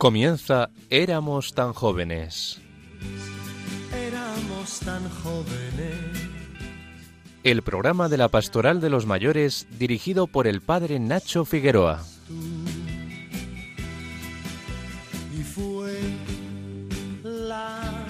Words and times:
Comienza 0.00 0.70
Éramos 0.88 1.52
tan 1.52 1.74
jóvenes. 1.74 2.58
Éramos 3.94 4.80
tan 4.80 5.06
jóvenes. 5.10 6.30
El 7.44 7.60
programa 7.60 8.08
de 8.08 8.16
la 8.16 8.28
Pastoral 8.28 8.80
de 8.80 8.88
los 8.88 9.04
Mayores 9.04 9.66
dirigido 9.78 10.26
por 10.26 10.46
el 10.46 10.62
padre 10.62 10.98
Nacho 10.98 11.44
Figueroa. 11.44 12.00
Y 15.38 15.42
fue 15.42 16.00
la 17.22 18.06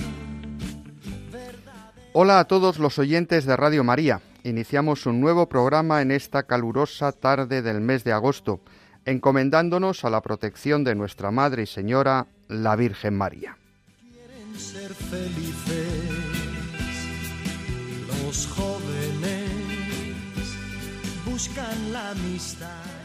Hola 2.12 2.38
a 2.38 2.45
todos 2.45 2.78
los 2.78 3.00
oyentes 3.00 3.47
de 3.47 3.56
Radio 3.56 3.83
María. 3.83 4.20
Iniciamos 4.45 5.06
un 5.06 5.20
nuevo 5.20 5.48
programa 5.48 6.02
en 6.02 6.12
esta 6.12 6.45
calurosa 6.45 7.11
tarde 7.11 7.62
del 7.62 7.80
mes 7.80 8.05
de 8.05 8.12
agosto, 8.12 8.61
encomendándonos 9.10 10.05
a 10.05 10.10
la 10.10 10.20
protección 10.20 10.84
de 10.84 10.95
nuestra 10.95 11.30
Madre 11.30 11.62
y 11.62 11.66
Señora, 11.66 12.27
la 12.48 12.77
Virgen 12.77 13.16
María. 13.16 13.56
quieren 14.00 14.59
ser 14.59 14.95
felices. 14.95 16.20
Los 18.24 18.46
jóvenes 18.46 19.50
buscan 21.24 21.92
la 21.92 22.10
amistad. 22.10 23.00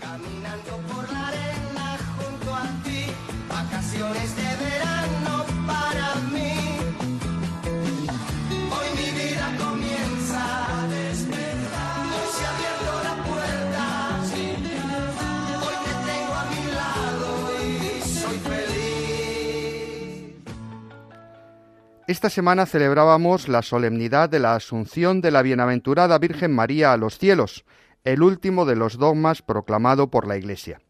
Caminando 0.00 0.76
por 0.92 1.10
la 1.12 1.28
arena 1.28 1.98
junto 2.16 2.54
a 2.54 2.66
ti, 2.84 3.06
vacaciones 3.48 4.36
de 4.36 4.64
verano 4.64 5.44
para 5.66 6.14
mí. 6.32 6.63
Esta 22.06 22.28
semana 22.28 22.66
celebrábamos 22.66 23.48
la 23.48 23.62
solemnidad 23.62 24.28
de 24.28 24.38
la 24.38 24.54
Asunción 24.54 25.22
de 25.22 25.30
la 25.30 25.40
Bienaventurada 25.40 26.18
Virgen 26.18 26.52
María 26.52 26.92
a 26.92 26.98
los 26.98 27.16
cielos, 27.16 27.64
el 28.04 28.22
último 28.22 28.66
de 28.66 28.76
los 28.76 28.98
dogmas 28.98 29.40
proclamado 29.40 30.10
por 30.10 30.26
la 30.26 30.36
Iglesia. 30.36 30.82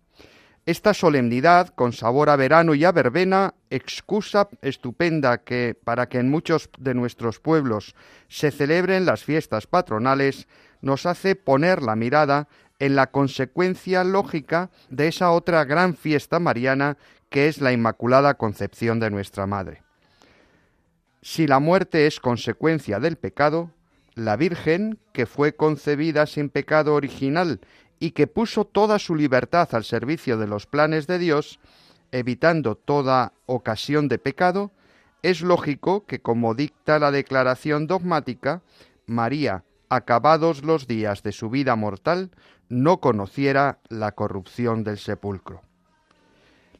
Esta 0.66 0.92
solemnidad, 0.92 1.68
con 1.68 1.92
sabor 1.92 2.30
a 2.30 2.36
verano 2.36 2.74
y 2.74 2.84
a 2.84 2.90
verbena, 2.90 3.54
excusa 3.70 4.48
estupenda 4.60 5.38
que, 5.38 5.76
para 5.84 6.08
que 6.08 6.18
en 6.18 6.30
muchos 6.30 6.68
de 6.78 6.94
nuestros 6.94 7.38
pueblos 7.38 7.94
se 8.26 8.50
celebren 8.50 9.06
las 9.06 9.22
fiestas 9.22 9.68
patronales, 9.68 10.48
nos 10.80 11.06
hace 11.06 11.36
poner 11.36 11.80
la 11.80 11.94
mirada 11.94 12.48
en 12.80 12.96
la 12.96 13.12
consecuencia 13.12 14.02
lógica 14.02 14.70
de 14.90 15.06
esa 15.06 15.30
otra 15.30 15.64
gran 15.64 15.94
fiesta 15.94 16.40
mariana 16.40 16.96
que 17.30 17.46
es 17.46 17.60
la 17.60 17.70
Inmaculada 17.70 18.34
Concepción 18.34 18.98
de 18.98 19.10
nuestra 19.10 19.46
Madre. 19.46 19.83
Si 21.26 21.46
la 21.46 21.58
muerte 21.58 22.06
es 22.06 22.20
consecuencia 22.20 23.00
del 23.00 23.16
pecado, 23.16 23.70
la 24.14 24.36
Virgen, 24.36 24.98
que 25.14 25.24
fue 25.24 25.56
concebida 25.56 26.26
sin 26.26 26.50
pecado 26.50 26.92
original 26.94 27.62
y 27.98 28.10
que 28.10 28.26
puso 28.26 28.66
toda 28.66 28.98
su 28.98 29.14
libertad 29.14 29.70
al 29.72 29.84
servicio 29.84 30.36
de 30.36 30.46
los 30.46 30.66
planes 30.66 31.06
de 31.06 31.18
Dios, 31.18 31.60
evitando 32.12 32.74
toda 32.74 33.32
ocasión 33.46 34.06
de 34.08 34.18
pecado, 34.18 34.70
es 35.22 35.40
lógico 35.40 36.04
que, 36.04 36.20
como 36.20 36.54
dicta 36.54 36.98
la 36.98 37.10
declaración 37.10 37.86
dogmática, 37.86 38.60
María, 39.06 39.64
acabados 39.88 40.62
los 40.62 40.86
días 40.86 41.22
de 41.22 41.32
su 41.32 41.48
vida 41.48 41.74
mortal, 41.74 42.32
no 42.68 43.00
conociera 43.00 43.78
la 43.88 44.12
corrupción 44.12 44.84
del 44.84 44.98
sepulcro. 44.98 45.62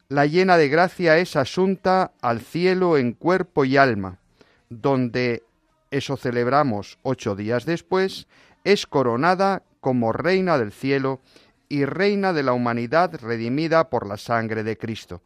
La 0.07 0.27
llena 0.27 0.57
de 0.57 0.69
gracia 0.69 1.17
es 1.17 1.35
asunta 1.35 2.11
al 2.21 2.41
cielo 2.41 2.99
en 2.99 3.13
cuerpo 3.13 3.65
y 3.65 3.77
alma, 3.77 4.19
donde, 4.69 5.43
eso 5.91 6.17
celebramos 6.17 6.97
ocho 7.03 7.35
días 7.35 7.65
después, 7.65 8.27
es 8.63 8.87
coronada 8.87 9.63
como 9.79 10.11
reina 10.11 10.57
del 10.57 10.71
cielo 10.71 11.21
y 11.69 11.85
reina 11.85 12.33
de 12.33 12.43
la 12.43 12.53
humanidad 12.53 13.13
redimida 13.21 13.89
por 13.89 14.07
la 14.07 14.17
sangre 14.17 14.63
de 14.63 14.77
Cristo. 14.77 15.21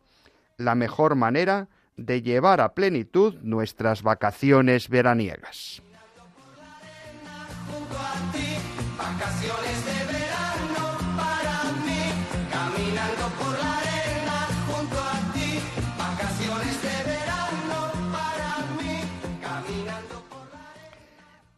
La 0.58 0.76
mejor 0.76 1.16
manera 1.16 1.68
de 1.96 2.22
llevar 2.22 2.62
a 2.62 2.74
plenitud 2.74 3.36
nuestras 3.42 4.04
vacaciones 4.04 4.90
veraniegas. 4.90 5.82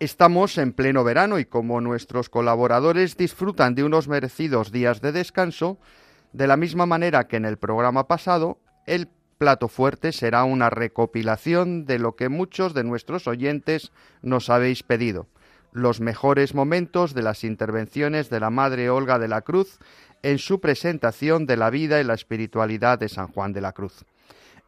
Estamos 0.01 0.57
en 0.57 0.73
pleno 0.73 1.03
verano 1.03 1.37
y 1.37 1.45
como 1.45 1.79
nuestros 1.79 2.27
colaboradores 2.27 3.17
disfrutan 3.17 3.75
de 3.75 3.83
unos 3.83 4.07
merecidos 4.07 4.71
días 4.71 4.99
de 4.99 5.11
descanso, 5.11 5.77
de 6.33 6.47
la 6.47 6.57
misma 6.57 6.87
manera 6.87 7.27
que 7.27 7.35
en 7.35 7.45
el 7.45 7.59
programa 7.59 8.07
pasado, 8.07 8.57
el 8.87 9.09
plato 9.37 9.67
fuerte 9.67 10.11
será 10.11 10.43
una 10.43 10.71
recopilación 10.71 11.85
de 11.85 11.99
lo 11.99 12.15
que 12.15 12.29
muchos 12.29 12.73
de 12.73 12.83
nuestros 12.83 13.27
oyentes 13.27 13.91
nos 14.23 14.49
habéis 14.49 14.81
pedido, 14.81 15.27
los 15.71 16.01
mejores 16.01 16.55
momentos 16.55 17.13
de 17.13 17.21
las 17.21 17.43
intervenciones 17.43 18.31
de 18.31 18.39
la 18.39 18.49
Madre 18.49 18.89
Olga 18.89 19.19
de 19.19 19.27
la 19.27 19.41
Cruz 19.41 19.77
en 20.23 20.39
su 20.39 20.59
presentación 20.59 21.45
de 21.45 21.57
la 21.57 21.69
vida 21.69 22.01
y 22.01 22.03
la 22.03 22.15
espiritualidad 22.15 22.97
de 22.97 23.07
San 23.07 23.27
Juan 23.27 23.53
de 23.53 23.61
la 23.61 23.73
Cruz. 23.73 24.03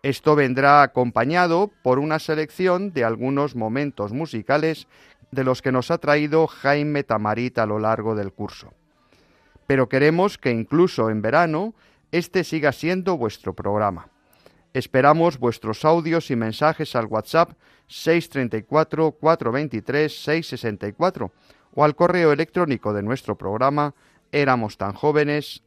Esto 0.04 0.36
vendrá 0.36 0.84
acompañado 0.84 1.72
por 1.82 1.98
una 1.98 2.20
selección 2.20 2.92
de 2.92 3.06
algunos 3.06 3.56
momentos 3.56 4.12
musicales 4.12 4.86
de 5.34 5.44
los 5.44 5.62
que 5.62 5.72
nos 5.72 5.92
ha 5.92 5.98
traído 5.98 6.48
Jaime 6.48 7.04
Tamarit 7.04 7.60
a 7.60 7.66
lo 7.66 7.80
largo 7.80 8.16
del 8.16 8.34
curso. 8.34 8.74
Pero 9.68 9.90
queremos 9.90 10.38
que 10.38 10.52
incluso 10.52 11.10
en 11.10 11.22
verano 11.22 11.74
este 12.12 12.44
siga 12.44 12.72
siendo 12.72 13.18
vuestro 13.18 13.54
programa. 13.54 14.10
Esperamos 14.74 15.38
vuestros 15.38 15.86
audios 15.86 16.32
y 16.32 16.36
mensajes 16.36 16.96
al 16.96 17.06
WhatsApp 17.06 17.52
634 17.88 19.12
423 19.12 20.24
664 20.24 21.32
o 21.76 21.84
al 21.84 21.96
correo 21.96 22.32
electrónico 22.32 22.94
de 22.94 23.04
nuestro 23.04 23.38
programa 23.38 23.94
éramos 24.32 24.78
tan 24.78 24.94
jóvenes. 24.94 25.64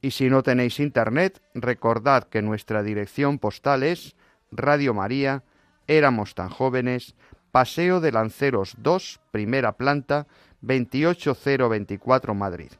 Y 0.00 0.10
si 0.10 0.30
no 0.30 0.42
tenéis 0.42 0.80
internet, 0.80 1.42
recordad 1.54 2.24
que 2.24 2.42
nuestra 2.42 2.82
dirección 2.82 3.38
postal 3.38 3.82
es 3.82 4.16
Radio 4.50 4.94
María, 4.94 5.44
éramos 5.88 6.34
tan 6.34 6.50
jóvenes, 6.50 7.16
Paseo 7.50 8.00
de 8.00 8.12
Lanceros 8.12 8.74
2, 8.78 9.20
primera 9.32 9.72
planta, 9.72 10.28
28024 10.60 12.34
Madrid. 12.34 12.70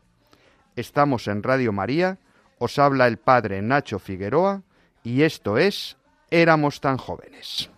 Estamos 0.77 1.27
en 1.27 1.43
Radio 1.43 1.73
María, 1.73 2.19
os 2.59 2.79
habla 2.79 3.09
el 3.09 3.17
padre 3.17 3.63
Nacho 3.63 3.99
Figueroa 3.99 4.63
y 5.03 5.23
esto 5.23 5.59
es 5.59 5.97
Éramos 6.31 6.81
tan 6.81 6.99
jóvenes. 6.99 7.71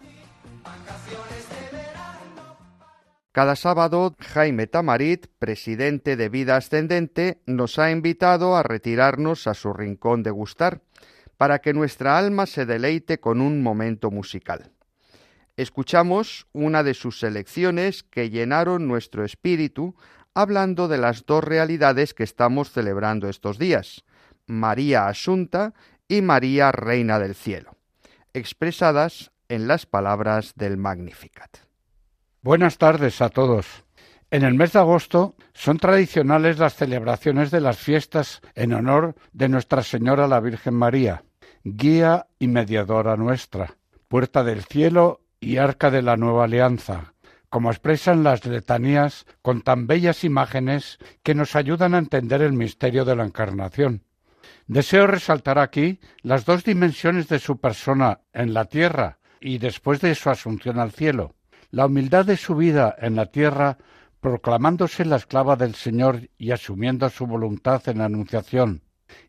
Cada 3.33 3.55
sábado, 3.55 4.17
Jaime 4.19 4.67
Tamarit, 4.67 5.29
presidente 5.39 6.17
de 6.17 6.29
Vida 6.29 6.57
Ascendente, 6.57 7.41
nos 7.47 7.79
ha 7.79 7.93
invitado 7.93 8.57
a 8.57 8.65
retirarnos 8.65 9.47
a 9.47 9.55
su 9.55 9.73
rincón 9.73 10.25
de 10.25 10.33
gustar, 10.33 10.81
para 11.37 11.61
que 11.61 11.73
nuestra 11.73 12.19
alma 12.19 12.47
se 12.47 12.67
deleite 12.67 13.21
con 13.21 13.41
un 13.41 13.63
momento 13.63 14.11
musical. 14.11 14.73
Escuchamos 15.61 16.47
una 16.55 16.83
de 16.83 16.95
sus 16.95 17.19
selecciones 17.19 18.03
que 18.03 18.31
llenaron 18.31 18.89
nuestro 18.89 19.27
espíritu 19.27 19.95
hablando 20.33 20.89
de 20.89 20.97
las 20.97 21.27
dos 21.27 21.45
realidades 21.45 22.15
que 22.15 22.23
estamos 22.23 22.73
celebrando 22.73 23.29
estos 23.29 23.59
días, 23.59 24.07
María 24.47 25.07
Asunta 25.07 25.75
y 26.09 26.23
María 26.23 26.73
Reina 26.73 27.19
del 27.19 27.35
Cielo, 27.35 27.77
expresadas 28.33 29.33
en 29.51 29.69
las 29.69 29.85
palabras 29.85 30.55
del 30.57 30.79
Magnificat. 30.79 31.59
Buenas 32.41 32.79
tardes 32.79 33.21
a 33.21 33.29
todos. 33.29 33.85
En 34.31 34.45
el 34.45 34.55
mes 34.55 34.73
de 34.73 34.79
agosto 34.79 35.35
son 35.53 35.77
tradicionales 35.77 36.59
las 36.59 36.75
celebraciones 36.75 37.51
de 37.51 37.61
las 37.61 37.77
fiestas 37.77 38.41
en 38.55 38.73
honor 38.73 39.15
de 39.35 39.51
Nuestra 39.51 39.83
Señora 39.83 40.27
la 40.27 40.41
Virgen 40.41 40.73
María, 40.73 41.23
guía 41.65 42.29
y 42.39 42.49
mediadora 42.49 43.19
nuestra, 43.19 43.77
puerta 44.09 44.43
del 44.43 44.65
cielo 44.65 45.21
y 45.41 45.57
arca 45.57 45.91
de 45.91 46.03
la 46.03 46.17
nueva 46.17 46.45
alianza, 46.45 47.15
como 47.49 47.71
expresan 47.71 48.23
las 48.23 48.45
letanías 48.45 49.27
con 49.43 49.63
tan 49.63 49.87
bellas 49.87 50.23
imágenes 50.23 50.99
que 51.23 51.35
nos 51.35 51.57
ayudan 51.57 51.95
a 51.95 51.99
entender 51.99 52.43
el 52.43 52.53
misterio 52.53 53.05
de 53.05 53.17
la 53.17 53.25
Encarnación. 53.25 54.05
Deseo 54.67 55.07
resaltar 55.07 55.59
aquí 55.59 55.99
las 56.23 56.45
dos 56.45 56.63
dimensiones 56.63 57.29
de 57.29 57.39
su 57.39 57.59
persona 57.59 58.21
en 58.33 58.55
la 58.55 58.67
tierra 58.67 59.19
y 59.41 59.59
después 59.59 60.01
de 60.01 60.15
su 60.15 60.31
asunción 60.31 60.79
al 60.79 60.93
cielo, 60.93 61.35
la 61.71 61.87
humildad 61.87 62.27
de 62.27 62.37
su 62.37 62.55
vida 62.55 62.95
en 62.99 63.17
la 63.17 63.27
tierra 63.27 63.79
proclamándose 64.21 65.05
la 65.05 65.17
esclava 65.17 65.57
del 65.57 65.75
Señor 65.75 66.29
y 66.37 66.51
asumiendo 66.53 67.09
su 67.09 67.27
voluntad 67.27 67.83
en 67.89 67.99
la 67.99 68.05
Anunciación, 68.05 68.83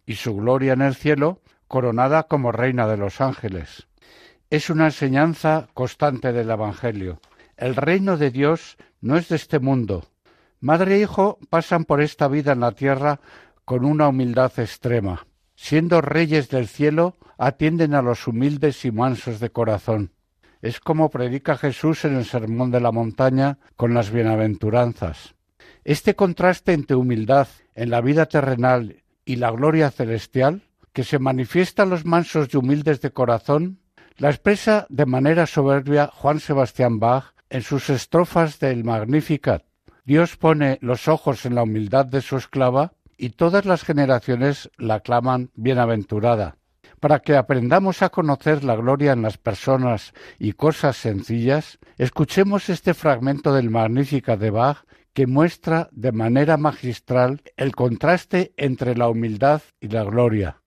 y 0.06 0.16
su 0.16 0.36
gloria 0.36 0.74
en 0.74 0.82
el 0.82 0.96
cielo, 0.96 1.42
coronada 1.68 2.24
como 2.24 2.52
reina 2.52 2.88
de 2.88 2.98
los 2.98 3.22
ángeles. 3.22 3.88
Es 4.52 4.70
una 4.70 4.88
enseñanza 4.88 5.70
constante 5.74 6.34
del 6.34 6.50
Evangelio. 6.50 7.22
El 7.56 7.74
reino 7.74 8.18
de 8.18 8.32
Dios 8.32 8.76
no 9.00 9.16
es 9.16 9.30
de 9.30 9.38
este 9.38 9.60
mundo. 9.60 10.04
Madre 10.60 10.96
e 10.96 11.00
hijo 11.00 11.40
pasan 11.50 11.86
por 11.86 12.02
esta 12.02 12.28
vida 12.28 12.52
en 12.52 12.60
la 12.60 12.74
tierra 12.74 13.22
con 13.64 13.86
una 13.86 14.10
humildad 14.10 14.52
extrema. 14.58 15.26
Siendo 15.56 16.02
reyes 16.02 16.50
del 16.50 16.68
cielo, 16.68 17.16
atienden 17.38 17.94
a 17.94 18.02
los 18.02 18.28
humildes 18.28 18.84
y 18.84 18.92
mansos 18.92 19.40
de 19.40 19.52
corazón. 19.52 20.12
Es 20.62 20.82
como 20.82 21.10
predica 21.10 21.56
Jesús 21.56 22.04
en 22.04 22.18
el 22.18 22.26
Sermón 22.26 22.72
de 22.72 22.82
la 22.82 22.92
Montaña 22.92 23.58
con 23.78 23.94
las 23.94 24.12
bienaventuranzas. 24.12 25.34
Este 25.86 26.14
contraste 26.18 26.74
entre 26.74 26.98
humildad 26.98 27.48
en 27.74 27.90
la 27.90 28.02
vida 28.02 28.26
terrenal 28.26 29.02
y 29.24 29.38
la 29.38 29.50
gloria 29.52 29.92
celestial, 29.92 30.64
que 30.92 31.06
se 31.06 31.20
manifiesta 31.20 31.84
a 31.84 31.86
los 31.86 32.04
mansos 32.04 32.50
y 32.54 32.58
humildes 32.58 33.00
de 33.00 33.12
corazón, 33.12 33.81
la 34.18 34.30
expresa 34.30 34.86
de 34.90 35.06
manera 35.06 35.46
soberbia 35.48 36.08
Juan 36.08 36.40
Sebastián 36.40 37.00
Bach 37.00 37.34
en 37.50 37.62
sus 37.62 37.90
estrofas 37.90 38.60
del 38.60 38.84
Magnificat. 38.84 39.64
Dios 40.06 40.38
pone 40.38 40.78
los 40.82 41.08
ojos 41.08 41.46
en 41.46 41.56
la 41.56 41.64
humildad 41.64 42.06
de 42.06 42.22
su 42.22 42.38
esclava 42.38 42.94
y 43.18 43.30
todas 43.30 43.66
las 43.66 43.84
generaciones 43.84 44.70
la 44.78 45.02
claman 45.02 45.52
bienaventurada 45.56 46.58
para 47.02 47.20
que 47.20 47.36
aprendamos 47.36 48.04
a 48.04 48.10
conocer 48.10 48.64
la 48.64 48.76
gloria 48.76 49.12
en 49.12 49.24
las 49.24 49.38
personas 49.38 50.14
y 50.38 50.54
cosas 50.54 50.96
sencillas, 50.96 51.80
escuchemos 51.98 52.70
este 52.70 52.94
fragmento 52.94 53.54
del 53.54 53.72
Magnífica 53.72 54.38
de 54.38 54.52
Bach 54.52 54.86
que 55.12 55.26
muestra 55.26 55.90
de 55.92 56.12
manera 56.12 56.58
magistral 56.58 57.42
el 57.58 57.76
contraste 57.76 58.54
entre 58.56 58.96
la 58.96 59.10
humildad 59.10 59.62
y 59.82 59.90
la 59.90 60.04
gloria. 60.04 60.61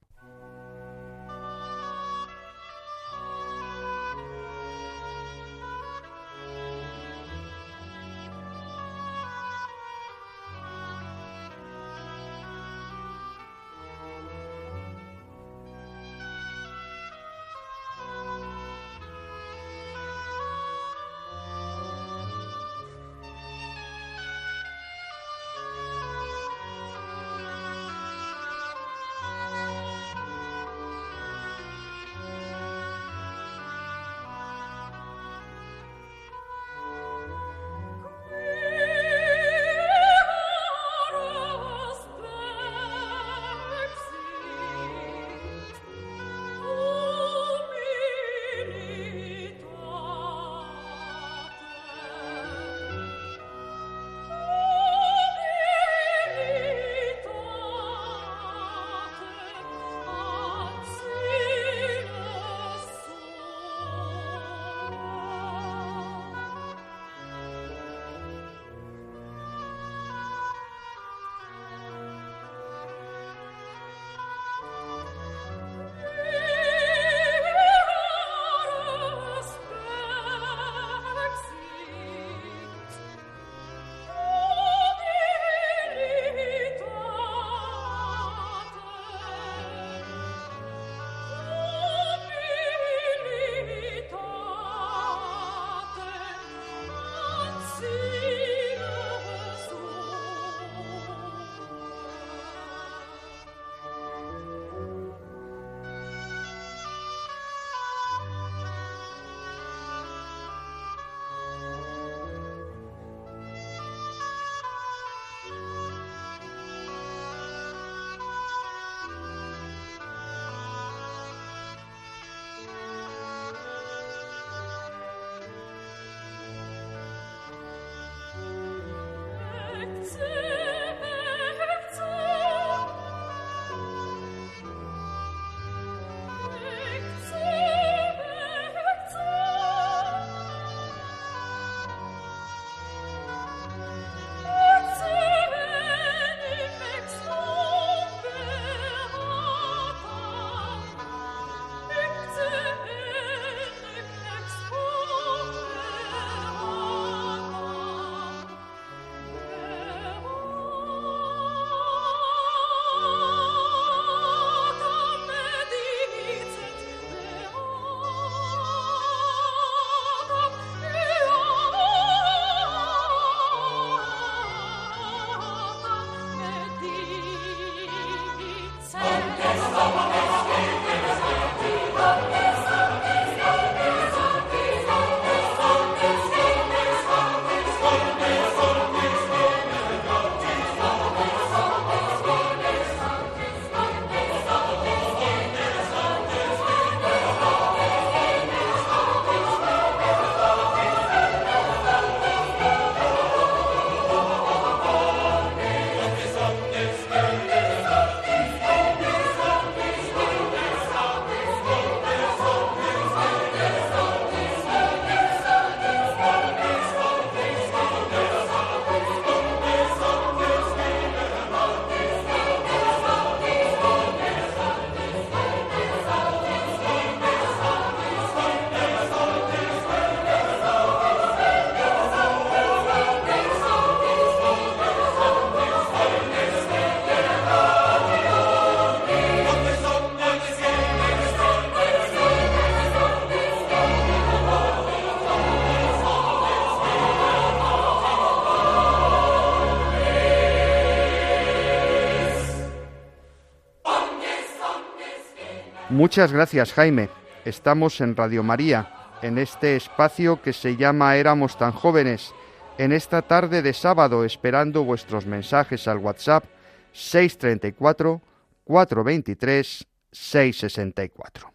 Muchas 255.95 256.33
gracias, 256.33 256.73
Jaime. 256.73 257.09
Estamos 257.45 258.01
en 258.01 258.17
Radio 258.17 258.43
María, 258.43 258.91
en 259.23 259.39
este 259.39 259.77
espacio 259.77 260.43
que 260.43 260.53
se 260.53 260.77
llama 260.77 261.15
Éramos 261.15 261.57
tan 261.57 261.71
jóvenes, 261.71 262.35
en 262.79 262.91
esta 262.91 263.23
tarde 263.23 263.63
de 263.63 263.73
sábado 263.73 264.25
esperando 264.25 264.83
vuestros 264.83 265.25
mensajes 265.25 265.87
al 265.87 265.99
WhatsApp 265.99 266.47
634 266.91 268.21
423 268.65 269.87
664. 270.11 271.53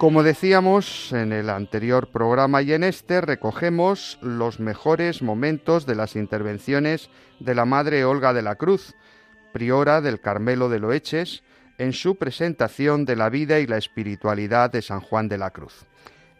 Como 0.00 0.22
decíamos 0.22 1.12
en 1.12 1.30
el 1.30 1.50
anterior 1.50 2.10
programa 2.10 2.62
y 2.62 2.72
en 2.72 2.84
este, 2.84 3.20
recogemos 3.20 4.18
los 4.22 4.58
mejores 4.58 5.20
momentos 5.20 5.84
de 5.84 5.94
las 5.94 6.16
intervenciones 6.16 7.10
de 7.38 7.54
la 7.54 7.66
Madre 7.66 8.06
Olga 8.06 8.32
de 8.32 8.40
la 8.40 8.54
Cruz, 8.54 8.94
priora 9.52 10.00
del 10.00 10.18
Carmelo 10.18 10.70
de 10.70 10.78
Loeches, 10.78 11.42
en 11.76 11.92
su 11.92 12.16
presentación 12.16 13.04
de 13.04 13.14
la 13.14 13.28
vida 13.28 13.60
y 13.60 13.66
la 13.66 13.76
espiritualidad 13.76 14.70
de 14.70 14.80
San 14.80 15.02
Juan 15.02 15.28
de 15.28 15.36
la 15.36 15.50
Cruz. 15.50 15.84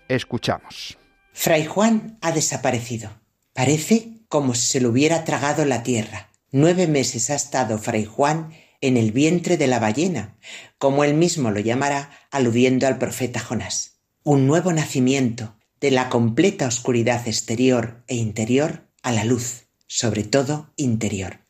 Escuchamos. 0.09 0.97
Fray 1.35 1.67
Juan 1.67 2.17
ha 2.23 2.33
desaparecido. 2.33 3.11
Parece 3.53 4.23
como 4.31 4.55
si 4.55 4.69
se 4.69 4.81
lo 4.81 4.89
hubiera 4.89 5.23
tragado 5.25 5.67
la 5.67 5.83
tierra. 5.83 6.31
Nueve 6.51 6.87
meses 6.87 7.29
ha 7.29 7.35
estado 7.35 7.77
Fray 7.77 8.07
Juan 8.07 8.55
en 8.81 8.97
el 8.97 9.13
vientre 9.13 9.57
de 9.57 9.67
la 9.67 9.79
ballena, 9.79 10.37
como 10.79 11.05
él 11.05 11.15
mismo 11.15 11.51
lo 11.51 11.61
llamará, 11.61 12.11
aludiendo 12.31 12.87
al 12.87 12.99
profeta 12.99 13.41
Jonás. 13.41 14.01
Un 14.23 14.47
nuevo 14.47 14.73
nacimiento 14.73 15.57
de 15.81 15.91
la 15.91 16.09
completa 16.09 16.67
oscuridad 16.67 17.27
exterior 17.27 18.03
e 18.07 18.17
interior 18.17 18.89
a 19.03 19.13
la 19.13 19.25
luz, 19.25 19.67
sobre 19.87 20.25
todo 20.25 20.73
interior. 20.77 21.41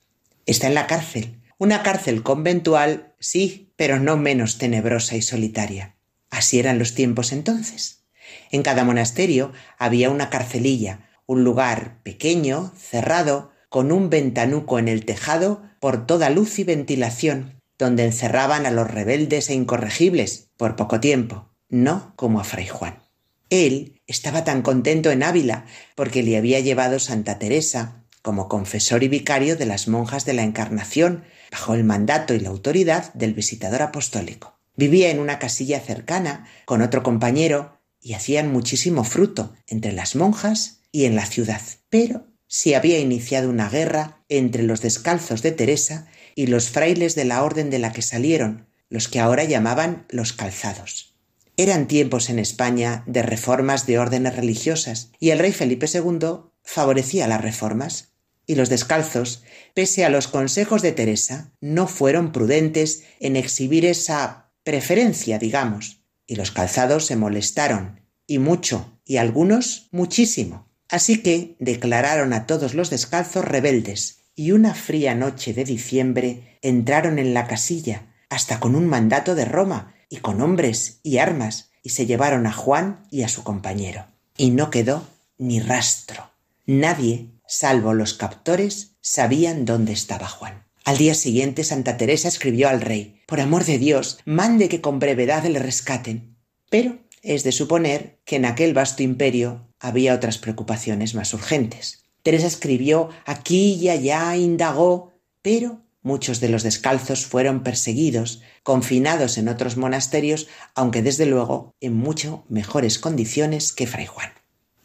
Está 0.47 0.67
en 0.67 0.75
la 0.75 0.87
cárcel, 0.87 1.41
una 1.59 1.83
cárcel 1.83 2.23
conventual, 2.23 3.15
sí, 3.19 3.73
pero 3.77 4.01
no 4.01 4.17
menos 4.17 4.59
tenebrosa 4.59 5.17
y 5.17 5.23
solitaria. 5.23 5.97
Así 6.31 6.59
eran 6.59 6.79
los 6.79 6.95
tiempos 6.95 7.33
entonces. 7.33 8.05
En 8.51 8.63
cada 8.63 8.85
monasterio 8.85 9.53
había 9.79 10.11
una 10.11 10.31
carcelilla, 10.31 11.09
un 11.27 11.45
lugar 11.45 12.03
pequeño, 12.03 12.73
cerrado, 12.77 13.53
con 13.69 13.93
un 13.93 14.11
ventanuco 14.11 14.79
en 14.79 14.89
el 14.89 15.05
tejado 15.05 15.70
por 15.81 16.07
toda 16.07 16.31
luz 16.31 16.59
y 16.59 16.65
ventilación, 16.65 17.61
donde 17.79 18.05
encerraban 18.05 18.67
a 18.67 18.71
los 18.71 18.89
rebeldes 18.89 19.49
e 19.49 19.55
incorregibles 19.55 20.51
por 20.57 20.77
poco 20.77 21.01
tiempo, 21.01 21.49
no 21.69 22.13
como 22.17 22.39
a 22.39 22.45
Fray 22.45 22.69
Juan. 22.69 23.03
Él 23.49 24.01
estaba 24.07 24.45
tan 24.45 24.63
contento 24.63 25.11
en 25.11 25.23
Ávila 25.23 25.65
porque 25.97 26.23
le 26.23 26.37
había 26.37 26.61
llevado 26.61 26.99
Santa 26.99 27.39
Teresa 27.39 28.05
como 28.23 28.49
confesor 28.49 29.03
y 29.03 29.09
vicario 29.09 29.57
de 29.57 29.67
las 29.67 29.89
monjas 29.89 30.25
de 30.25 30.35
la 30.35 30.43
Encarnación 30.43 31.25
bajo 31.51 31.75
el 31.75 31.85
mandato 31.85 32.35
y 32.35 32.41
la 32.41 32.51
autoridad 32.51 33.13
del 33.15 33.35
visitador 33.35 33.83
apostólico. 33.83 34.61
Vivía 34.77 35.11
en 35.11 35.19
una 35.19 35.39
casilla 35.39 35.81
cercana 35.81 36.47
con 36.65 36.83
otro 36.83 37.03
compañero 37.03 37.81
y 38.01 38.15
hacían 38.15 38.53
muchísimo 38.53 39.05
fruto 39.05 39.55
entre 39.67 39.93
las 39.93 40.15
monjas 40.15 40.81
y 40.93 41.07
en 41.07 41.17
la 41.17 41.27
ciudad. 41.27 41.61
Pero 41.89 42.27
se 42.47 42.77
había 42.77 42.99
iniciado 42.99 43.51
una 43.51 43.69
guerra 43.69 44.20
entre 44.31 44.63
los 44.63 44.81
descalzos 44.81 45.43
de 45.43 45.53
Teresa 45.53 46.07
y 46.35 46.47
los 46.47 46.71
frailes 46.71 47.15
de 47.15 47.27
la 47.27 47.43
orden 47.43 47.69
de 47.69 47.79
la 47.79 47.93
que 47.93 48.01
salieron, 48.01 48.69
los 48.89 49.09
que 49.09 49.21
ahora 49.21 49.45
llamaban 49.45 50.07
los 50.09 50.33
calzados. 50.33 51.15
Eran 51.57 51.89
tiempos 51.89 52.31
en 52.31 52.39
España 52.39 53.05
de 53.07 53.23
reformas 53.23 53.87
de 53.87 53.99
órdenes 53.99 54.35
religiosas, 54.37 55.11
y 55.21 55.31
el 55.31 55.39
rey 55.39 55.53
Felipe 55.53 55.87
II 55.93 56.51
favorecía 56.63 57.29
las 57.29 57.43
reformas, 57.43 58.15
y 58.47 58.55
los 58.55 58.69
descalzos, 58.69 59.43
pese 59.75 60.05
a 60.05 60.11
los 60.11 60.27
consejos 60.27 60.81
de 60.81 60.93
Teresa, 60.93 61.53
no 61.61 61.87
fueron 61.87 62.33
prudentes 62.33 63.05
en 63.21 63.37
exhibir 63.37 63.85
esa 63.85 64.53
preferencia, 64.65 65.39
digamos, 65.39 66.03
y 66.27 66.37
los 66.37 66.51
calzados 66.51 67.07
se 67.07 67.17
molestaron, 67.17 68.01
y 68.27 68.39
mucho, 68.39 69.01
y 69.05 69.19
algunos 69.19 69.89
muchísimo. 69.91 70.69
Así 70.89 71.23
que 71.23 71.57
declararon 71.61 72.33
a 72.33 72.47
todos 72.47 72.75
los 72.75 72.91
descalzos 72.91 73.45
rebeldes, 73.45 74.20
y 74.41 74.53
una 74.53 74.73
fría 74.73 75.15
noche 75.15 75.53
de 75.53 75.65
diciembre 75.65 76.57
entraron 76.63 77.19
en 77.19 77.35
la 77.35 77.47
casilla, 77.47 78.07
hasta 78.31 78.59
con 78.59 78.75
un 78.75 78.87
mandato 78.87 79.35
de 79.35 79.45
Roma, 79.45 79.93
y 80.09 80.17
con 80.17 80.41
hombres 80.41 81.01
y 81.03 81.19
armas, 81.19 81.73
y 81.83 81.91
se 81.91 82.07
llevaron 82.07 82.47
a 82.47 82.53
Juan 82.55 83.07
y 83.11 83.23
a 83.23 83.29
su 83.29 83.45
compañero. 83.45 84.07
Y 84.39 84.49
no 84.49 84.71
quedó 84.71 85.07
ni 85.37 85.61
rastro. 85.61 86.31
Nadie, 86.65 87.27
salvo 87.47 87.93
los 87.93 88.15
captores, 88.15 88.93
sabían 89.03 89.67
dónde 89.67 89.93
estaba 89.93 90.27
Juan. 90.27 90.65
Al 90.87 90.97
día 90.97 91.13
siguiente 91.15 91.63
Santa 91.63 91.99
Teresa 91.99 92.29
escribió 92.29 92.71
al 92.71 92.81
rey 92.81 93.21
Por 93.27 93.41
amor 93.41 93.67
de 93.67 93.77
Dios, 93.77 94.21
mande 94.25 94.71
que 94.71 94.81
con 94.81 95.01
brevedad 95.01 95.45
le 95.45 95.59
rescaten. 95.59 96.39
Pero 96.71 96.97
es 97.21 97.45
de 97.45 97.53
suponer 97.53 98.21
que 98.25 98.37
en 98.37 98.47
aquel 98.47 98.73
vasto 98.73 99.03
imperio 99.03 99.69
había 99.79 100.15
otras 100.15 100.39
preocupaciones 100.39 101.15
más 101.15 101.35
urgentes. 101.35 102.00
Teresa 102.23 102.47
escribió 102.47 103.11
aquí 103.25 103.75
y 103.75 103.89
allá, 103.89 104.37
indagó, 104.37 105.13
pero 105.43 105.83
muchos 106.03 106.41
de 106.41 106.49
los 106.49 106.63
descalzos 106.63 107.27
fueron 107.27 107.63
perseguidos, 107.63 108.43
confinados 108.63 109.39
en 109.39 109.49
otros 109.49 109.77
monasterios, 109.77 110.49
aunque 110.75 111.03
desde 111.03 111.27
luego 111.27 111.75
en 111.81 111.95
mucho 111.95 112.45
mejores 112.49 112.99
condiciones 112.99 113.73
que 113.73 113.87
Fray 113.87 114.07
Juan. 114.07 114.31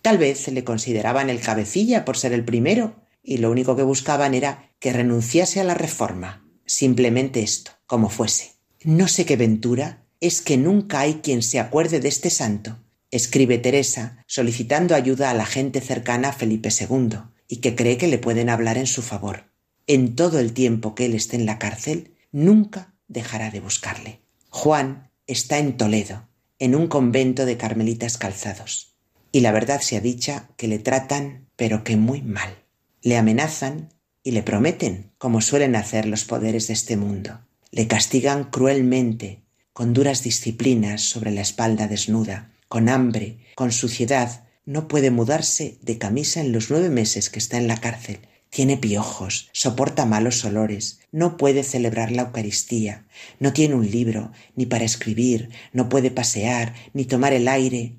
Tal 0.02 0.18
vez 0.18 0.48
le 0.48 0.64
consideraban 0.64 1.30
el 1.30 1.42
cabecilla 1.42 2.06
por 2.06 2.18
ser 2.18 2.32
el 2.34 2.46
primero, 2.46 2.96
y 3.24 3.38
lo 3.38 3.50
único 3.50 3.76
que 3.76 3.84
buscaban 3.84 4.34
era 4.34 4.72
que 4.80 4.94
renunciase 4.94 5.60
a 5.60 5.64
la 5.64 5.74
reforma. 5.74 6.48
Simplemente 6.66 7.42
esto, 7.42 7.72
como 7.88 8.10
fuese. 8.10 8.54
No 8.84 9.08
sé 9.08 9.26
qué 9.26 9.36
ventura 9.36 10.06
es 10.22 10.42
que 10.42 10.58
nunca 10.58 11.00
hay 11.00 11.16
quien 11.16 11.42
se 11.42 11.60
acuerde 11.60 12.00
de 12.00 12.08
este 12.08 12.30
santo, 12.30 12.80
escribe 13.16 13.58
Teresa 13.58 14.24
solicitando 14.28 14.94
ayuda 14.94 15.30
a 15.30 15.34
la 15.34 15.46
gente 15.46 15.80
cercana 15.80 16.30
a 16.30 16.34
Felipe 16.34 16.70
II 16.70 17.20
y 17.48 17.58
que 17.58 17.74
cree 17.74 17.98
que 17.98 18.08
le 18.08 18.18
pueden 18.18 18.50
hablar 18.50 18.78
en 18.78 18.88
su 18.88 19.02
favor. 19.02 19.46
En 19.88 20.16
todo 20.16 20.40
el 20.40 20.52
tiempo 20.52 20.96
que 20.96 21.06
él 21.06 21.14
esté 21.14 21.38
en 21.38 21.46
la 21.46 21.58
cárcel, 21.58 22.16
nunca 22.32 22.94
dejará 23.08 23.52
de 23.52 23.62
buscarle. 23.62 24.20
Juan 24.50 25.12
está 25.28 25.60
en 25.60 25.78
Toledo, 25.78 26.28
en 26.60 26.76
un 26.76 26.88
convento 26.88 27.46
de 27.46 27.56
carmelitas 27.56 28.18
calzados. 28.18 28.96
Y 29.32 29.40
la 29.40 29.54
verdad 29.54 29.80
sea 29.80 30.02
dicha 30.02 30.50
que 30.58 30.68
le 30.68 30.80
tratan, 30.80 31.48
pero 31.56 31.84
que 31.84 31.96
muy 31.96 32.22
mal. 32.22 32.64
Le 33.02 33.18
amenazan 33.18 33.94
y 34.24 34.32
le 34.32 34.44
prometen, 34.44 35.12
como 35.18 35.40
suelen 35.40 35.78
hacer 35.78 36.06
los 36.06 36.26
poderes 36.26 36.68
de 36.68 36.74
este 36.74 36.98
mundo. 36.98 37.40
Le 37.72 37.88
castigan 37.88 38.46
cruelmente 38.46 39.44
con 39.72 39.94
duras 39.94 40.24
disciplinas 40.24 41.02
sobre 41.02 41.32
la 41.32 41.42
espalda 41.42 41.88
desnuda, 41.88 42.52
con 42.68 42.90
hambre, 42.90 43.40
con 43.56 43.72
suciedad, 43.72 44.46
no 44.66 44.88
puede 44.88 45.12
mudarse 45.12 45.78
de 45.82 45.98
camisa 45.98 46.42
en 46.42 46.52
los 46.52 46.70
nueve 46.72 46.90
meses 46.90 47.30
que 47.30 47.40
está 47.40 47.58
en 47.58 47.68
la 47.68 47.78
cárcel. 47.78 48.20
Tiene 48.50 48.78
piojos, 48.78 49.50
soporta 49.52 50.06
malos 50.06 50.44
olores, 50.46 51.00
no 51.12 51.38
puede 51.38 51.64
celebrar 51.64 52.12
la 52.12 52.24
Eucaristía, 52.24 53.06
no 53.40 53.54
tiene 53.54 53.76
un 53.76 53.90
libro, 53.90 54.32
ni 54.56 54.66
para 54.66 54.86
escribir, 54.86 55.50
no 55.74 55.90
puede 55.90 56.10
pasear, 56.10 56.74
ni 56.94 57.06
tomar 57.06 57.34
el 57.34 57.48
aire. 57.48 57.98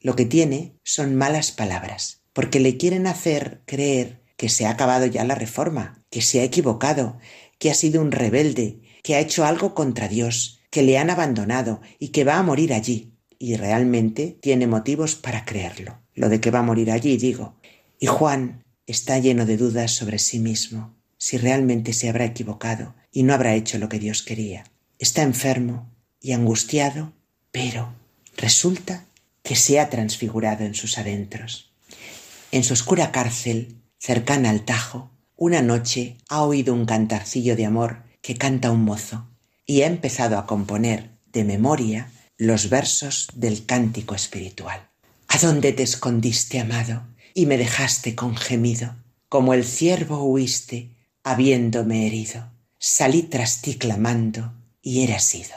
Lo 0.00 0.14
que 0.14 0.24
tiene 0.24 0.74
son 0.84 1.16
malas 1.16 1.50
palabras, 1.50 2.22
porque 2.32 2.60
le 2.60 2.76
quieren 2.76 3.06
hacer 3.06 3.62
creer 3.66 4.22
que 4.36 4.48
se 4.48 4.66
ha 4.66 4.70
acabado 4.70 5.06
ya 5.06 5.24
la 5.24 5.34
reforma, 5.34 6.04
que 6.10 6.22
se 6.22 6.40
ha 6.40 6.44
equivocado, 6.44 7.18
que 7.58 7.70
ha 7.70 7.74
sido 7.74 8.00
un 8.00 8.12
rebelde, 8.12 8.80
que 9.02 9.16
ha 9.16 9.20
hecho 9.20 9.44
algo 9.44 9.74
contra 9.74 10.08
Dios, 10.08 10.60
que 10.70 10.82
le 10.82 10.98
han 10.98 11.10
abandonado 11.10 11.80
y 11.98 12.08
que 12.08 12.24
va 12.24 12.36
a 12.36 12.42
morir 12.42 12.72
allí. 12.72 13.15
Y 13.38 13.56
realmente 13.56 14.36
tiene 14.40 14.66
motivos 14.66 15.14
para 15.14 15.44
creerlo. 15.44 15.98
Lo 16.14 16.28
de 16.28 16.40
que 16.40 16.50
va 16.50 16.60
a 16.60 16.62
morir 16.62 16.90
allí, 16.90 17.16
digo. 17.16 17.54
Y 17.98 18.06
Juan 18.06 18.64
está 18.86 19.18
lleno 19.18 19.46
de 19.46 19.56
dudas 19.56 19.92
sobre 19.92 20.18
sí 20.18 20.38
mismo, 20.38 20.94
si 21.18 21.38
realmente 21.38 21.92
se 21.92 22.08
habrá 22.08 22.24
equivocado 22.24 22.94
y 23.12 23.22
no 23.22 23.34
habrá 23.34 23.54
hecho 23.54 23.78
lo 23.78 23.88
que 23.88 23.98
Dios 23.98 24.22
quería. 24.22 24.64
Está 24.98 25.22
enfermo 25.22 25.90
y 26.20 26.32
angustiado, 26.32 27.12
pero 27.50 27.94
resulta 28.36 29.04
que 29.42 29.56
se 29.56 29.80
ha 29.80 29.90
transfigurado 29.90 30.64
en 30.64 30.74
sus 30.74 30.98
adentros. 30.98 31.72
En 32.52 32.64
su 32.64 32.72
oscura 32.72 33.12
cárcel, 33.12 33.76
cercana 33.98 34.50
al 34.50 34.64
Tajo, 34.64 35.10
una 35.36 35.62
noche 35.62 36.16
ha 36.28 36.42
oído 36.42 36.74
un 36.74 36.86
cantarcillo 36.86 37.56
de 37.56 37.66
amor 37.66 38.02
que 38.22 38.36
canta 38.36 38.70
un 38.70 38.84
mozo 38.84 39.28
y 39.66 39.82
ha 39.82 39.86
empezado 39.86 40.38
a 40.38 40.46
componer 40.46 41.10
de 41.32 41.44
memoria 41.44 42.10
los 42.38 42.68
versos 42.68 43.28
del 43.34 43.64
cántico 43.64 44.14
espiritual. 44.14 44.88
¿A 45.28 45.38
dónde 45.38 45.72
te 45.72 45.82
escondiste, 45.82 46.60
amado, 46.60 47.06
y 47.32 47.46
me 47.46 47.56
dejaste 47.56 48.14
con 48.14 48.36
gemido? 48.36 48.94
Como 49.28 49.54
el 49.54 49.64
ciervo 49.64 50.22
huiste, 50.24 50.90
habiéndome 51.24 52.06
herido. 52.06 52.52
Salí 52.78 53.22
tras 53.22 53.62
ti 53.62 53.74
clamando, 53.74 54.52
y 54.82 55.02
era 55.02 55.18
sido. 55.18 55.56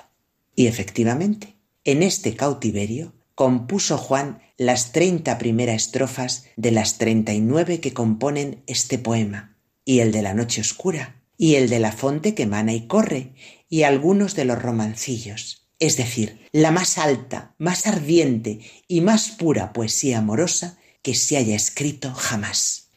Y 0.55 0.67
efectivamente, 0.67 1.55
en 1.83 2.01
este 2.01 2.36
cautiverio 2.36 3.13
compuso 3.36 3.98
Juan 3.98 4.41
las 4.57 4.91
treinta 4.91 5.38
primeras 5.38 5.83
estrofas 5.83 6.45
de 6.55 6.71
las 6.71 6.98
treinta 6.98 7.33
y 7.33 7.41
nueve 7.41 7.79
que 7.79 7.93
componen 7.93 8.63
este 8.67 8.98
poema, 8.98 9.57
y 9.86 10.00
el 10.00 10.12
de 10.12 10.21
la 10.21 10.33
noche 10.33 10.62
oscura, 10.62 11.21
y 11.38 11.55
el 11.55 11.69
de 11.69 11.79
la 11.79 11.91
fonte 11.91 12.36
que 12.36 12.45
mana 12.45 12.74
y 12.74 12.88
corre, 12.88 13.33
y 13.69 13.83
algunos 13.83 14.36
de 14.36 14.45
los 14.45 14.62
romancillos, 14.62 15.59
es 15.79 15.95
decir, 15.95 16.45
la 16.51 16.71
más 16.71 16.98
alta, 16.98 17.55
más 17.57 17.88
ardiente 17.88 18.59
y 18.88 19.01
más 19.01 19.29
pura 19.29 19.74
poesía 19.74 20.19
amorosa 20.19 20.77
que 21.01 21.15
se 21.15 21.38
haya 21.38 21.55
escrito 21.55 22.13
jamás. 22.13 22.89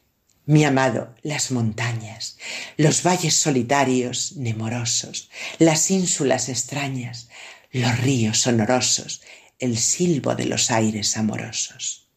Mi 0.44 0.64
amado, 0.64 1.14
las 1.22 1.52
montañas, 1.52 2.38
los 2.76 3.04
valles 3.04 3.34
solitarios, 3.34 4.36
nemorosos, 4.36 5.30
las 5.60 5.88
ínsulas 5.92 6.48
extrañas, 6.48 7.28
los 7.70 7.96
ríos 8.00 8.40
sonorosos, 8.40 9.22
el 9.60 9.78
silbo 9.78 10.34
de 10.34 10.46
los 10.46 10.72
aires 10.72 11.16
amorosos. 11.16 12.08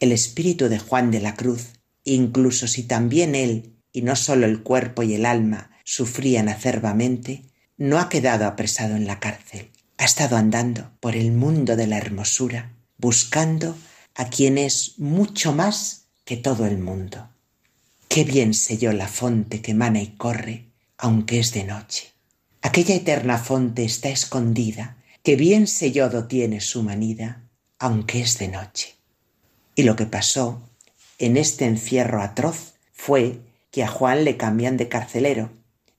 El 0.00 0.10
espíritu 0.10 0.68
de 0.68 0.80
Juan 0.80 1.12
de 1.12 1.20
la 1.20 1.36
Cruz, 1.36 1.74
incluso 2.02 2.66
si 2.66 2.82
también 2.82 3.36
él, 3.36 3.76
y 3.92 4.02
no 4.02 4.16
sólo 4.16 4.46
el 4.46 4.64
cuerpo 4.64 5.04
y 5.04 5.14
el 5.14 5.24
alma, 5.24 5.70
sufrían 5.84 6.48
acerbamente, 6.48 7.44
no 7.76 8.00
ha 8.00 8.08
quedado 8.08 8.46
apresado 8.46 8.96
en 8.96 9.06
la 9.06 9.20
cárcel. 9.20 9.70
Ha 10.00 10.04
estado 10.04 10.36
andando 10.36 10.92
por 11.00 11.16
el 11.16 11.32
mundo 11.32 11.74
de 11.74 11.88
la 11.88 11.98
hermosura, 11.98 12.70
buscando 12.98 13.76
a 14.14 14.30
quien 14.30 14.56
es 14.56 14.94
mucho 14.98 15.52
más 15.52 16.04
que 16.24 16.36
todo 16.36 16.66
el 16.66 16.78
mundo. 16.78 17.28
Qué 18.06 18.22
bien 18.22 18.52
yo 18.52 18.92
la 18.92 19.08
fonte 19.08 19.60
que 19.60 19.74
mana 19.74 20.00
y 20.00 20.14
corre, 20.16 20.66
aunque 20.98 21.40
es 21.40 21.52
de 21.52 21.64
noche. 21.64 22.12
Aquella 22.62 22.94
eterna 22.94 23.38
fonte 23.38 23.84
está 23.84 24.08
escondida 24.08 24.98
que 25.24 25.34
bien 25.34 25.66
sellodo 25.66 26.28
tiene 26.28 26.60
su 26.60 26.84
manida, 26.84 27.42
aunque 27.80 28.20
es 28.20 28.38
de 28.38 28.48
noche. 28.48 28.94
Y 29.74 29.82
lo 29.82 29.96
que 29.96 30.06
pasó 30.06 30.62
en 31.18 31.36
este 31.36 31.64
encierro 31.64 32.22
atroz 32.22 32.74
fue 32.92 33.40
que 33.72 33.82
a 33.82 33.88
Juan 33.88 34.24
le 34.24 34.36
cambian 34.36 34.76
de 34.76 34.88
carcelero, 34.88 35.50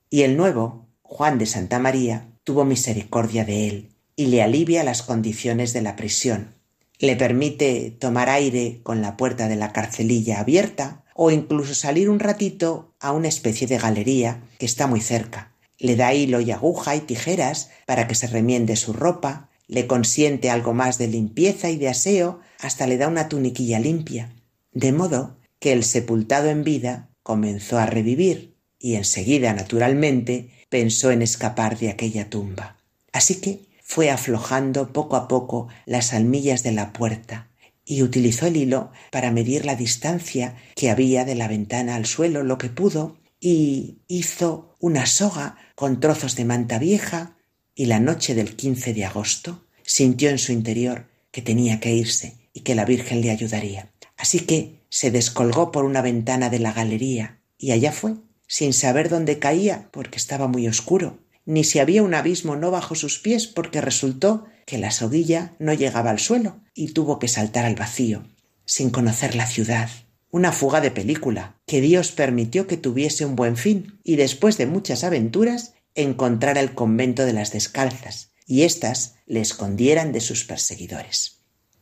y 0.10 0.22
el 0.22 0.38
nuevo, 0.38 0.88
Juan 1.01 1.38
de 1.38 1.46
Santa 1.46 1.79
María, 1.79 2.27
tuvo 2.46 2.65
misericordia 2.65 3.46
de 3.46 3.68
él 3.68 3.88
y 4.19 4.25
le 4.25 4.41
alivia 4.41 4.83
las 4.83 5.01
condiciones 5.01 5.72
de 5.72 5.81
la 5.81 5.96
prisión. 5.96 6.53
Le 6.98 7.15
permite 7.15 7.89
tomar 7.89 8.27
aire 8.27 8.81
con 8.83 9.01
la 9.01 9.15
puerta 9.15 9.48
de 9.48 9.55
la 9.55 9.72
carcelilla 9.72 10.41
abierta 10.41 11.05
o 11.15 11.31
incluso 11.31 11.74
salir 11.74 12.09
un 12.09 12.20
ratito 12.20 12.94
a 13.00 13.13
una 13.13 13.29
especie 13.29 13.65
de 13.65 13.77
galería 13.77 14.44
que 14.57 14.65
está 14.65 14.87
muy 14.87 15.00
cerca, 15.00 15.53
le 15.77 15.96
da 15.96 16.13
hilo 16.13 16.41
y 16.41 16.51
aguja 16.51 16.98
y 16.98 17.00
tijeras 17.00 17.70
para 17.85 18.09
que 18.09 18.15
se 18.15 18.27
remiende 18.27 18.75
su 18.75 18.91
ropa, 18.91 19.50
le 19.67 19.87
consiente 19.87 20.50
algo 20.50 20.74
más 20.74 20.98
de 20.98 21.07
limpieza 21.07 21.70
y 21.70 21.77
de 21.77 21.87
aseo, 21.87 22.41
hasta 22.59 22.87
le 22.87 22.98
da 22.98 23.07
una 23.07 23.29
tuniquilla 23.29 23.79
limpia. 23.79 24.33
De 24.74 24.91
modo 24.91 25.37
que 25.59 25.72
el 25.72 25.85
sepultado 25.85 26.50
en 26.50 26.65
vida 26.65 27.07
comenzó 27.24 27.77
a 27.77 27.85
revivir 27.85 28.57
y 28.77 28.96
enseguida, 28.96 29.53
naturalmente, 29.53 30.50
pensó 30.67 31.09
en 31.09 31.22
escapar 31.22 31.79
de 31.79 31.89
aquella 31.89 32.29
tumba. 32.29 32.75
Así 33.13 33.35
que 33.35 33.69
fue 33.89 34.11
aflojando 34.11 34.93
poco 34.93 35.15
a 35.15 35.27
poco 35.27 35.67
las 35.87 36.13
almillas 36.13 36.61
de 36.61 36.71
la 36.71 36.93
puerta 36.93 37.49
y 37.83 38.03
utilizó 38.03 38.45
el 38.45 38.55
hilo 38.55 38.91
para 39.11 39.31
medir 39.31 39.65
la 39.65 39.75
distancia 39.75 40.55
que 40.75 40.91
había 40.91 41.25
de 41.25 41.33
la 41.33 41.47
ventana 41.47 41.95
al 41.95 42.05
suelo 42.05 42.43
lo 42.43 42.59
que 42.59 42.69
pudo 42.69 43.17
y 43.39 43.97
hizo 44.07 44.75
una 44.79 45.07
soga 45.07 45.57
con 45.73 45.99
trozos 45.99 46.35
de 46.35 46.45
manta 46.45 46.77
vieja 46.77 47.35
y 47.73 47.87
la 47.87 47.99
noche 47.99 48.35
del 48.35 48.55
15 48.55 48.93
de 48.93 49.05
agosto 49.05 49.65
sintió 49.81 50.29
en 50.29 50.37
su 50.37 50.51
interior 50.51 51.07
que 51.31 51.41
tenía 51.41 51.79
que 51.79 51.91
irse 51.91 52.37
y 52.53 52.59
que 52.59 52.75
la 52.75 52.85
Virgen 52.85 53.21
le 53.21 53.31
ayudaría. 53.31 53.91
Así 54.17 54.41
que 54.41 54.83
se 54.89 55.09
descolgó 55.09 55.71
por 55.71 55.83
una 55.83 56.03
ventana 56.03 56.51
de 56.51 56.59
la 56.59 56.73
galería 56.73 57.39
y 57.57 57.71
allá 57.71 57.91
fue, 57.91 58.13
sin 58.45 58.73
saber 58.73 59.09
dónde 59.09 59.39
caía 59.39 59.89
porque 59.91 60.17
estaba 60.17 60.47
muy 60.47 60.67
oscuro, 60.67 61.17
ni 61.50 61.64
si 61.64 61.79
había 61.79 62.03
un 62.03 62.14
abismo 62.14 62.55
no 62.55 62.70
bajo 62.70 62.94
sus 62.94 63.18
pies 63.18 63.48
porque 63.48 63.81
resultó 63.81 64.46
que 64.68 64.77
la 64.77 64.92
soguilla 64.92 65.55
no 65.57 65.74
llegaba 65.74 66.12
al 66.12 66.20
suelo 66.20 66.59
y 66.75 66.90
tuvo 66.90 67.18
que 67.18 67.27
saltar 67.27 67.66
al 67.66 67.74
vacío, 67.74 68.24
sin 68.66 68.92
conocer 68.92 69.33
la 69.33 69.48
ciudad, 69.48 69.90
una 70.29 70.51
fuga 70.51 70.79
de 70.79 70.92
película, 70.92 71.55
que 71.66 71.81
Dios 71.81 72.12
permitió 72.12 72.68
que 72.68 72.77
tuviese 72.77 73.25
un 73.25 73.35
buen 73.35 73.57
fin, 73.57 74.00
y 74.03 74.16
después 74.16 74.59
de 74.59 74.68
muchas 74.68 75.03
aventuras 75.03 75.74
encontrara 75.96 76.59
el 76.59 76.75
convento 76.75 77.25
de 77.25 77.33
las 77.33 77.51
descalzas, 77.51 78.29
y 78.46 78.62
éstas 78.62 79.16
le 79.25 79.42
escondieran 79.42 80.12
de 80.12 80.22
sus 80.22 80.44
perseguidores. 80.44 81.40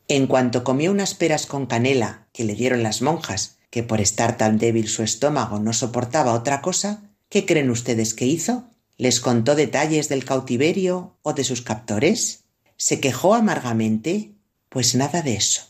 En 0.07 0.27
cuanto 0.27 0.63
comió 0.63 0.91
unas 0.91 1.13
peras 1.13 1.45
con 1.45 1.65
canela 1.65 2.29
que 2.31 2.45
le 2.45 2.55
dieron 2.55 2.83
las 2.83 3.01
monjas, 3.01 3.57
que 3.69 3.83
por 3.83 3.99
estar 3.99 4.37
tan 4.37 4.59
débil 4.59 4.87
su 4.87 5.03
estómago 5.03 5.59
no 5.59 5.73
soportaba 5.73 6.31
otra 6.31 6.61
cosa, 6.61 7.11
¿qué 7.27 7.45
creen 7.45 7.69
ustedes 7.69 8.13
que 8.13 8.25
hizo? 8.25 8.69
¿Les 8.97 9.19
contó 9.19 9.53
detalles 9.53 10.09
del 10.09 10.25
cautiverio 10.25 11.17
o 11.21 11.33
de 11.33 11.43
sus 11.43 11.61
captores? 11.61 12.45
¿Se 12.77 12.99
quejó 12.99 13.35
amargamente? 13.35 14.31
Pues 14.69 14.95
nada 14.95 15.21
de 15.21 15.35
eso. 15.35 15.61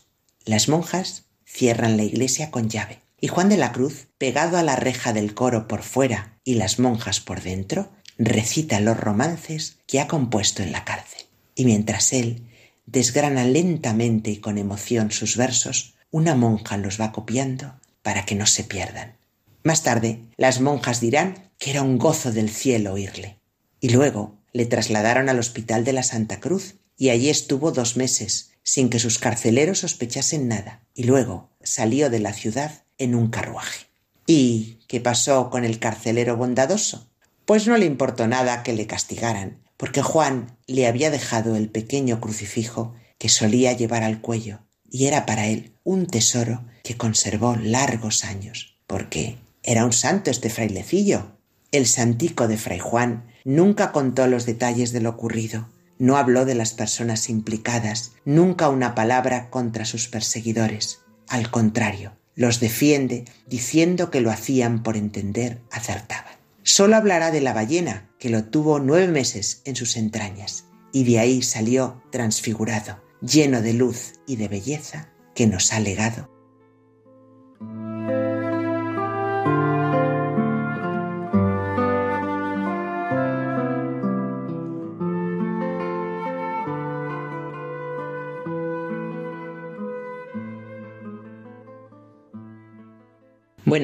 Las 0.46 0.68
monjas 0.68 1.24
cierran 1.44 1.98
la 1.98 2.04
iglesia 2.04 2.50
con 2.50 2.70
llave. 2.70 3.00
Y 3.20 3.28
Juan 3.28 3.50
de 3.50 3.58
la 3.58 3.72
Cruz, 3.72 4.06
pegado 4.16 4.56
a 4.56 4.62
la 4.62 4.76
reja 4.76 5.12
del 5.12 5.34
coro 5.34 5.68
por 5.68 5.82
fuera 5.82 6.38
y 6.42 6.54
las 6.54 6.78
monjas 6.78 7.20
por 7.20 7.42
dentro, 7.42 7.90
recita 8.16 8.80
los 8.80 8.96
romances 8.98 9.76
que 9.86 10.00
ha 10.00 10.08
compuesto 10.08 10.62
en 10.62 10.72
la 10.72 10.84
cárcel. 10.84 11.22
Y 11.54 11.64
mientras 11.64 12.12
él 12.12 12.46
desgrana 12.86 13.44
lentamente 13.44 14.30
y 14.30 14.38
con 14.38 14.56
emoción 14.56 15.10
sus 15.10 15.36
versos, 15.36 15.94
una 16.10 16.34
monja 16.34 16.78
los 16.78 16.98
va 16.98 17.12
copiando 17.12 17.74
para 18.02 18.24
que 18.24 18.34
no 18.34 18.46
se 18.46 18.64
pierdan. 18.64 19.16
Más 19.62 19.82
tarde, 19.82 20.20
las 20.36 20.60
monjas 20.60 21.00
dirán 21.00 21.47
que 21.58 21.70
era 21.70 21.82
un 21.82 21.98
gozo 21.98 22.32
del 22.32 22.50
cielo 22.50 22.94
oírle. 22.94 23.38
Y 23.80 23.90
luego 23.90 24.38
le 24.52 24.66
trasladaron 24.66 25.28
al 25.28 25.38
Hospital 25.38 25.84
de 25.84 25.92
la 25.92 26.02
Santa 26.02 26.40
Cruz, 26.40 26.76
y 26.96 27.10
allí 27.10 27.28
estuvo 27.28 27.70
dos 27.70 27.96
meses, 27.96 28.50
sin 28.62 28.90
que 28.90 28.98
sus 28.98 29.18
carceleros 29.18 29.80
sospechasen 29.80 30.48
nada, 30.48 30.82
y 30.94 31.04
luego 31.04 31.50
salió 31.62 32.10
de 32.10 32.18
la 32.18 32.32
ciudad 32.32 32.84
en 32.98 33.14
un 33.14 33.28
carruaje. 33.28 33.86
¿Y 34.26 34.78
qué 34.88 35.00
pasó 35.00 35.48
con 35.48 35.64
el 35.64 35.78
carcelero 35.78 36.36
bondadoso? 36.36 37.08
Pues 37.44 37.66
no 37.66 37.76
le 37.76 37.86
importó 37.86 38.26
nada 38.26 38.62
que 38.62 38.72
le 38.72 38.86
castigaran, 38.86 39.62
porque 39.76 40.02
Juan 40.02 40.58
le 40.66 40.86
había 40.86 41.10
dejado 41.10 41.56
el 41.56 41.70
pequeño 41.70 42.20
crucifijo 42.20 42.94
que 43.16 43.28
solía 43.28 43.72
llevar 43.72 44.02
al 44.02 44.20
cuello, 44.20 44.60
y 44.90 45.06
era 45.06 45.24
para 45.24 45.46
él 45.46 45.72
un 45.84 46.06
tesoro 46.06 46.66
que 46.82 46.96
conservó 46.96 47.56
largos 47.56 48.24
años, 48.24 48.76
porque 48.86 49.38
era 49.62 49.84
un 49.84 49.92
santo 49.92 50.30
este 50.30 50.50
frailecillo. 50.50 51.37
El 51.70 51.86
santico 51.86 52.48
de 52.48 52.56
Fray 52.56 52.78
Juan 52.78 53.26
nunca 53.44 53.92
contó 53.92 54.26
los 54.26 54.46
detalles 54.46 54.90
de 54.92 55.02
lo 55.02 55.10
ocurrido, 55.10 55.68
no 55.98 56.16
habló 56.16 56.46
de 56.46 56.54
las 56.54 56.72
personas 56.72 57.28
implicadas, 57.28 58.12
nunca 58.24 58.70
una 58.70 58.94
palabra 58.94 59.50
contra 59.50 59.84
sus 59.84 60.08
perseguidores. 60.08 61.00
Al 61.28 61.50
contrario, 61.50 62.12
los 62.34 62.58
defiende 62.60 63.26
diciendo 63.46 64.10
que 64.10 64.22
lo 64.22 64.30
hacían 64.30 64.82
por 64.82 64.96
entender 64.96 65.60
acertaban. 65.70 66.32
Solo 66.62 66.96
hablará 66.96 67.30
de 67.30 67.42
la 67.42 67.52
ballena, 67.52 68.08
que 68.18 68.30
lo 68.30 68.44
tuvo 68.44 68.78
nueve 68.78 69.08
meses 69.08 69.60
en 69.66 69.76
sus 69.76 69.98
entrañas, 69.98 70.64
y 70.90 71.04
de 71.04 71.18
ahí 71.18 71.42
salió 71.42 72.02
transfigurado, 72.10 73.02
lleno 73.20 73.60
de 73.60 73.74
luz 73.74 74.14
y 74.26 74.36
de 74.36 74.48
belleza 74.48 75.10
que 75.34 75.46
nos 75.46 75.74
ha 75.74 75.80
legado 75.80 76.37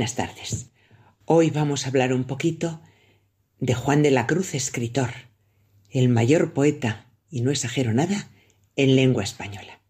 Buenas 0.04 0.16
tardes. 0.16 0.66
Hoy 1.24 1.48
vamos 1.48 1.86
a 1.86 1.88
hablar 1.88 2.12
un 2.12 2.24
poquito 2.24 2.82
de 3.58 3.72
Juan 3.72 4.02
de 4.02 4.10
la 4.10 4.26
Cruz, 4.26 4.54
escritor, 4.54 5.08
el 5.88 6.10
mayor 6.10 6.52
poeta, 6.52 7.10
y 7.30 7.40
no 7.40 7.50
exagero 7.50 7.94
nada, 7.94 8.30
en 8.76 8.96
lengua 8.96 9.24
española. 9.24 9.80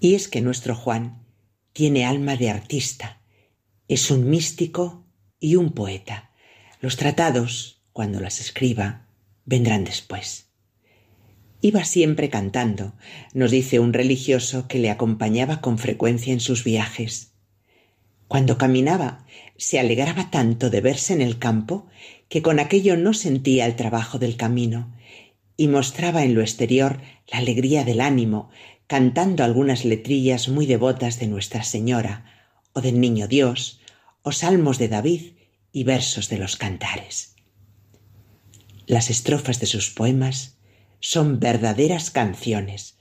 Y 0.00 0.14
es 0.14 0.26
que 0.26 0.40
nuestro 0.40 0.74
Juan 0.74 1.22
tiene 1.74 2.06
alma 2.06 2.36
de 2.36 2.48
artista, 2.48 3.20
es 3.88 4.10
un 4.10 4.30
místico 4.30 5.06
y 5.38 5.56
un 5.56 5.72
poeta. 5.72 6.30
Los 6.80 6.96
tratados 6.96 7.82
cuando 7.92 8.20
las 8.20 8.40
escriba, 8.40 9.10
vendrán 9.44 9.84
después. 9.84 10.46
Iba 11.60 11.84
siempre 11.84 12.30
cantando, 12.30 12.94
nos 13.34 13.50
dice 13.50 13.80
un 13.80 13.92
religioso 13.92 14.66
que 14.66 14.78
le 14.78 14.88
acompañaba 14.88 15.60
con 15.60 15.76
frecuencia 15.76 16.32
en 16.32 16.40
sus 16.40 16.64
viajes. 16.64 17.33
Cuando 18.34 18.58
caminaba, 18.58 19.24
se 19.56 19.78
alegraba 19.78 20.28
tanto 20.32 20.68
de 20.68 20.80
verse 20.80 21.12
en 21.12 21.22
el 21.22 21.38
campo 21.38 21.86
que 22.28 22.42
con 22.42 22.58
aquello 22.58 22.96
no 22.96 23.14
sentía 23.14 23.64
el 23.64 23.76
trabajo 23.76 24.18
del 24.18 24.36
camino 24.36 24.92
y 25.56 25.68
mostraba 25.68 26.24
en 26.24 26.34
lo 26.34 26.40
exterior 26.40 27.00
la 27.28 27.38
alegría 27.38 27.84
del 27.84 28.00
ánimo, 28.00 28.50
cantando 28.88 29.44
algunas 29.44 29.84
letrillas 29.84 30.48
muy 30.48 30.66
devotas 30.66 31.20
de 31.20 31.28
Nuestra 31.28 31.62
Señora, 31.62 32.24
o 32.72 32.80
del 32.80 32.98
Niño 32.98 33.28
Dios, 33.28 33.80
o 34.22 34.32
salmos 34.32 34.78
de 34.78 34.88
David 34.88 35.34
y 35.70 35.84
versos 35.84 36.28
de 36.28 36.38
los 36.38 36.56
cantares. 36.56 37.36
Las 38.88 39.10
estrofas 39.10 39.60
de 39.60 39.66
sus 39.66 39.90
poemas 39.90 40.58
son 40.98 41.38
verdaderas 41.38 42.10
canciones, 42.10 42.98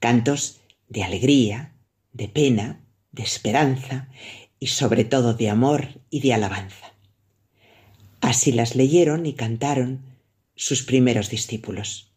cantos 0.00 0.60
de 0.88 1.04
alegría, 1.04 1.76
de 2.12 2.26
pena, 2.26 2.84
de 3.12 3.22
esperanza 3.22 4.08
y 4.62 4.68
sobre 4.68 5.02
todo 5.02 5.34
de 5.34 5.50
amor 5.50 6.00
y 6.08 6.20
de 6.20 6.34
alabanza. 6.34 6.94
Así 8.20 8.52
las 8.52 8.76
leyeron 8.76 9.26
y 9.26 9.32
cantaron 9.32 10.04
sus 10.54 10.84
primeros 10.84 11.30
discípulos. 11.30 12.12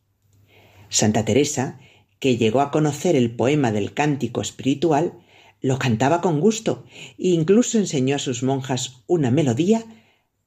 Santa 0.88 1.26
Teresa, 1.26 1.80
que 2.20 2.38
llegó 2.38 2.62
a 2.62 2.70
conocer 2.70 3.16
el 3.16 3.32
poema 3.36 3.72
del 3.72 3.96
cántico 3.96 4.42
espiritual, 4.42 5.14
lo 5.60 5.80
cantaba 5.80 6.22
con 6.22 6.40
gusto 6.40 6.86
e 7.18 7.30
incluso 7.30 7.80
enseñó 7.80 8.18
a 8.18 8.20
sus 8.20 8.44
monjas 8.44 9.02
una 9.08 9.32
melodía 9.32 9.84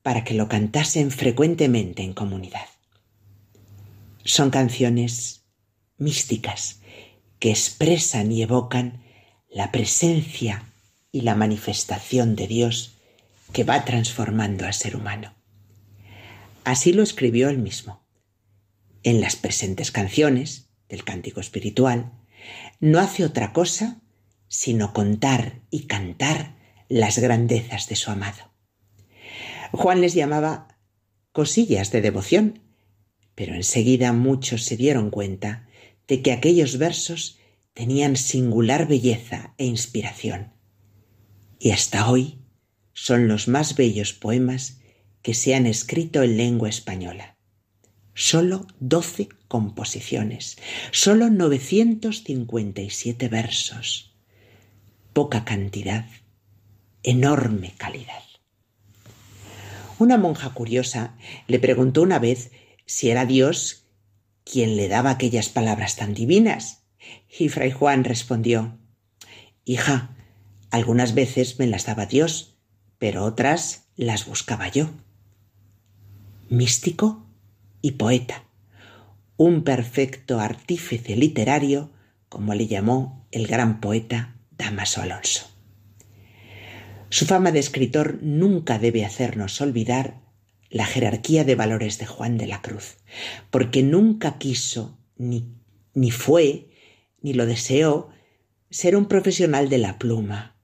para 0.04 0.22
que 0.22 0.34
lo 0.34 0.46
cantasen 0.46 1.10
frecuentemente 1.10 2.04
en 2.04 2.12
comunidad. 2.12 2.68
Son 4.24 4.50
canciones 4.50 5.46
místicas 5.96 6.80
que 7.40 7.50
expresan 7.50 8.30
y 8.30 8.42
evocan 8.42 9.02
la 9.50 9.72
presencia 9.72 10.67
y 11.12 11.22
la 11.22 11.34
manifestación 11.34 12.36
de 12.36 12.46
Dios 12.46 12.94
que 13.52 13.64
va 13.64 13.84
transformando 13.84 14.66
al 14.66 14.74
ser 14.74 14.96
humano. 14.96 15.34
Así 16.64 16.92
lo 16.92 17.02
escribió 17.02 17.48
él 17.48 17.58
mismo. 17.58 18.06
En 19.02 19.20
las 19.20 19.36
presentes 19.36 19.90
canciones 19.90 20.68
del 20.88 21.04
cántico 21.04 21.40
espiritual, 21.40 22.12
no 22.80 22.98
hace 22.98 23.24
otra 23.24 23.52
cosa 23.52 24.00
sino 24.48 24.92
contar 24.92 25.60
y 25.70 25.86
cantar 25.86 26.56
las 26.88 27.18
grandezas 27.18 27.88
de 27.88 27.96
su 27.96 28.10
amado. 28.10 28.50
Juan 29.72 30.00
les 30.00 30.14
llamaba 30.14 30.78
cosillas 31.32 31.92
de 31.92 32.00
devoción, 32.00 32.62
pero 33.34 33.54
enseguida 33.54 34.12
muchos 34.12 34.64
se 34.64 34.76
dieron 34.76 35.10
cuenta 35.10 35.68
de 36.06 36.22
que 36.22 36.32
aquellos 36.32 36.78
versos 36.78 37.38
tenían 37.74 38.16
singular 38.16 38.88
belleza 38.88 39.54
e 39.58 39.66
inspiración 39.66 40.57
y 41.58 41.70
hasta 41.70 42.08
hoy 42.10 42.38
son 42.92 43.28
los 43.28 43.48
más 43.48 43.74
bellos 43.76 44.12
poemas 44.12 44.80
que 45.22 45.34
se 45.34 45.54
han 45.54 45.66
escrito 45.66 46.22
en 46.22 46.36
lengua 46.36 46.68
española. 46.68 47.36
Solo 48.14 48.66
doce 48.80 49.28
composiciones, 49.46 50.58
solo 50.90 51.30
957 51.30 53.28
versos. 53.28 54.16
Poca 55.12 55.44
cantidad, 55.44 56.06
enorme 57.02 57.74
calidad. 57.76 58.22
Una 59.98 60.16
monja 60.16 60.50
curiosa 60.50 61.16
le 61.46 61.58
preguntó 61.58 62.02
una 62.02 62.18
vez 62.18 62.50
si 62.86 63.10
era 63.10 63.26
Dios 63.26 63.84
quien 64.44 64.76
le 64.76 64.88
daba 64.88 65.10
aquellas 65.10 65.48
palabras 65.48 65.96
tan 65.96 66.14
divinas. 66.14 66.84
Y 67.38 67.48
Fray 67.48 67.70
Juan 67.70 68.04
respondió 68.04 68.78
Hija, 69.64 70.16
algunas 70.70 71.14
veces 71.14 71.58
me 71.58 71.66
las 71.66 71.86
daba 71.86 72.06
Dios, 72.06 72.58
pero 72.98 73.24
otras 73.24 73.88
las 73.96 74.26
buscaba 74.26 74.68
yo. 74.68 74.90
Místico 76.48 77.26
y 77.80 77.92
poeta, 77.92 78.44
un 79.36 79.62
perfecto 79.64 80.40
artífice 80.40 81.16
literario, 81.16 81.90
como 82.28 82.54
le 82.54 82.66
llamó 82.66 83.26
el 83.30 83.46
gran 83.46 83.80
poeta 83.80 84.36
Damaso 84.50 85.00
Alonso. 85.00 85.46
Su 87.10 87.24
fama 87.24 87.52
de 87.52 87.60
escritor 87.60 88.18
nunca 88.20 88.78
debe 88.78 89.04
hacernos 89.04 89.60
olvidar 89.60 90.20
la 90.68 90.84
jerarquía 90.84 91.44
de 91.44 91.54
valores 91.54 91.98
de 91.98 92.06
Juan 92.06 92.36
de 92.36 92.46
la 92.46 92.60
Cruz, 92.60 92.98
porque 93.50 93.82
nunca 93.82 94.36
quiso, 94.36 94.98
ni, 95.16 95.54
ni 95.94 96.10
fue, 96.10 96.68
ni 97.22 97.32
lo 97.32 97.46
deseó, 97.46 98.10
ser 98.70 98.96
un 98.96 99.06
profesional 99.06 99.70
de 99.70 99.78
la 99.78 99.98
pluma, 99.98 100.57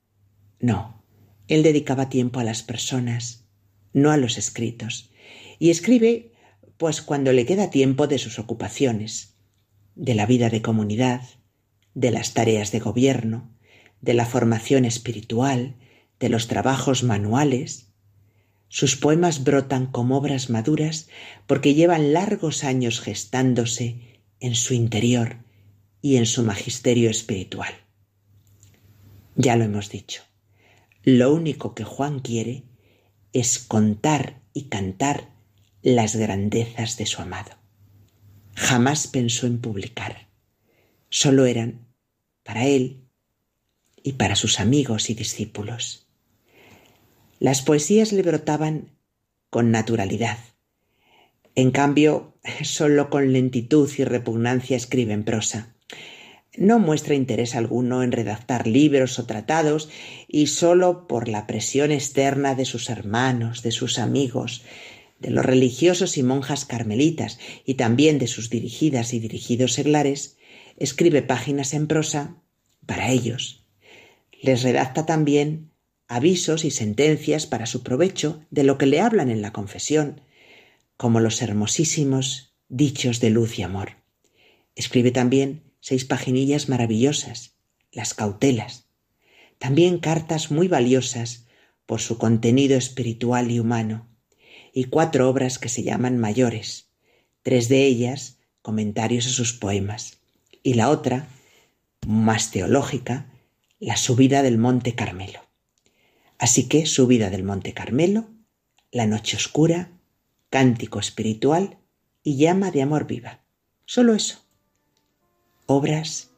no, 0.64 1.04
él 1.46 1.62
dedicaba 1.62 2.08
tiempo 2.08 2.40
a 2.40 2.44
las 2.44 2.62
personas, 2.62 3.44
no 3.92 4.10
a 4.10 4.16
los 4.16 4.38
escritos, 4.38 5.10
y 5.58 5.68
escribe 5.68 6.32
pues 6.78 7.02
cuando 7.02 7.34
le 7.34 7.44
queda 7.44 7.68
tiempo 7.68 8.06
de 8.06 8.16
sus 8.16 8.38
ocupaciones, 8.38 9.34
de 9.94 10.14
la 10.14 10.24
vida 10.24 10.48
de 10.48 10.62
comunidad, 10.62 11.20
de 11.92 12.10
las 12.10 12.32
tareas 12.32 12.72
de 12.72 12.80
gobierno, 12.80 13.50
de 14.00 14.14
la 14.14 14.24
formación 14.24 14.86
espiritual, 14.86 15.76
de 16.18 16.30
los 16.30 16.48
trabajos 16.48 17.02
manuales. 17.02 17.92
Sus 18.68 18.96
poemas 18.96 19.44
brotan 19.44 19.86
como 19.86 20.16
obras 20.16 20.48
maduras 20.48 21.08
porque 21.46 21.74
llevan 21.74 22.14
largos 22.14 22.64
años 22.64 23.00
gestándose 23.02 24.22
en 24.40 24.54
su 24.54 24.72
interior 24.72 25.36
y 26.00 26.16
en 26.16 26.24
su 26.24 26.42
magisterio 26.42 27.10
espiritual. 27.10 27.74
Ya 29.36 29.56
lo 29.56 29.64
hemos 29.64 29.90
dicho. 29.90 30.22
Lo 31.04 31.34
único 31.34 31.74
que 31.74 31.84
Juan 31.84 32.20
quiere 32.20 32.64
es 33.34 33.58
contar 33.58 34.40
y 34.54 34.68
cantar 34.68 35.28
las 35.82 36.16
grandezas 36.16 36.96
de 36.96 37.04
su 37.04 37.20
amado. 37.20 37.50
Jamás 38.54 39.06
pensó 39.06 39.46
en 39.46 39.60
publicar. 39.60 40.28
Solo 41.10 41.44
eran 41.44 41.86
para 42.42 42.64
él 42.66 43.04
y 44.02 44.14
para 44.14 44.34
sus 44.34 44.60
amigos 44.60 45.10
y 45.10 45.14
discípulos. 45.14 46.08
Las 47.38 47.60
poesías 47.60 48.12
le 48.12 48.22
brotaban 48.22 48.96
con 49.50 49.70
naturalidad. 49.70 50.38
En 51.54 51.70
cambio, 51.70 52.38
solo 52.62 53.10
con 53.10 53.30
lentitud 53.30 53.90
y 53.98 54.04
repugnancia 54.04 54.76
escribe 54.76 55.12
en 55.12 55.24
prosa 55.24 55.74
no 56.56 56.78
muestra 56.78 57.14
interés 57.14 57.54
alguno 57.54 58.02
en 58.02 58.12
redactar 58.12 58.66
libros 58.66 59.18
o 59.18 59.26
tratados 59.26 59.88
y 60.28 60.46
sólo 60.46 61.06
por 61.06 61.28
la 61.28 61.46
presión 61.46 61.90
externa 61.90 62.54
de 62.54 62.64
sus 62.64 62.90
hermanos, 62.90 63.62
de 63.62 63.72
sus 63.72 63.98
amigos, 63.98 64.62
de 65.18 65.30
los 65.30 65.44
religiosos 65.44 66.16
y 66.16 66.22
monjas 66.22 66.64
carmelitas 66.64 67.38
y 67.64 67.74
también 67.74 68.18
de 68.18 68.26
sus 68.26 68.50
dirigidas 68.50 69.14
y 69.14 69.20
dirigidos 69.20 69.72
seglares, 69.72 70.36
escribe 70.76 71.22
páginas 71.22 71.74
en 71.74 71.86
prosa 71.86 72.36
para 72.86 73.10
ellos. 73.10 73.64
Les 74.42 74.62
redacta 74.62 75.06
también 75.06 75.70
avisos 76.08 76.64
y 76.64 76.70
sentencias 76.70 77.46
para 77.46 77.66
su 77.66 77.82
provecho 77.82 78.44
de 78.50 78.64
lo 78.64 78.76
que 78.78 78.86
le 78.86 79.00
hablan 79.00 79.30
en 79.30 79.42
la 79.42 79.52
confesión, 79.52 80.20
como 80.96 81.20
los 81.20 81.42
hermosísimos 81.42 82.54
dichos 82.68 83.20
de 83.20 83.30
luz 83.30 83.58
y 83.58 83.62
amor. 83.62 83.96
Escribe 84.74 85.10
también 85.10 85.62
seis 85.86 86.06
paginillas 86.06 86.70
maravillosas, 86.70 87.58
las 87.92 88.14
cautelas, 88.14 88.86
también 89.58 89.98
cartas 89.98 90.50
muy 90.50 90.66
valiosas 90.66 91.44
por 91.84 92.00
su 92.00 92.16
contenido 92.16 92.78
espiritual 92.78 93.50
y 93.50 93.60
humano, 93.60 94.08
y 94.72 94.84
cuatro 94.84 95.28
obras 95.28 95.58
que 95.58 95.68
se 95.68 95.82
llaman 95.82 96.16
mayores, 96.16 96.88
tres 97.42 97.68
de 97.68 97.84
ellas 97.84 98.38
comentarios 98.62 99.26
a 99.26 99.28
sus 99.28 99.52
poemas, 99.52 100.20
y 100.62 100.72
la 100.72 100.88
otra, 100.88 101.28
más 102.06 102.50
teológica, 102.50 103.26
la 103.78 103.98
subida 103.98 104.42
del 104.42 104.56
Monte 104.56 104.94
Carmelo. 104.94 105.40
Así 106.38 106.66
que 106.66 106.86
subida 106.86 107.28
del 107.28 107.42
Monte 107.42 107.74
Carmelo, 107.74 108.30
la 108.90 109.06
noche 109.06 109.36
oscura, 109.36 109.90
cántico 110.48 110.98
espiritual 110.98 111.76
y 112.22 112.38
llama 112.38 112.70
de 112.70 112.80
amor 112.80 113.06
viva. 113.06 113.44
Solo 113.84 114.14
eso 114.14 114.43
obras 115.66 116.34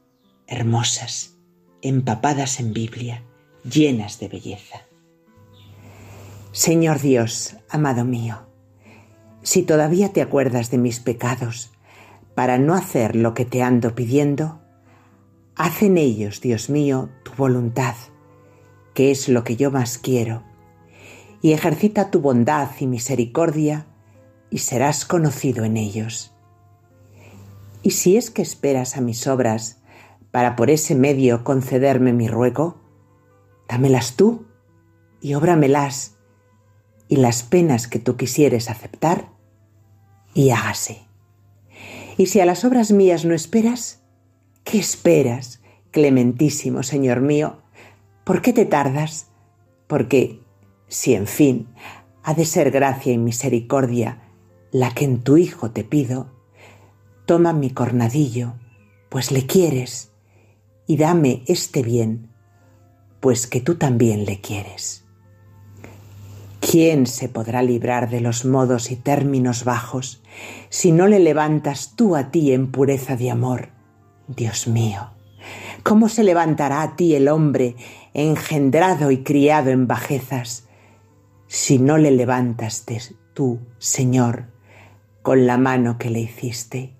hermosas, 0.46 1.36
empapadas 1.82 2.60
en 2.60 2.72
Biblia, 2.72 3.24
llenas 3.68 4.20
de 4.20 4.28
belleza. 4.28 4.82
Señor 6.52 7.00
Dios, 7.00 7.56
amado 7.68 8.04
mío, 8.04 8.46
si 9.42 9.62
todavía 9.62 10.12
te 10.12 10.22
acuerdas 10.22 10.70
de 10.70 10.78
mis 10.78 11.00
pecados, 11.00 11.72
para 12.36 12.58
no 12.58 12.74
hacer 12.74 13.16
lo 13.16 13.34
que 13.34 13.44
te 13.44 13.62
ando 13.62 13.94
pidiendo, 13.94 14.60
haz 15.56 15.82
en 15.82 15.98
ellos, 15.98 16.40
Dios 16.40 16.70
mío, 16.70 17.10
tu 17.24 17.32
voluntad, 17.32 17.94
que 18.94 19.10
es 19.10 19.28
lo 19.28 19.42
que 19.42 19.56
yo 19.56 19.72
más 19.72 19.98
quiero, 19.98 20.44
y 21.42 21.52
ejercita 21.52 22.10
tu 22.10 22.20
bondad 22.20 22.68
y 22.78 22.86
misericordia 22.86 23.86
y 24.50 24.58
serás 24.58 25.04
conocido 25.04 25.64
en 25.64 25.76
ellos. 25.76 26.35
Y 27.86 27.92
si 27.92 28.16
es 28.16 28.32
que 28.32 28.42
esperas 28.42 28.96
a 28.96 29.00
mis 29.00 29.28
obras 29.28 29.78
para 30.32 30.56
por 30.56 30.70
ese 30.70 30.96
medio 30.96 31.44
concederme 31.44 32.12
mi 32.12 32.26
ruego, 32.26 32.80
dámelas 33.68 34.16
tú 34.16 34.44
y 35.20 35.34
óbramelas, 35.34 36.16
y 37.06 37.14
las 37.14 37.44
penas 37.44 37.86
que 37.86 38.00
tú 38.00 38.16
quisieres 38.16 38.70
aceptar, 38.70 39.28
y 40.34 40.50
hágase. 40.50 41.06
Y 42.16 42.26
si 42.26 42.40
a 42.40 42.44
las 42.44 42.64
obras 42.64 42.90
mías 42.90 43.24
no 43.24 43.34
esperas, 43.34 44.02
¿qué 44.64 44.78
esperas, 44.78 45.60
clementísimo 45.92 46.82
Señor 46.82 47.20
mío? 47.20 47.62
¿Por 48.24 48.42
qué 48.42 48.52
te 48.52 48.66
tardas? 48.66 49.28
Porque, 49.86 50.42
si 50.88 51.14
en 51.14 51.28
fin 51.28 51.68
ha 52.24 52.34
de 52.34 52.46
ser 52.46 52.72
gracia 52.72 53.12
y 53.12 53.18
misericordia 53.18 54.22
la 54.72 54.92
que 54.92 55.04
en 55.04 55.22
tu 55.22 55.36
Hijo 55.36 55.70
te 55.70 55.84
pido, 55.84 56.34
toma 57.26 57.52
mi 57.52 57.70
cornadillo, 57.70 58.54
pues 59.08 59.32
le 59.32 59.46
quieres, 59.46 60.12
y 60.86 60.96
dame 60.96 61.42
este 61.46 61.82
bien, 61.82 62.30
pues 63.20 63.46
que 63.48 63.60
tú 63.60 63.74
también 63.74 64.24
le 64.24 64.40
quieres. 64.40 65.04
¿Quién 66.60 67.06
se 67.06 67.28
podrá 67.28 67.62
librar 67.62 68.08
de 68.10 68.20
los 68.20 68.44
modos 68.44 68.90
y 68.90 68.96
términos 68.96 69.64
bajos 69.64 70.22
si 70.68 70.92
no 70.92 71.06
le 71.06 71.18
levantas 71.18 71.94
tú 71.96 72.16
a 72.16 72.30
ti 72.30 72.52
en 72.52 72.70
pureza 72.70 73.16
de 73.16 73.30
amor? 73.30 73.70
Dios 74.28 74.66
mío, 74.66 75.10
¿cómo 75.82 76.08
se 76.08 76.24
levantará 76.24 76.82
a 76.82 76.96
ti 76.96 77.14
el 77.14 77.28
hombre 77.28 77.76
engendrado 78.14 79.10
y 79.10 79.22
criado 79.22 79.70
en 79.70 79.86
bajezas 79.86 80.68
si 81.46 81.78
no 81.78 81.98
le 81.98 82.10
levantas 82.10 82.84
tú, 83.34 83.60
Señor, 83.78 84.46
con 85.22 85.46
la 85.46 85.58
mano 85.58 85.98
que 85.98 86.10
le 86.10 86.20
hiciste? 86.20 86.96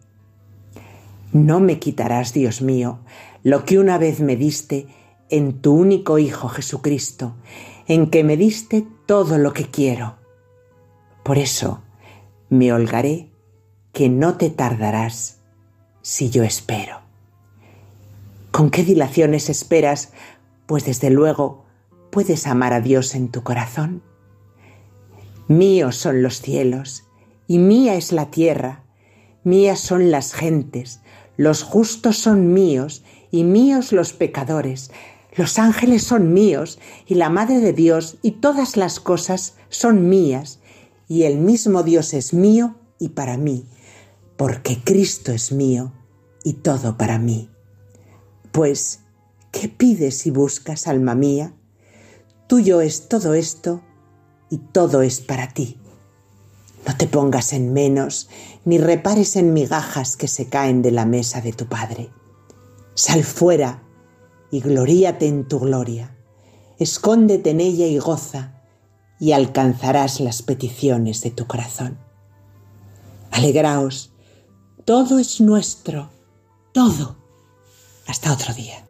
No 1.33 1.61
me 1.61 1.79
quitarás, 1.79 2.33
Dios 2.33 2.63
mío, 2.63 3.01
lo 3.43 3.65
que 3.65 3.79
una 3.79 3.99
vez 3.99 4.21
me 4.21 4.37
diste 4.37 4.87
en 5.29 5.61
tu 5.61 5.75
único 5.75 6.19
Hijo 6.19 6.49
Jesucristo, 6.49 7.37
en 7.87 8.11
que 8.11 8.25
me 8.25 8.37
diste 8.37 8.87
todo 9.07 9.39
lo 9.39 9.53
que 9.53 9.67
quiero. 9.67 10.17
Por 11.23 11.39
eso 11.39 11.83
me 12.49 12.73
holgaré 12.73 13.31
que 13.93 14.09
no 14.09 14.37
te 14.37 14.51
tardarás 14.51 15.39
si 16.03 16.31
yo 16.31 16.45
espero. 16.45 17.01
¿Con 18.53 18.71
qué 18.71 18.85
dilaciones 18.85 19.51
esperas? 19.51 20.13
Pues 20.67 20.85
desde 20.85 21.11
luego 21.11 21.65
puedes 22.11 22.47
amar 22.47 22.73
a 22.73 22.81
Dios 22.81 23.15
en 23.15 23.29
tu 23.29 23.43
corazón. 23.43 24.03
Míos 25.49 25.97
son 25.97 26.23
los 26.23 26.41
cielos 26.41 27.05
y 27.47 27.59
mía 27.59 27.95
es 27.95 28.13
la 28.13 28.31
tierra, 28.31 28.85
mías 29.45 29.79
son 29.81 30.11
las 30.11 30.33
gentes, 30.33 31.01
los 31.37 31.63
justos 31.63 32.17
son 32.19 32.53
míos 32.53 33.03
y 33.31 33.45
míos 33.45 33.93
los 33.93 34.13
pecadores, 34.13 34.91
los 35.37 35.59
ángeles 35.59 36.03
son 36.03 36.33
míos 36.33 36.79
y 37.07 37.15
la 37.17 37.29
Madre 37.29 37.61
de 37.61 37.73
Dios 37.73 38.17
y 38.23 38.33
todas 38.33 38.77
las 38.77 39.01
cosas 39.01 39.55
son 39.69 40.09
mías 40.09 40.61
y 41.09 41.25
el 41.25 41.39
mismo 41.39 41.83
Dios 41.83 42.15
es 42.15 42.33
mío 42.33 42.77
y 42.99 43.11
para 43.11 43.37
mí, 43.37 43.67
porque 44.37 44.81
Cristo 44.83 45.33
es 45.33 45.53
mío 45.53 45.93
y 46.43 46.55
todo 46.55 46.97
para 46.97 47.19
mí. 47.19 47.51
Pues, 48.53 49.01
¿qué 49.53 49.69
pides 49.69 50.27
y 50.27 50.31
buscas, 50.31 50.87
alma 50.87 51.15
mía? 51.15 51.55
Tuyo 52.47 52.81
es 52.81 53.09
todo 53.09 53.35
esto 53.35 53.83
y 54.49 54.59
todo 54.59 55.03
es 55.03 55.21
para 55.21 55.53
ti. 55.53 55.79
No 56.87 56.97
te 56.97 57.07
pongas 57.09 57.53
en 57.53 57.73
menos, 57.73 58.29
ni 58.65 58.79
repares 58.79 59.35
en 59.37 59.53
migajas 59.53 60.17
que 60.17 60.29
se 60.29 60.49
caen 60.49 60.83
de 60.83 60.93
la 60.93 61.05
mesa 61.05 61.41
de 61.41 61.53
tu 61.53 61.67
Padre. 61.67 62.11
Sal 62.95 63.25
fuera 63.25 63.83
y 64.51 64.61
gloríate 64.61 65.27
en 65.27 65.49
tu 65.49 65.59
gloria. 65.59 66.17
Escóndete 66.79 67.51
en 67.51 67.61
ella 67.61 67.87
y 67.87 67.99
goza, 67.99 68.63
y 69.19 69.33
alcanzarás 69.33 70.21
las 70.21 70.43
peticiones 70.43 71.23
de 71.23 71.31
tu 71.31 71.47
corazón. 71.47 71.99
Alegraos, 73.31 74.13
todo 74.85 75.19
es 75.19 75.41
nuestro, 75.41 76.11
todo. 76.73 77.17
Hasta 78.07 78.33
otro 78.33 78.55
día. 78.55 78.86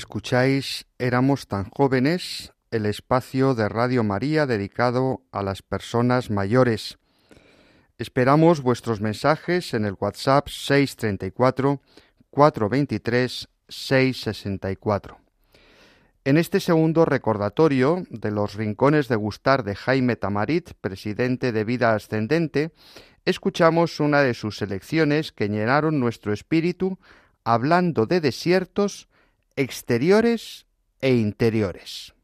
Escucháis 0.00 0.86
Éramos 0.98 1.46
tan 1.46 1.68
jóvenes, 1.68 2.54
el 2.70 2.86
espacio 2.86 3.54
de 3.54 3.68
Radio 3.68 4.02
María 4.02 4.46
dedicado 4.46 5.20
a 5.30 5.42
las 5.42 5.60
personas 5.60 6.30
mayores. 6.30 6.98
Esperamos 7.98 8.62
vuestros 8.62 9.02
mensajes 9.02 9.74
en 9.74 9.84
el 9.84 9.94
WhatsApp 10.00 10.48
634 10.48 11.82
423 12.30 13.48
664. 13.68 15.20
En 16.24 16.38
este 16.38 16.60
segundo 16.60 17.04
recordatorio 17.04 18.02
de 18.08 18.30
los 18.30 18.54
rincones 18.54 19.06
de 19.06 19.16
gustar 19.16 19.64
de 19.64 19.74
Jaime 19.74 20.16
Tamarit, 20.16 20.70
presidente 20.80 21.52
de 21.52 21.64
Vida 21.64 21.94
Ascendente, 21.94 22.72
escuchamos 23.26 24.00
una 24.00 24.22
de 24.22 24.32
sus 24.32 24.56
selecciones 24.56 25.30
que 25.30 25.50
llenaron 25.50 26.00
nuestro 26.00 26.32
espíritu 26.32 26.98
hablando 27.44 28.06
de 28.06 28.22
desiertos 28.22 29.09
exteriores 29.60 30.66
e 31.00 31.14
interiores. 31.14 32.14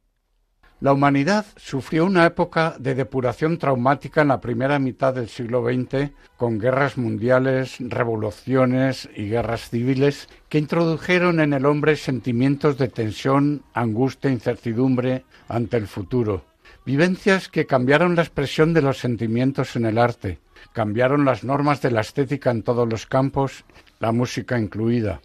La 0.81 0.93
humanidad 0.93 1.47
sufrió 1.57 2.05
una 2.05 2.27
época 2.27 2.77
de 2.79 2.95
depuración 2.95 3.59
traumática 3.59 4.21
en 4.23 4.29
la 4.29 4.41
primera 4.41 4.79
mitad 4.79 5.15
del 5.15 5.29
siglo 5.29 5.65
XX, 5.65 6.11
con 6.37 6.59
guerras 6.59 6.99
mundiales, 6.99 7.77
revoluciones 7.81 9.09
y 9.15 9.29
guerras 9.29 9.71
civiles 9.71 10.29
que 10.51 10.59
introdujeron 10.59 11.41
en 11.41 11.55
el 11.55 11.65
hombre 11.65 11.97
sentimientos 11.97 12.77
de 12.77 12.89
tensión, 12.89 13.63
angustia, 13.73 14.31
incertidumbre 14.31 15.25
ante 15.49 15.79
el 15.79 15.87
futuro. 15.87 16.45
Vivencias 16.85 17.49
que 17.49 17.67
cambiaron 17.67 18.15
la 18.15 18.23
expresión 18.23 18.75
de 18.75 18.83
los 18.83 18.99
sentimientos 18.99 19.77
en 19.77 19.87
el 19.87 19.99
arte, 19.99 20.41
cambiaron 20.73 21.25
las 21.25 21.43
normas 21.43 21.81
de 21.81 21.91
la 21.91 22.03
estética 22.03 22.51
en 22.51 22.63
todos 22.63 22.87
los 22.87 23.07
campos, 23.07 23.65
la 23.99 24.13
música 24.13 24.59
incluida. 24.59 25.21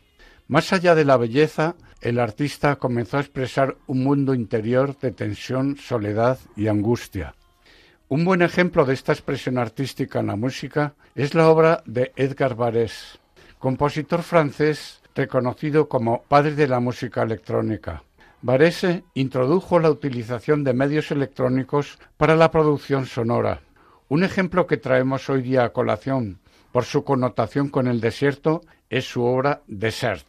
Más 0.52 0.74
allá 0.74 0.96
de 0.96 1.06
la 1.06 1.16
belleza, 1.16 1.76
el 2.02 2.20
artista 2.20 2.76
comenzó 2.76 3.16
a 3.16 3.22
expresar 3.22 3.78
un 3.88 4.04
mundo 4.04 4.34
interior 4.34 5.00
de 5.00 5.14
tensión, 5.14 5.78
soledad 5.78 6.40
y 6.58 6.68
angustia. 6.68 7.36
Un 8.10 8.26
buen 8.26 8.42
ejemplo 8.42 8.84
de 8.84 8.94
esta 8.94 9.14
expresión 9.14 9.58
artística 9.58 10.20
en 10.20 10.28
la 10.28 10.36
música 10.36 10.94
es 11.16 11.36
la 11.36 11.48
obra 11.48 11.84
de 11.86 12.12
Edgar 12.18 12.56
Varese, 12.56 13.18
compositor 13.60 14.24
francés 14.24 15.02
reconocido 15.16 15.88
como 15.88 16.24
padre 16.24 16.56
de 16.56 16.68
la 16.68 16.82
música 16.82 17.24
electrónica. 17.24 18.04
Varese 18.42 19.06
introdujo 19.14 19.80
la 19.80 19.90
utilización 19.90 20.66
de 20.66 20.74
medios 20.74 21.12
electrónicos 21.12 21.98
para 22.18 22.36
la 22.36 22.52
producción 22.52 23.06
sonora. 23.06 23.62
Un 24.10 24.26
ejemplo 24.26 24.68
que 24.68 24.76
traemos 24.76 25.30
hoy 25.30 25.44
día 25.44 25.64
a 25.64 25.72
colación 25.72 26.42
por 26.72 26.86
su 26.86 27.04
connotación 27.04 27.70
con 27.70 27.88
el 27.88 28.02
desierto 28.02 28.62
es 28.90 29.06
su 29.06 29.24
obra 29.24 29.62
Desert. 29.68 30.26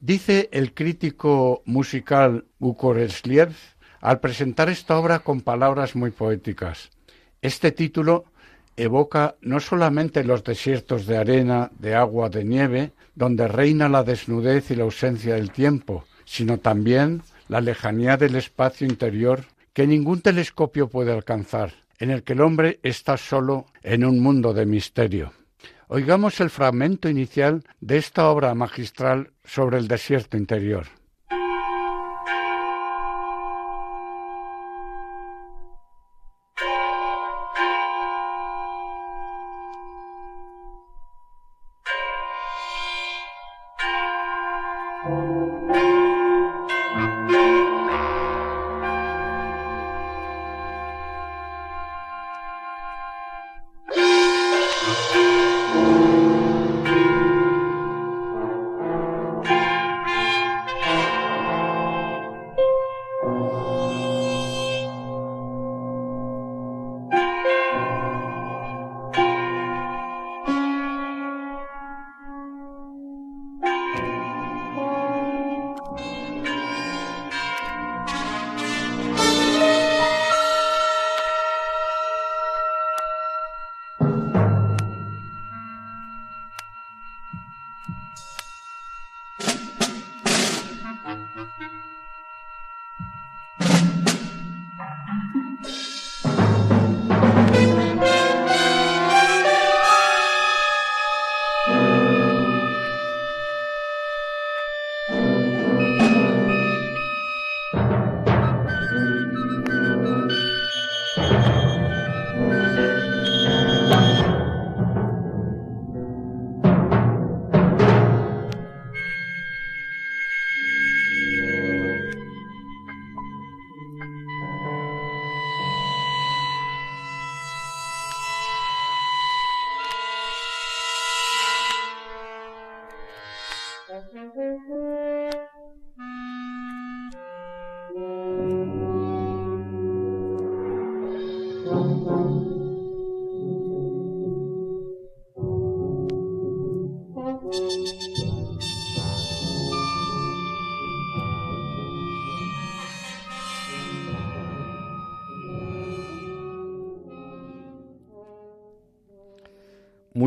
Dice 0.00 0.48
el 0.52 0.72
crítico 0.72 1.62
musical 1.66 2.46
Ukoresliev 2.58 3.54
al 4.00 4.20
presentar 4.20 4.70
esta 4.70 4.98
obra 4.98 5.18
con 5.18 5.42
palabras 5.42 5.94
muy 5.94 6.10
poéticas. 6.10 6.90
Este 7.42 7.70
título 7.70 8.24
evoca 8.76 9.36
no 9.42 9.60
solamente 9.60 10.24
los 10.24 10.42
desiertos 10.42 11.06
de 11.06 11.18
arena, 11.18 11.70
de 11.78 11.94
agua, 11.94 12.30
de 12.30 12.44
nieve, 12.44 12.92
donde 13.14 13.46
reina 13.46 13.88
la 13.88 14.02
desnudez 14.02 14.70
y 14.70 14.76
la 14.76 14.84
ausencia 14.84 15.34
del 15.34 15.50
tiempo, 15.50 16.04
sino 16.24 16.58
también 16.58 17.22
la 17.48 17.60
lejanía 17.60 18.16
del 18.16 18.36
espacio 18.36 18.86
interior 18.86 19.44
que 19.74 19.86
ningún 19.86 20.22
telescopio 20.22 20.88
puede 20.88 21.12
alcanzar, 21.12 21.72
en 21.98 22.10
el 22.10 22.22
que 22.22 22.32
el 22.32 22.40
hombre 22.40 22.80
está 22.82 23.16
solo 23.16 23.66
en 23.82 24.04
un 24.04 24.20
mundo 24.20 24.54
de 24.54 24.64
misterio. 24.64 25.32
Oigamos 25.92 26.40
el 26.40 26.50
fragmento 26.50 27.08
inicial 27.08 27.64
de 27.80 27.98
esta 27.98 28.30
obra 28.30 28.54
magistral 28.54 29.32
sobre 29.42 29.76
el 29.76 29.88
desierto 29.88 30.36
interior. 30.36 30.99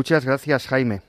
Muchas 0.04 0.26
gracias, 0.26 0.66
Jaime. 0.66 1.00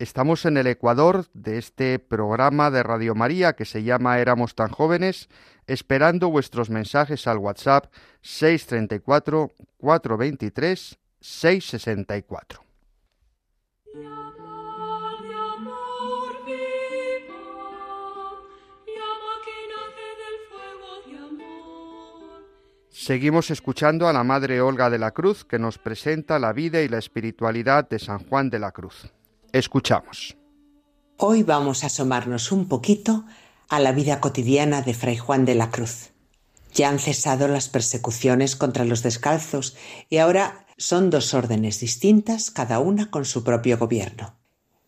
Estamos 0.00 0.46
en 0.46 0.56
el 0.56 0.66
Ecuador 0.66 1.26
de 1.32 1.58
este 1.58 2.00
programa 2.00 2.72
de 2.72 2.82
Radio 2.82 3.14
María 3.14 3.52
que 3.52 3.64
se 3.64 3.84
llama 3.84 4.18
Éramos 4.18 4.56
tan 4.56 4.68
jóvenes, 4.68 5.28
esperando 5.68 6.28
vuestros 6.28 6.68
mensajes 6.68 7.28
al 7.28 7.38
WhatsApp 7.38 7.84
634 8.22 9.52
423 9.78 10.98
664. 11.20 12.65
Seguimos 22.98 23.50
escuchando 23.50 24.08
a 24.08 24.12
la 24.14 24.24
Madre 24.24 24.62
Olga 24.62 24.88
de 24.88 24.98
la 24.98 25.10
Cruz 25.10 25.44
que 25.44 25.58
nos 25.58 25.76
presenta 25.76 26.38
la 26.38 26.54
vida 26.54 26.80
y 26.80 26.88
la 26.88 26.96
espiritualidad 26.96 27.86
de 27.86 27.98
San 27.98 28.26
Juan 28.26 28.48
de 28.48 28.58
la 28.58 28.72
Cruz. 28.72 29.12
Escuchamos. 29.52 30.38
Hoy 31.18 31.42
vamos 31.42 31.84
a 31.84 31.88
asomarnos 31.88 32.52
un 32.52 32.68
poquito 32.68 33.26
a 33.68 33.80
la 33.80 33.92
vida 33.92 34.22
cotidiana 34.22 34.80
de 34.80 34.94
Fray 34.94 35.18
Juan 35.18 35.44
de 35.44 35.54
la 35.54 35.70
Cruz. 35.70 36.14
Ya 36.72 36.88
han 36.88 36.98
cesado 36.98 37.48
las 37.48 37.68
persecuciones 37.68 38.56
contra 38.56 38.86
los 38.86 39.02
descalzos 39.02 39.76
y 40.08 40.16
ahora 40.16 40.66
son 40.78 41.10
dos 41.10 41.34
órdenes 41.34 41.80
distintas, 41.80 42.50
cada 42.50 42.78
una 42.78 43.10
con 43.10 43.26
su 43.26 43.44
propio 43.44 43.76
gobierno. 43.76 44.38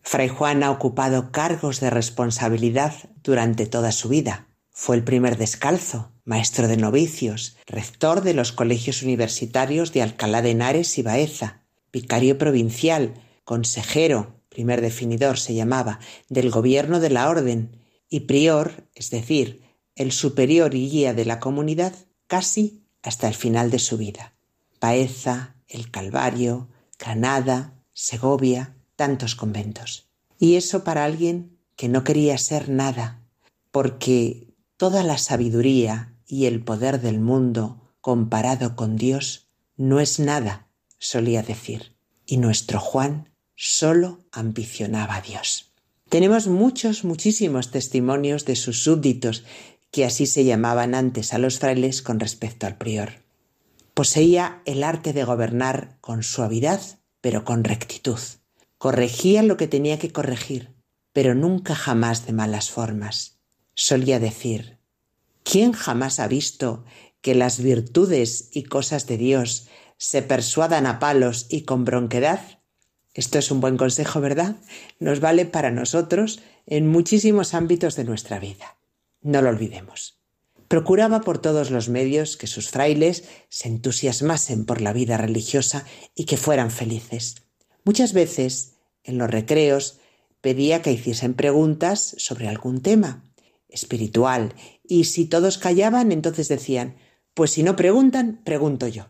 Fray 0.00 0.28
Juan 0.28 0.62
ha 0.62 0.70
ocupado 0.70 1.30
cargos 1.30 1.78
de 1.80 1.90
responsabilidad 1.90 2.94
durante 3.22 3.66
toda 3.66 3.92
su 3.92 4.08
vida. 4.08 4.47
Fue 4.80 4.94
el 4.94 5.02
primer 5.02 5.36
descalzo, 5.36 6.12
maestro 6.24 6.68
de 6.68 6.76
novicios, 6.76 7.56
rector 7.66 8.22
de 8.22 8.32
los 8.32 8.52
colegios 8.52 9.02
universitarios 9.02 9.92
de 9.92 10.02
Alcalá 10.02 10.40
de 10.40 10.52
Henares 10.52 10.98
y 10.98 11.02
Baeza, 11.02 11.64
vicario 11.92 12.38
provincial, 12.38 13.14
consejero, 13.42 14.40
primer 14.48 14.80
definidor 14.80 15.36
se 15.36 15.56
llamaba, 15.56 15.98
del 16.28 16.50
gobierno 16.50 17.00
de 17.00 17.10
la 17.10 17.28
orden, 17.28 17.82
y 18.08 18.20
prior, 18.20 18.88
es 18.94 19.10
decir, 19.10 19.64
el 19.96 20.12
superior 20.12 20.72
y 20.76 20.88
guía 20.88 21.12
de 21.12 21.24
la 21.24 21.40
comunidad, 21.40 21.92
casi 22.28 22.84
hasta 23.02 23.26
el 23.26 23.34
final 23.34 23.72
de 23.72 23.80
su 23.80 23.98
vida. 23.98 24.36
Baeza, 24.80 25.56
el 25.66 25.90
Calvario, 25.90 26.68
Granada, 27.00 27.82
Segovia, 27.94 28.76
tantos 28.94 29.34
conventos. 29.34 30.08
Y 30.38 30.54
eso 30.54 30.84
para 30.84 31.04
alguien 31.04 31.58
que 31.74 31.88
no 31.88 32.04
quería 32.04 32.38
ser 32.38 32.68
nada, 32.68 33.24
porque 33.72 34.47
toda 34.78 35.02
la 35.02 35.18
sabiduría 35.18 36.14
y 36.26 36.46
el 36.46 36.62
poder 36.62 37.00
del 37.00 37.20
mundo 37.20 37.92
comparado 38.00 38.76
con 38.76 38.96
Dios 38.96 39.48
no 39.76 40.00
es 40.00 40.20
nada, 40.20 40.68
solía 40.98 41.42
decir. 41.42 41.96
Y 42.24 42.38
nuestro 42.38 42.78
Juan 42.78 43.28
solo 43.54 44.20
ambicionaba 44.30 45.16
a 45.16 45.20
Dios. 45.20 45.72
Tenemos 46.08 46.46
muchos, 46.46 47.04
muchísimos 47.04 47.70
testimonios 47.70 48.44
de 48.44 48.54
sus 48.56 48.84
súbditos, 48.84 49.44
que 49.90 50.04
así 50.04 50.26
se 50.26 50.44
llamaban 50.44 50.94
antes 50.94 51.34
a 51.34 51.38
los 51.38 51.58
frailes 51.58 52.00
con 52.00 52.20
respecto 52.20 52.66
al 52.66 52.78
prior. 52.78 53.24
Poseía 53.94 54.62
el 54.64 54.84
arte 54.84 55.12
de 55.12 55.24
gobernar 55.24 55.98
con 56.00 56.22
suavidad, 56.22 56.80
pero 57.20 57.44
con 57.44 57.64
rectitud. 57.64 58.20
Corregía 58.78 59.42
lo 59.42 59.56
que 59.56 59.66
tenía 59.66 59.98
que 59.98 60.12
corregir, 60.12 60.72
pero 61.12 61.34
nunca 61.34 61.74
jamás 61.74 62.26
de 62.26 62.32
malas 62.32 62.70
formas. 62.70 63.37
Solía 63.80 64.18
decir, 64.18 64.76
¿Quién 65.44 65.70
jamás 65.70 66.18
ha 66.18 66.26
visto 66.26 66.84
que 67.20 67.36
las 67.36 67.60
virtudes 67.60 68.48
y 68.52 68.64
cosas 68.64 69.06
de 69.06 69.16
Dios 69.16 69.68
se 69.98 70.20
persuadan 70.20 70.84
a 70.84 70.98
palos 70.98 71.46
y 71.48 71.62
con 71.62 71.84
bronquedad? 71.84 72.40
Esto 73.14 73.38
es 73.38 73.52
un 73.52 73.60
buen 73.60 73.76
consejo, 73.76 74.20
¿verdad? 74.20 74.56
Nos 74.98 75.20
vale 75.20 75.46
para 75.46 75.70
nosotros 75.70 76.40
en 76.66 76.88
muchísimos 76.88 77.54
ámbitos 77.54 77.94
de 77.94 78.02
nuestra 78.02 78.40
vida. 78.40 78.78
No 79.22 79.42
lo 79.42 79.48
olvidemos. 79.48 80.18
Procuraba 80.66 81.20
por 81.20 81.38
todos 81.38 81.70
los 81.70 81.88
medios 81.88 82.36
que 82.36 82.48
sus 82.48 82.70
frailes 82.70 83.28
se 83.48 83.68
entusiasmasen 83.68 84.66
por 84.66 84.80
la 84.80 84.92
vida 84.92 85.18
religiosa 85.18 85.86
y 86.16 86.24
que 86.24 86.36
fueran 86.36 86.72
felices. 86.72 87.36
Muchas 87.84 88.12
veces, 88.12 88.72
en 89.04 89.18
los 89.18 89.30
recreos, 89.30 90.00
pedía 90.40 90.82
que 90.82 90.90
hiciesen 90.90 91.34
preguntas 91.34 92.16
sobre 92.18 92.48
algún 92.48 92.82
tema 92.82 93.22
espiritual 93.68 94.54
y 94.86 95.04
si 95.04 95.26
todos 95.26 95.58
callaban, 95.58 96.12
entonces 96.12 96.48
decían, 96.48 96.96
pues 97.34 97.52
si 97.52 97.62
no 97.62 97.76
preguntan, 97.76 98.40
pregunto 98.44 98.88
yo. 98.88 99.08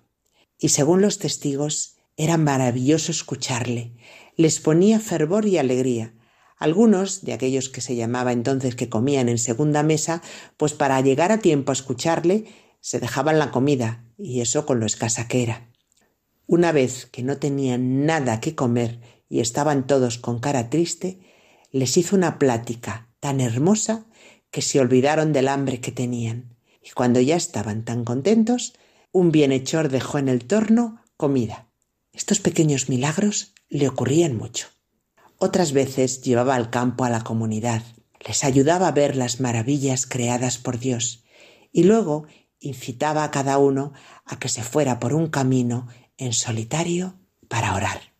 Y 0.59 0.71
según 0.71 1.01
los 1.01 1.19
testigos, 1.19 1.97
era 2.17 2.37
maravilloso 2.37 3.13
escucharle, 3.13 3.95
les 4.37 4.59
ponía 4.59 4.99
fervor 4.99 5.47
y 5.47 5.59
alegría. 5.59 6.15
Algunos, 6.59 7.23
de 7.23 7.33
aquellos 7.33 7.69
que 7.69 7.81
se 7.81 7.95
llamaba 7.95 8.33
entonces 8.33 8.75
que 8.75 8.89
comían 8.89 9.29
en 9.29 9.39
segunda 9.39 9.85
mesa, 9.85 10.23
pues 10.57 10.73
para 10.73 11.01
llegar 11.01 11.31
a 11.31 11.39
tiempo 11.39 11.71
a 11.71 11.75
escucharle, 11.75 12.47
se 12.81 12.99
dejaban 12.99 13.39
la 13.39 13.53
comida, 13.53 14.05
y 14.19 14.41
eso 14.41 14.67
con 14.67 14.81
lo 14.81 14.87
escasa 14.87 15.29
que 15.29 15.45
era. 15.45 15.71
Una 16.47 16.73
vez 16.73 17.07
que 17.07 17.23
no 17.23 17.37
tenían 17.37 18.05
nada 18.05 18.41
que 18.41 18.57
comer 18.57 19.01
y 19.29 19.41
estaban 19.41 19.87
todos 19.87 20.19
con 20.19 20.41
cara 20.41 20.71
triste, 20.71 21.21
les 21.71 21.97
hizo 21.97 22.17
una 22.17 22.39
plática 22.39 23.09
tan 23.21 23.41
hermosa 23.41 24.07
que 24.51 24.63
se 24.63 24.81
olvidaron 24.81 25.33
del 25.33 25.49
hambre 25.49 25.81
que 25.81 25.93
tenían, 25.93 26.57
y 26.83 26.91
cuando 26.91 27.21
ya 27.21 27.37
estaban 27.37 27.85
tan 27.85 28.05
contentos, 28.05 28.75
un 29.13 29.31
bienhechor 29.31 29.89
dejó 29.89 30.19
en 30.19 30.29
el 30.29 30.45
torno 30.45 31.03
comida. 31.17 31.69
Estos 32.13 32.41
pequeños 32.41 32.89
milagros 32.89 33.53
le 33.69 33.89
ocurrían 33.89 34.37
mucho. 34.37 34.69
Otras 35.39 35.73
veces 35.73 36.23
llevaba 36.23 36.57
al 36.57 36.71
campo 36.71 37.05
a 37.05 37.11
la 37.11 37.23
comunidad, 37.23 37.83
les 38.27 38.45
ayudaba 38.45 38.89
a 38.89 38.93
ver 38.93 39.17
las 39.17 39.41
maravillas 39.41 40.07
creadas 40.07 40.59
por 40.59 40.79
Dios, 40.79 41.25
y 41.73 41.85
luego 41.85 42.27
incitaba 42.61 43.25
a 43.25 43.31
cada 43.31 43.59
uno 43.59 43.93
a 44.25 44.39
que 44.39 44.49
se 44.49 44.63
fuera 44.63 44.99
por 44.99 45.15
un 45.15 45.29
camino 45.29 45.87
en 46.17 46.33
solitario 46.33 47.15
para 47.49 47.75
orar. 47.75 48.13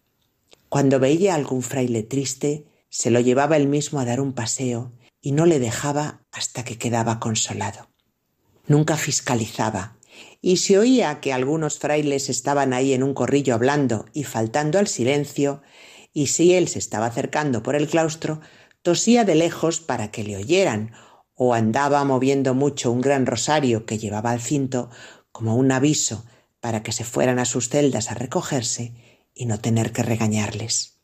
Cuando 0.69 1.01
veía 1.01 1.33
a 1.33 1.37
algún 1.37 1.63
fraile 1.63 2.03
triste, 2.03 2.67
se 2.89 3.11
lo 3.11 3.21
llevaba 3.21 3.57
él 3.57 3.67
mismo 3.67 4.01
a 4.01 4.05
dar 4.05 4.21
un 4.21 4.33
paseo 4.33 4.93
y 5.21 5.33
no 5.33 5.47
le 5.47 5.59
dejaba 5.59 6.23
hasta 6.33 6.65
que 6.65 6.79
quedaba 6.79 7.21
consolado. 7.21 7.89
Nunca 8.67 8.97
fiscalizaba, 8.97 9.99
y 10.41 10.59
se 10.59 10.79
oía 10.79 11.21
que 11.21 11.33
algunos 11.33 11.79
frailes 11.79 12.29
estaban 12.29 12.73
ahí 12.73 12.93
en 12.93 13.03
un 13.03 13.15
corrillo 13.15 13.55
hablando 13.55 14.07
y 14.13 14.25
faltando 14.25 14.79
al 14.79 14.87
silencio, 14.87 15.63
y 16.13 16.29
si 16.29 16.55
él 16.55 16.69
se 16.69 16.79
estaba 16.79 17.07
acercando 17.07 17.63
por 17.63 17.77
el 17.77 17.89
claustro, 17.89 18.41
tosía 18.83 19.25
de 19.25 19.35
lejos 19.35 19.81
para 19.81 20.11
que 20.11 20.25
le 20.25 20.37
oyeran, 20.37 20.93
o 21.35 21.55
andaba 21.55 22.05
moviendo 22.05 22.55
mucho 22.55 22.91
un 22.91 23.01
gran 23.01 23.27
rosario 23.27 23.87
que 23.87 23.99
llevaba 23.99 24.33
al 24.33 24.41
cinto 24.41 24.91
como 25.31 25.55
un 25.55 25.71
aviso 25.71 26.25
para 26.61 26.83
que 26.83 26.91
se 26.91 27.05
fueran 27.05 27.39
a 27.39 27.45
sus 27.45 27.69
celdas 27.69 28.11
a 28.11 28.15
recogerse 28.15 28.95
y 29.35 29.47
no 29.47 29.61
tener 29.61 29.93
que 29.93 30.03
regañarles. 30.03 30.99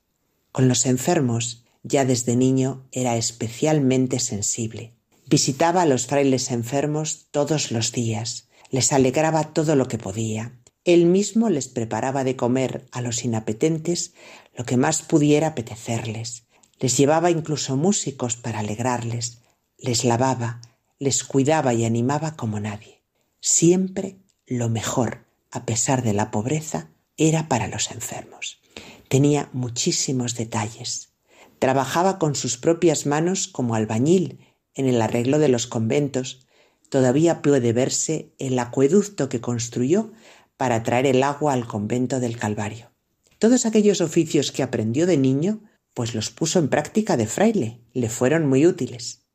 Con 0.51 0.67
los 0.67 0.87
enfermos 0.87 1.64
ya 1.85 2.05
desde 2.05 2.35
niño 2.35 2.89
era 2.91 3.17
especialmente 3.17 4.19
sensible. 4.19 4.95
Visitaba 5.27 5.83
a 5.83 5.87
los 5.87 6.07
frailes 6.07 6.51
enfermos 6.51 7.29
todos 7.31 7.71
los 7.71 7.93
días, 7.93 8.49
les 8.71 8.93
alegraba 8.93 9.53
todo 9.53 9.77
lo 9.77 9.87
que 9.87 9.99
podía. 9.99 10.59
Él 10.85 11.07
mismo 11.07 11.49
les 11.49 11.69
preparaba 11.69 12.25
de 12.25 12.37
comer 12.37 12.87
a 12.91 13.01
los 13.01 13.25
inapetentes 13.25 14.15
lo 14.55 14.65
que 14.65 14.77
más 14.77 15.03
pudiera 15.03 15.49
apetecerles. 15.49 16.47
Les 16.81 16.97
llevaba 16.97 17.31
incluso 17.31 17.77
músicos 17.77 18.37
para 18.37 18.59
alegrarles, 18.59 19.39
les 19.79 20.05
lavaba, 20.05 20.61
les 20.99 21.23
cuidaba 21.25 21.73
y 21.75 21.85
animaba 21.85 22.37
como 22.37 22.61
nadie. 22.61 23.03
Siempre 23.41 24.19
lo 24.47 24.69
mejor, 24.69 25.27
a 25.51 25.65
pesar 25.65 26.03
de 26.03 26.13
la 26.13 26.31
pobreza, 26.31 26.91
era 27.17 27.49
para 27.49 27.69
los 27.69 27.91
enfermos. 27.91 28.61
Tenía 29.09 29.49
muchísimos 29.53 30.35
detalles. 30.35 31.14
Trabajaba 31.59 32.19
con 32.19 32.35
sus 32.35 32.57
propias 32.57 33.07
manos 33.07 33.49
como 33.49 33.75
albañil 33.75 34.41
en 34.75 34.87
el 34.87 35.01
arreglo 35.01 35.39
de 35.39 35.49
los 35.49 35.67
conventos. 35.67 36.47
Todavía 36.89 37.43
puede 37.43 37.73
verse 37.73 38.35
el 38.39 38.59
acueducto 38.59 39.29
que 39.29 39.41
construyó 39.41 40.13
para 40.57 40.83
traer 40.83 41.07
el 41.07 41.23
agua 41.23 41.53
al 41.53 41.67
convento 41.67 42.21
del 42.21 42.37
Calvario. 42.37 42.91
Todos 43.39 43.67
aquellos 43.67 44.01
oficios 44.01 44.53
que 44.53 44.63
aprendió 44.63 45.07
de 45.07 45.17
niño, 45.17 45.63
pues 45.93 46.15
los 46.15 46.31
puso 46.31 46.59
en 46.59 46.69
práctica 46.69 47.17
de 47.17 47.27
fraile, 47.27 47.81
le 47.93 48.09
fueron 48.09 48.47
muy 48.47 48.67
útiles. 48.67 49.27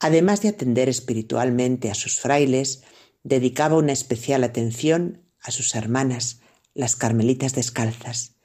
Además 0.00 0.42
de 0.42 0.48
atender 0.48 0.88
espiritualmente 0.88 1.90
a 1.90 1.94
sus 1.94 2.20
frailes, 2.20 2.82
dedicaba 3.24 3.76
una 3.76 3.92
especial 3.92 4.44
atención 4.44 5.24
a 5.40 5.50
sus 5.50 5.74
hermanas, 5.74 6.40
las 6.74 6.94
carmelitas 6.94 7.54
descalzas 7.54 8.37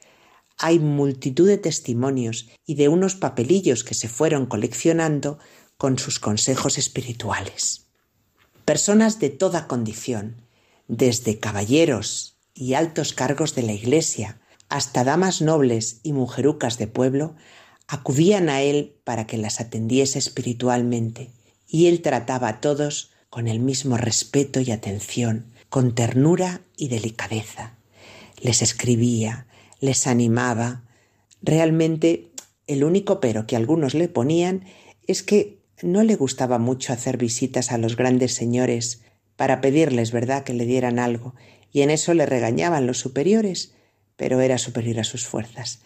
hay 0.57 0.79
multitud 0.79 1.47
de 1.47 1.57
testimonios 1.57 2.49
y 2.65 2.75
de 2.75 2.87
unos 2.87 3.15
papelillos 3.15 3.83
que 3.83 3.93
se 3.93 4.07
fueron 4.07 4.45
coleccionando 4.45 5.39
con 5.77 5.99
sus 5.99 6.19
consejos 6.19 6.77
espirituales. 6.77 7.87
Personas 8.65 9.19
de 9.19 9.29
toda 9.29 9.67
condición, 9.67 10.41
desde 10.87 11.39
caballeros 11.39 12.37
y 12.53 12.75
altos 12.75 13.13
cargos 13.13 13.55
de 13.55 13.63
la 13.63 13.73
Iglesia 13.73 14.39
hasta 14.69 15.03
damas 15.03 15.41
nobles 15.41 15.99
y 16.03 16.13
mujerucas 16.13 16.77
de 16.77 16.87
pueblo, 16.87 17.35
acudían 17.87 18.49
a 18.49 18.61
él 18.61 18.95
para 19.03 19.27
que 19.27 19.37
las 19.37 19.59
atendiese 19.59 20.17
espiritualmente, 20.17 21.31
y 21.67 21.87
él 21.87 22.01
trataba 22.01 22.47
a 22.47 22.61
todos 22.61 23.11
con 23.29 23.47
el 23.47 23.59
mismo 23.59 23.97
respeto 23.97 24.61
y 24.61 24.71
atención, 24.71 25.51
con 25.69 25.95
ternura 25.95 26.61
y 26.77 26.87
delicadeza. 26.87 27.75
Les 28.39 28.61
escribía, 28.61 29.47
les 29.83 30.07
animaba. 30.07 30.83
Realmente 31.41 32.31
el 32.67 32.85
único 32.85 33.19
pero 33.19 33.45
que 33.45 33.57
algunos 33.57 33.93
le 33.93 34.07
ponían 34.07 34.63
es 35.07 35.23
que 35.23 35.59
no 35.81 36.03
le 36.03 36.15
gustaba 36.15 36.57
mucho 36.57 36.93
hacer 36.93 37.17
visitas 37.17 37.69
a 37.73 37.77
los 37.77 37.97
grandes 37.97 38.33
señores 38.33 39.01
para 39.35 39.59
pedirles, 39.59 40.13
¿verdad?, 40.13 40.45
que 40.45 40.53
le 40.53 40.65
dieran 40.65 40.99
algo, 40.99 41.35
y 41.73 41.81
en 41.81 41.89
eso 41.89 42.13
le 42.13 42.25
regañaban 42.25 42.87
los 42.87 42.99
superiores, 42.99 43.73
pero 44.15 44.39
era 44.39 44.57
superior 44.57 44.99
a 44.99 45.03
sus 45.03 45.25
fuerzas. 45.27 45.81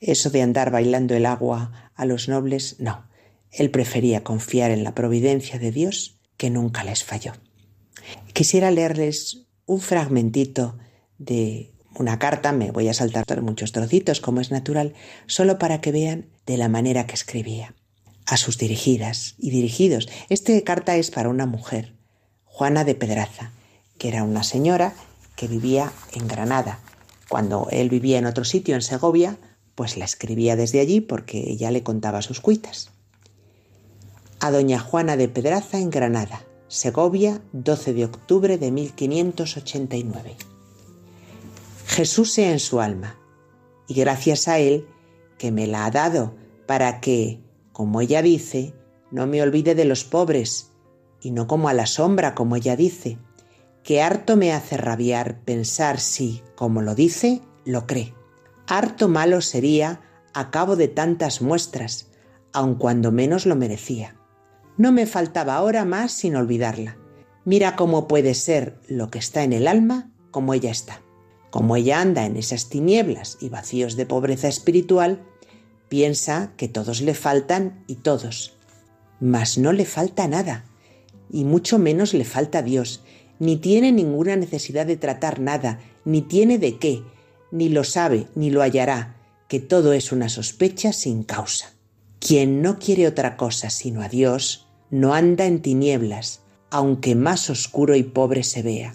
Eso 0.00 0.30
de 0.30 0.40
andar 0.40 0.70
bailando 0.70 1.14
el 1.14 1.26
agua 1.26 1.92
a 1.94 2.06
los 2.06 2.28
nobles, 2.28 2.76
no. 2.78 3.06
Él 3.50 3.70
prefería 3.70 4.24
confiar 4.24 4.70
en 4.70 4.82
la 4.82 4.94
providencia 4.94 5.58
de 5.58 5.72
Dios, 5.72 6.20
que 6.38 6.48
nunca 6.48 6.84
les 6.84 7.04
falló. 7.04 7.32
Quisiera 8.32 8.70
leerles 8.70 9.46
un 9.66 9.80
fragmentito 9.80 10.78
de 11.18 11.71
una 11.98 12.18
carta, 12.18 12.52
me 12.52 12.70
voy 12.70 12.88
a 12.88 12.94
saltar 12.94 13.42
muchos 13.42 13.72
trocitos, 13.72 14.20
como 14.20 14.40
es 14.40 14.50
natural, 14.50 14.94
solo 15.26 15.58
para 15.58 15.80
que 15.80 15.92
vean 15.92 16.26
de 16.46 16.56
la 16.56 16.68
manera 16.68 17.06
que 17.06 17.14
escribía. 17.14 17.74
A 18.26 18.36
sus 18.36 18.56
dirigidas 18.56 19.34
y 19.38 19.50
dirigidos. 19.50 20.08
Esta 20.28 20.58
carta 20.62 20.96
es 20.96 21.10
para 21.10 21.28
una 21.28 21.46
mujer, 21.46 21.94
Juana 22.44 22.84
de 22.84 22.94
Pedraza, 22.94 23.50
que 23.98 24.08
era 24.08 24.24
una 24.24 24.44
señora 24.44 24.94
que 25.36 25.48
vivía 25.48 25.92
en 26.12 26.28
Granada. 26.28 26.78
Cuando 27.28 27.68
él 27.70 27.88
vivía 27.88 28.18
en 28.18 28.26
otro 28.26 28.44
sitio, 28.44 28.74
en 28.74 28.82
Segovia, 28.82 29.36
pues 29.74 29.96
la 29.96 30.04
escribía 30.04 30.56
desde 30.56 30.80
allí 30.80 31.00
porque 31.00 31.38
ella 31.50 31.70
le 31.70 31.82
contaba 31.82 32.22
sus 32.22 32.40
cuitas. 32.40 32.90
A 34.40 34.50
doña 34.50 34.78
Juana 34.78 35.16
de 35.16 35.28
Pedraza 35.28 35.78
en 35.78 35.90
Granada, 35.90 36.44
Segovia, 36.68 37.40
12 37.52 37.94
de 37.94 38.04
octubre 38.04 38.58
de 38.58 38.70
1589. 38.70 40.51
Jesús 41.92 42.32
sea 42.32 42.50
en 42.50 42.58
su 42.58 42.80
alma, 42.80 43.18
y 43.86 43.92
gracias 43.92 44.48
a 44.48 44.58
Él 44.58 44.88
que 45.36 45.52
me 45.52 45.66
la 45.66 45.84
ha 45.84 45.90
dado 45.90 46.34
para 46.64 47.00
que, 47.00 47.42
como 47.70 48.00
ella 48.00 48.22
dice, 48.22 48.74
no 49.10 49.26
me 49.26 49.42
olvide 49.42 49.74
de 49.74 49.84
los 49.84 50.02
pobres, 50.02 50.72
y 51.20 51.32
no 51.32 51.46
como 51.46 51.68
a 51.68 51.74
la 51.74 51.84
sombra, 51.84 52.34
como 52.34 52.56
ella 52.56 52.76
dice, 52.76 53.18
que 53.82 54.00
harto 54.00 54.38
me 54.38 54.54
hace 54.54 54.78
rabiar 54.78 55.40
pensar 55.40 56.00
si, 56.00 56.42
como 56.56 56.80
lo 56.80 56.94
dice, 56.94 57.42
lo 57.66 57.86
cree. 57.86 58.14
Harto 58.66 59.10
malo 59.10 59.42
sería 59.42 60.00
a 60.32 60.50
cabo 60.50 60.76
de 60.76 60.88
tantas 60.88 61.42
muestras, 61.42 62.08
aun 62.54 62.76
cuando 62.76 63.12
menos 63.12 63.44
lo 63.44 63.54
merecía. 63.54 64.16
No 64.78 64.92
me 64.92 65.04
faltaba 65.04 65.56
ahora 65.56 65.84
más 65.84 66.12
sin 66.12 66.36
olvidarla. 66.36 66.96
Mira 67.44 67.76
cómo 67.76 68.08
puede 68.08 68.32
ser 68.32 68.80
lo 68.88 69.10
que 69.10 69.18
está 69.18 69.42
en 69.42 69.52
el 69.52 69.68
alma 69.68 70.10
como 70.30 70.54
ella 70.54 70.70
está. 70.70 71.02
Como 71.52 71.76
ella 71.76 72.00
anda 72.00 72.24
en 72.24 72.38
esas 72.38 72.70
tinieblas 72.70 73.36
y 73.38 73.50
vacíos 73.50 73.94
de 73.96 74.06
pobreza 74.06 74.48
espiritual, 74.48 75.20
piensa 75.90 76.54
que 76.56 76.66
todos 76.66 77.02
le 77.02 77.12
faltan 77.12 77.84
y 77.86 77.96
todos. 77.96 78.54
Mas 79.20 79.58
no 79.58 79.74
le 79.74 79.84
falta 79.84 80.26
nada, 80.28 80.64
y 81.30 81.44
mucho 81.44 81.78
menos 81.78 82.14
le 82.14 82.24
falta 82.24 82.62
Dios, 82.62 83.02
ni 83.38 83.58
tiene 83.58 83.92
ninguna 83.92 84.34
necesidad 84.34 84.86
de 84.86 84.96
tratar 84.96 85.40
nada, 85.40 85.78
ni 86.06 86.22
tiene 86.22 86.56
de 86.58 86.78
qué, 86.78 87.02
ni 87.50 87.68
lo 87.68 87.84
sabe, 87.84 88.28
ni 88.34 88.48
lo 88.48 88.62
hallará, 88.62 89.18
que 89.46 89.60
todo 89.60 89.92
es 89.92 90.10
una 90.10 90.30
sospecha 90.30 90.94
sin 90.94 91.22
causa. 91.22 91.74
Quien 92.18 92.62
no 92.62 92.78
quiere 92.78 93.06
otra 93.06 93.36
cosa 93.36 93.68
sino 93.68 94.00
a 94.00 94.08
Dios, 94.08 94.68
no 94.88 95.12
anda 95.12 95.44
en 95.44 95.60
tinieblas, 95.60 96.40
aunque 96.70 97.14
más 97.14 97.50
oscuro 97.50 97.94
y 97.94 98.04
pobre 98.04 98.42
se 98.42 98.62
vea. 98.62 98.94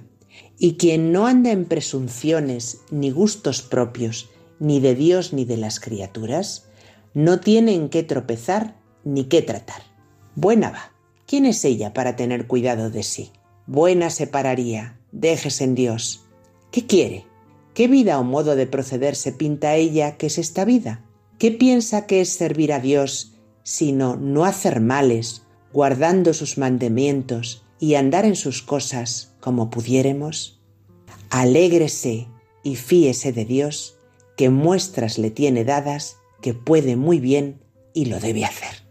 Y 0.60 0.74
quien 0.74 1.12
no 1.12 1.28
anda 1.28 1.52
en 1.52 1.66
presunciones 1.66 2.82
ni 2.90 3.12
gustos 3.12 3.62
propios, 3.62 4.30
ni 4.60 4.80
de 4.80 4.96
Dios 4.96 5.34
ni 5.34 5.46
de 5.46 5.58
las 5.58 5.80
criaturas, 5.80 6.66
no 7.14 7.40
tiene 7.40 7.74
en 7.74 7.90
qué 7.90 8.04
tropezar 8.04 8.76
ni 9.04 9.26
qué 9.26 9.42
tratar. 9.42 9.82
Buena 10.36 10.72
va. 10.72 10.94
¿Quién 11.26 11.46
es 11.46 11.64
ella 11.66 11.94
para 11.94 12.16
tener 12.16 12.48
cuidado 12.48 12.90
de 12.90 13.04
sí? 13.04 13.32
Buena 13.66 14.10
se 14.10 14.28
pararía. 14.28 15.00
Dejes 15.12 15.62
en 15.62 15.76
Dios. 15.76 16.26
¿Qué 16.72 16.86
quiere? 16.86 17.26
¿Qué 17.74 17.88
vida 17.88 18.20
o 18.20 18.24
modo 18.24 18.56
de 18.56 18.68
proceder 18.68 19.16
se 19.16 19.32
pinta 19.32 19.76
ella 19.76 20.18
que 20.18 20.28
es 20.28 20.38
esta 20.38 20.66
vida? 20.66 21.04
¿Qué 21.38 21.52
piensa 21.52 22.08
que 22.08 22.22
es 22.22 22.30
servir 22.30 22.74
a 22.74 22.80
Dios 22.80 23.34
sino 23.68 24.16
no 24.16 24.46
hacer 24.46 24.80
males, 24.80 25.42
guardando 25.74 26.34
sus 26.34 26.58
mandamientos 26.58 27.66
y 27.82 27.96
andar 27.96 28.24
en 28.24 28.38
sus 28.38 28.62
cosas 28.62 29.34
como 29.48 29.70
pudiéremos? 29.70 30.60
Alégrese 31.30 32.28
y 32.64 32.76
fíese 32.76 33.32
de 33.32 33.46
Dios, 33.46 33.96
que 34.36 34.50
muestras 34.50 35.18
le 35.18 35.32
tiene 35.32 35.64
dadas, 35.64 36.18
que 36.42 36.54
puede 36.54 36.98
muy 36.98 37.22
bien 37.22 37.62
y 37.94 38.08
lo 38.08 38.20
debe 38.20 38.44
hacer. 38.44 38.84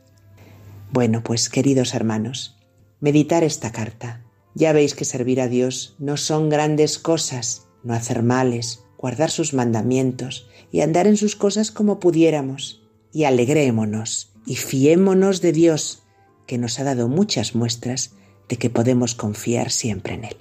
Bueno, 0.90 1.22
pues 1.22 1.50
queridos 1.50 1.92
hermanos, 1.92 2.56
meditar 3.00 3.44
esta 3.44 3.70
carta. 3.70 4.24
Ya 4.54 4.72
veis 4.72 4.94
que 4.94 5.04
servir 5.04 5.42
a 5.42 5.48
Dios 5.48 5.94
no 5.98 6.16
son 6.16 6.48
grandes 6.48 6.98
cosas, 6.98 7.66
no 7.84 7.92
hacer 7.92 8.22
males, 8.22 8.82
guardar 8.96 9.30
sus 9.30 9.52
mandamientos 9.52 10.48
y 10.72 10.80
andar 10.80 11.06
en 11.06 11.18
sus 11.18 11.36
cosas 11.36 11.70
como 11.70 12.00
pudiéramos. 12.00 12.82
Y 13.12 13.24
alegrémonos 13.24 14.32
y 14.46 14.56
fiémonos 14.56 15.42
de 15.42 15.52
Dios, 15.52 16.04
que 16.46 16.56
nos 16.56 16.78
ha 16.80 16.84
dado 16.84 17.08
muchas 17.08 17.54
muestras 17.54 18.12
de 18.48 18.56
que 18.56 18.70
podemos 18.70 19.14
confiar 19.14 19.70
siempre 19.70 20.14
en 20.14 20.24
Él. 20.24 20.36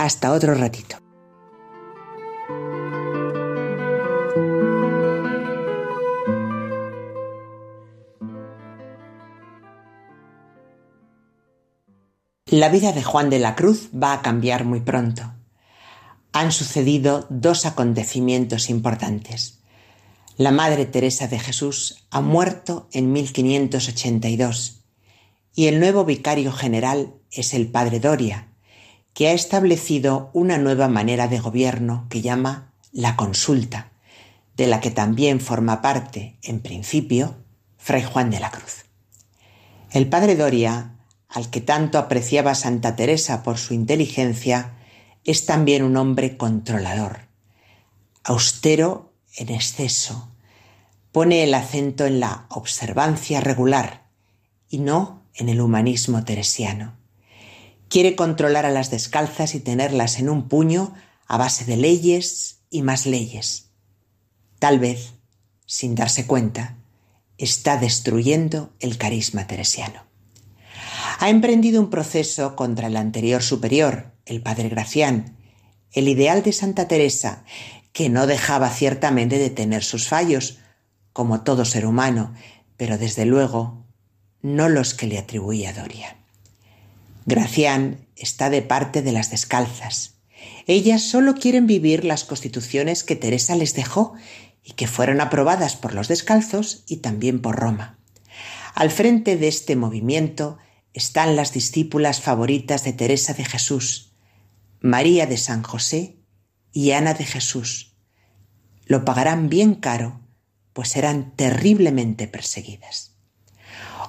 Hasta 0.00 0.32
otro 0.32 0.54
ratito. 0.54 0.96
La 12.46 12.70
vida 12.70 12.92
de 12.92 13.02
Juan 13.02 13.28
de 13.28 13.40
la 13.40 13.54
Cruz 13.54 13.90
va 13.94 14.14
a 14.14 14.22
cambiar 14.22 14.64
muy 14.64 14.80
pronto. 14.80 15.34
Han 16.32 16.50
sucedido 16.50 17.26
dos 17.28 17.66
acontecimientos 17.66 18.70
importantes. 18.70 19.60
La 20.38 20.50
Madre 20.50 20.86
Teresa 20.86 21.28
de 21.28 21.38
Jesús 21.38 22.06
ha 22.10 22.22
muerto 22.22 22.88
en 22.92 23.12
1582 23.12 24.82
y 25.54 25.66
el 25.66 25.78
nuevo 25.78 26.06
vicario 26.06 26.52
general 26.52 27.16
es 27.30 27.52
el 27.52 27.68
Padre 27.68 28.00
Doria, 28.00 28.49
que 29.14 29.28
ha 29.28 29.32
establecido 29.32 30.30
una 30.32 30.58
nueva 30.58 30.88
manera 30.88 31.28
de 31.28 31.38
gobierno 31.38 32.06
que 32.08 32.22
llama 32.22 32.72
la 32.92 33.16
consulta, 33.16 33.90
de 34.56 34.66
la 34.66 34.80
que 34.80 34.90
también 34.90 35.40
forma 35.40 35.82
parte, 35.82 36.38
en 36.42 36.60
principio, 36.60 37.36
Fray 37.78 38.02
Juan 38.02 38.30
de 38.30 38.40
la 38.40 38.50
Cruz. 38.50 38.84
El 39.90 40.08
Padre 40.08 40.36
Doria, 40.36 40.96
al 41.28 41.50
que 41.50 41.60
tanto 41.60 41.98
apreciaba 41.98 42.54
Santa 42.54 42.94
Teresa 42.94 43.42
por 43.42 43.58
su 43.58 43.74
inteligencia, 43.74 44.76
es 45.24 45.46
también 45.46 45.82
un 45.82 45.96
hombre 45.96 46.36
controlador, 46.36 47.28
austero 48.22 49.12
en 49.36 49.48
exceso, 49.48 50.28
pone 51.12 51.42
el 51.42 51.54
acento 51.54 52.06
en 52.06 52.20
la 52.20 52.46
observancia 52.50 53.40
regular 53.40 54.06
y 54.68 54.78
no 54.78 55.24
en 55.34 55.48
el 55.48 55.60
humanismo 55.60 56.24
teresiano. 56.24 56.99
Quiere 57.90 58.14
controlar 58.14 58.66
a 58.66 58.70
las 58.70 58.92
descalzas 58.92 59.56
y 59.56 59.58
tenerlas 59.58 60.20
en 60.20 60.30
un 60.30 60.46
puño 60.48 60.94
a 61.26 61.36
base 61.38 61.64
de 61.64 61.76
leyes 61.76 62.60
y 62.70 62.82
más 62.82 63.04
leyes. 63.04 63.72
Tal 64.60 64.78
vez, 64.78 65.14
sin 65.66 65.96
darse 65.96 66.24
cuenta, 66.24 66.76
está 67.36 67.78
destruyendo 67.78 68.72
el 68.78 68.96
carisma 68.96 69.48
teresiano. 69.48 70.04
Ha 71.18 71.30
emprendido 71.30 71.80
un 71.80 71.90
proceso 71.90 72.54
contra 72.54 72.86
el 72.86 72.96
anterior 72.96 73.42
superior, 73.42 74.12
el 74.24 74.40
padre 74.40 74.68
Gracián, 74.68 75.36
el 75.90 76.06
ideal 76.06 76.44
de 76.44 76.52
Santa 76.52 76.86
Teresa, 76.86 77.44
que 77.92 78.08
no 78.08 78.28
dejaba 78.28 78.70
ciertamente 78.70 79.38
de 79.38 79.50
tener 79.50 79.82
sus 79.82 80.06
fallos, 80.06 80.58
como 81.12 81.42
todo 81.42 81.64
ser 81.64 81.86
humano, 81.86 82.34
pero 82.76 82.98
desde 82.98 83.26
luego 83.26 83.84
no 84.42 84.68
los 84.68 84.94
que 84.94 85.08
le 85.08 85.18
atribuía 85.18 85.72
Doria. 85.72 86.19
Gracián 87.26 88.06
está 88.16 88.50
de 88.50 88.62
parte 88.62 89.02
de 89.02 89.12
las 89.12 89.30
descalzas. 89.30 90.20
Ellas 90.66 91.02
solo 91.02 91.34
quieren 91.34 91.66
vivir 91.66 92.04
las 92.04 92.24
constituciones 92.24 93.04
que 93.04 93.16
Teresa 93.16 93.56
les 93.56 93.74
dejó 93.74 94.14
y 94.62 94.72
que 94.72 94.86
fueron 94.86 95.20
aprobadas 95.20 95.76
por 95.76 95.94
los 95.94 96.08
descalzos 96.08 96.84
y 96.86 96.98
también 96.98 97.40
por 97.40 97.56
Roma. 97.56 97.98
Al 98.74 98.90
frente 98.90 99.36
de 99.36 99.48
este 99.48 99.76
movimiento 99.76 100.58
están 100.94 101.36
las 101.36 101.52
discípulas 101.52 102.20
favoritas 102.20 102.84
de 102.84 102.92
Teresa 102.92 103.34
de 103.34 103.44
Jesús, 103.44 104.12
María 104.80 105.26
de 105.26 105.36
San 105.36 105.62
José 105.62 106.16
y 106.72 106.92
Ana 106.92 107.14
de 107.14 107.24
Jesús, 107.24 107.90
lo 108.90 109.04
pagarán 109.04 109.48
bien 109.48 109.76
caro, 109.76 110.18
pues 110.72 110.88
serán 110.88 111.36
terriblemente 111.36 112.26
perseguidas. 112.26 113.14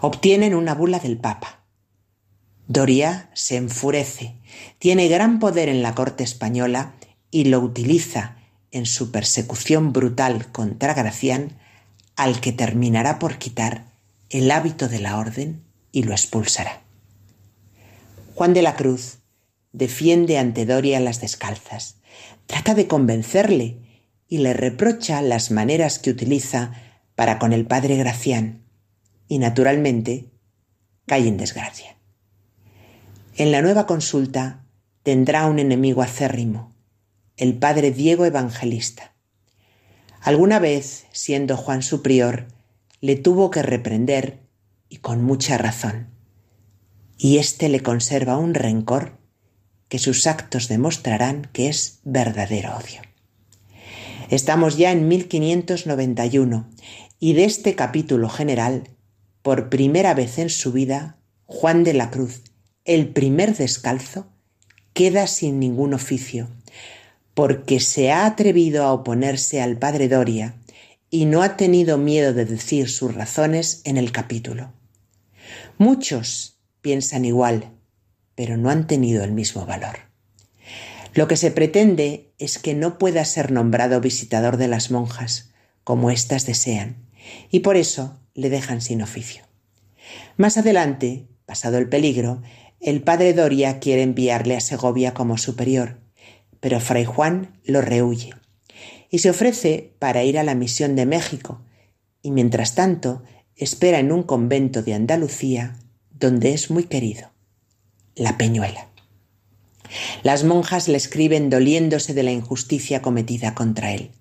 Obtienen 0.01 0.55
una 0.55 0.73
bula 0.73 0.97
del 0.97 1.19
Papa. 1.19 1.60
Doria 2.71 3.29
se 3.33 3.57
enfurece, 3.57 4.35
tiene 4.79 5.09
gran 5.09 5.39
poder 5.39 5.67
en 5.67 5.81
la 5.81 5.93
corte 5.93 6.23
española 6.23 6.93
y 7.29 7.43
lo 7.43 7.59
utiliza 7.59 8.37
en 8.71 8.85
su 8.85 9.11
persecución 9.11 9.91
brutal 9.91 10.49
contra 10.53 10.93
Gracián, 10.93 11.57
al 12.15 12.39
que 12.39 12.53
terminará 12.53 13.19
por 13.19 13.37
quitar 13.39 13.91
el 14.29 14.49
hábito 14.51 14.87
de 14.87 14.99
la 14.99 15.17
orden 15.17 15.65
y 15.91 16.03
lo 16.03 16.13
expulsará. 16.13 16.81
Juan 18.35 18.53
de 18.53 18.61
la 18.61 18.77
Cruz 18.77 19.17
defiende 19.73 20.37
ante 20.37 20.65
Doria 20.65 21.01
las 21.01 21.19
descalzas, 21.19 21.97
trata 22.45 22.73
de 22.73 22.87
convencerle 22.87 23.79
y 24.29 24.37
le 24.37 24.53
reprocha 24.53 25.21
las 25.21 25.51
maneras 25.51 25.99
que 25.99 26.09
utiliza 26.09 26.71
para 27.15 27.37
con 27.37 27.51
el 27.51 27.65
padre 27.65 27.97
Gracián 27.97 28.63
y 29.27 29.39
naturalmente 29.39 30.29
cae 31.05 31.27
en 31.27 31.35
desgracia. 31.35 31.97
En 33.41 33.51
la 33.51 33.63
nueva 33.63 33.87
consulta 33.87 34.67
tendrá 35.01 35.47
un 35.47 35.57
enemigo 35.57 36.03
acérrimo, 36.03 36.75
el 37.37 37.57
padre 37.57 37.89
Diego 37.89 38.23
Evangelista. 38.25 39.15
Alguna 40.21 40.59
vez, 40.59 41.07
siendo 41.11 41.57
Juan 41.57 41.81
su 41.81 42.03
prior, 42.03 42.49
le 42.99 43.15
tuvo 43.15 43.49
que 43.49 43.63
reprender 43.63 44.41
y 44.89 44.97
con 44.97 45.23
mucha 45.23 45.57
razón. 45.57 46.11
Y 47.17 47.39
éste 47.39 47.67
le 47.67 47.79
conserva 47.79 48.37
un 48.37 48.53
rencor 48.53 49.17
que 49.89 49.97
sus 49.97 50.27
actos 50.27 50.67
demostrarán 50.67 51.49
que 51.51 51.67
es 51.67 51.99
verdadero 52.03 52.77
odio. 52.77 53.01
Estamos 54.29 54.77
ya 54.77 54.91
en 54.91 55.07
1591 55.07 56.69
y 57.19 57.33
de 57.33 57.45
este 57.45 57.73
capítulo 57.73 58.29
general, 58.29 58.91
por 59.41 59.69
primera 59.69 60.13
vez 60.13 60.37
en 60.37 60.51
su 60.51 60.71
vida, 60.71 61.17
Juan 61.47 61.83
de 61.83 61.93
la 61.93 62.11
Cruz, 62.11 62.43
el 62.85 63.09
primer 63.09 63.55
descalzo, 63.55 64.27
queda 64.93 65.27
sin 65.27 65.59
ningún 65.59 65.93
oficio, 65.93 66.49
porque 67.33 67.79
se 67.79 68.11
ha 68.11 68.25
atrevido 68.25 68.83
a 68.83 68.93
oponerse 68.93 69.61
al 69.61 69.77
padre 69.77 70.07
Doria 70.07 70.55
y 71.09 71.25
no 71.25 71.43
ha 71.43 71.57
tenido 71.57 71.97
miedo 71.97 72.33
de 72.33 72.45
decir 72.45 72.89
sus 72.89 73.13
razones 73.13 73.81
en 73.83 73.97
el 73.97 74.11
capítulo. 74.11 74.73
Muchos 75.77 76.57
piensan 76.81 77.25
igual, 77.25 77.71
pero 78.35 78.57
no 78.57 78.69
han 78.69 78.87
tenido 78.87 79.23
el 79.23 79.31
mismo 79.31 79.65
valor. 79.65 79.97
Lo 81.13 81.27
que 81.27 81.37
se 81.37 81.51
pretende 81.51 82.31
es 82.39 82.57
que 82.57 82.73
no 82.73 82.97
pueda 82.97 83.25
ser 83.25 83.51
nombrado 83.51 83.99
visitador 83.99 84.57
de 84.57 84.67
las 84.67 84.91
monjas, 84.91 85.51
como 85.83 86.09
éstas 86.09 86.45
desean, 86.45 86.95
y 87.49 87.59
por 87.59 87.75
eso 87.75 88.19
le 88.33 88.49
dejan 88.49 88.81
sin 88.81 89.01
oficio. 89.01 89.43
Más 90.37 90.57
adelante, 90.57 91.27
pasado 91.45 91.77
el 91.77 91.89
peligro, 91.89 92.41
el 92.81 93.03
padre 93.03 93.33
Doria 93.33 93.79
quiere 93.79 94.01
enviarle 94.01 94.57
a 94.57 94.59
Segovia 94.59 95.13
como 95.13 95.37
superior, 95.37 95.99
pero 96.59 96.79
Fray 96.79 97.05
Juan 97.05 97.59
lo 97.63 97.81
rehuye 97.81 98.33
y 99.11 99.19
se 99.19 99.29
ofrece 99.29 99.93
para 99.99 100.23
ir 100.23 100.39
a 100.39 100.43
la 100.43 100.55
misión 100.55 100.95
de 100.95 101.05
México, 101.05 101.61
y 102.23 102.31
mientras 102.31 102.73
tanto 102.73 103.21
espera 103.55 103.99
en 103.99 104.11
un 104.11 104.23
convento 104.23 104.81
de 104.81 104.93
Andalucía 104.95 105.77
donde 106.11 106.53
es 106.53 106.71
muy 106.71 106.85
querido, 106.85 107.31
la 108.15 108.37
Peñuela. 108.37 108.87
Las 110.23 110.43
monjas 110.43 110.87
le 110.87 110.97
escriben 110.97 111.49
doliéndose 111.49 112.13
de 112.13 112.23
la 112.23 112.31
injusticia 112.31 113.01
cometida 113.01 113.53
contra 113.53 113.91
él. 113.93 114.11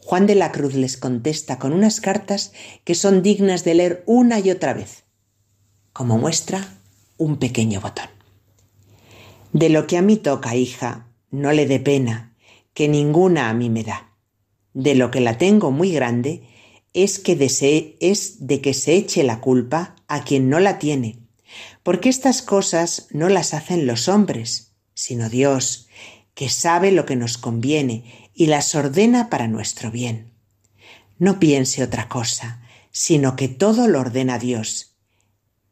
Juan 0.00 0.26
de 0.26 0.34
la 0.34 0.50
Cruz 0.50 0.74
les 0.74 0.96
contesta 0.96 1.58
con 1.58 1.72
unas 1.72 2.00
cartas 2.00 2.52
que 2.84 2.94
son 2.96 3.22
dignas 3.22 3.64
de 3.64 3.74
leer 3.74 4.02
una 4.06 4.40
y 4.40 4.50
otra 4.50 4.74
vez, 4.74 5.04
como 5.92 6.18
muestra 6.18 6.79
un 7.20 7.36
pequeño 7.36 7.82
botón. 7.82 8.08
De 9.52 9.68
lo 9.68 9.86
que 9.86 9.98
a 9.98 10.02
mí 10.02 10.16
toca, 10.16 10.56
hija, 10.56 11.06
no 11.30 11.52
le 11.52 11.66
dé 11.66 11.78
pena, 11.78 12.34
que 12.72 12.88
ninguna 12.88 13.50
a 13.50 13.54
mí 13.54 13.68
me 13.68 13.84
da. 13.84 14.16
De 14.72 14.94
lo 14.94 15.10
que 15.10 15.20
la 15.20 15.36
tengo 15.36 15.70
muy 15.70 15.92
grande 15.92 16.48
es 16.94 17.18
que 17.18 17.36
desee, 17.36 17.98
es 18.00 18.46
de 18.46 18.62
que 18.62 18.72
se 18.72 18.94
eche 18.94 19.22
la 19.22 19.40
culpa 19.40 19.96
a 20.08 20.24
quien 20.24 20.48
no 20.48 20.60
la 20.60 20.78
tiene, 20.78 21.18
porque 21.82 22.08
estas 22.08 22.40
cosas 22.40 23.08
no 23.10 23.28
las 23.28 23.52
hacen 23.52 23.86
los 23.86 24.08
hombres, 24.08 24.72
sino 24.94 25.28
Dios, 25.28 25.88
que 26.34 26.48
sabe 26.48 26.90
lo 26.90 27.04
que 27.04 27.16
nos 27.16 27.36
conviene 27.36 28.30
y 28.32 28.46
las 28.46 28.74
ordena 28.74 29.28
para 29.28 29.46
nuestro 29.46 29.90
bien. 29.90 30.32
No 31.18 31.38
piense 31.38 31.82
otra 31.82 32.08
cosa, 32.08 32.62
sino 32.92 33.36
que 33.36 33.48
todo 33.48 33.88
lo 33.88 34.00
ordena 34.00 34.38
Dios, 34.38 34.96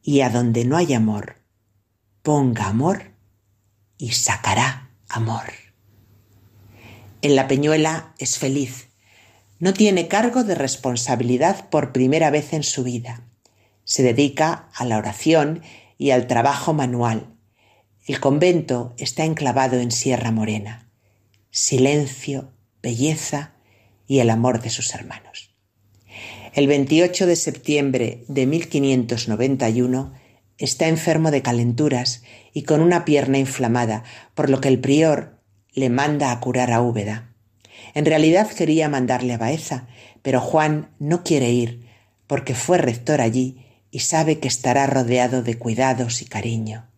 y 0.03 0.21
a 0.21 0.31
donde 0.31 0.65
no 0.67 0.77
hay 0.77 0.93
amor, 0.93 1.38
ponga 2.23 2.67
amor 2.67 3.13
y 3.97 4.13
sacará 4.13 4.91
amor. 5.09 5.53
En 7.21 7.35
la 7.35 7.49
Peñuela 7.49 8.15
es 8.19 8.39
feliz. 8.39 8.89
No 9.59 9.73
tiene 9.73 10.07
cargo 10.07 10.45
de 10.45 10.55
responsabilidad 10.55 11.69
por 11.69 11.93
primera 11.93 12.31
vez 12.31 12.53
en 12.53 12.63
su 12.63 12.85
vida. 12.85 13.25
Se 13.85 14.03
dedica 14.03 14.69
a 14.75 14.85
la 14.85 14.99
oración 14.99 15.63
y 15.97 16.11
al 16.11 16.29
trabajo 16.29 16.75
manual. 16.75 17.35
El 18.07 18.21
convento 18.21 18.95
está 18.99 19.25
enclavado 19.25 19.79
en 19.79 19.91
Sierra 19.91 20.31
Morena. 20.31 20.89
Silencio, 21.51 22.53
belleza 22.83 23.53
y 24.07 24.21
el 24.21 24.31
amor 24.31 24.63
de 24.63 24.71
sus 24.71 24.95
hermanos. 24.95 25.55
El 26.55 26.67
28 26.67 27.27
de 27.27 27.37
septiembre 27.37 28.25
de 28.29 28.47
1591 28.47 30.13
está 30.59 30.89
enfermo 30.89 31.31
de 31.31 31.43
calenturas 31.43 32.23
y 32.53 32.63
con 32.63 32.81
una 32.81 33.05
pierna 33.05 33.39
inflamada, 33.39 34.05
por 34.35 34.51
lo 34.51 34.61
que 34.61 34.69
el 34.69 34.81
prior 34.81 35.39
le 35.73 35.89
manda 35.89 36.33
a 36.33 36.41
curar 36.41 36.73
a 36.73 36.83
Úbeda. 36.83 37.33
En 37.95 38.05
realidad 38.05 38.49
quería 38.51 38.89
mandarle 38.89 39.35
a 39.35 39.39
Baeza, 39.39 39.89
pero 40.23 40.41
Juan 40.41 40.91
no 40.99 41.23
quiere 41.23 41.51
ir 41.51 41.89
porque 42.27 42.55
fue 42.55 42.79
rector 42.79 43.21
allí 43.21 43.65
y 43.91 44.01
sabe 44.01 44.39
que 44.39 44.49
estará 44.49 44.87
rodeado 44.87 45.43
de 45.43 45.59
cuidados 45.59 46.21
y 46.21 46.27
cariño. 46.27 46.89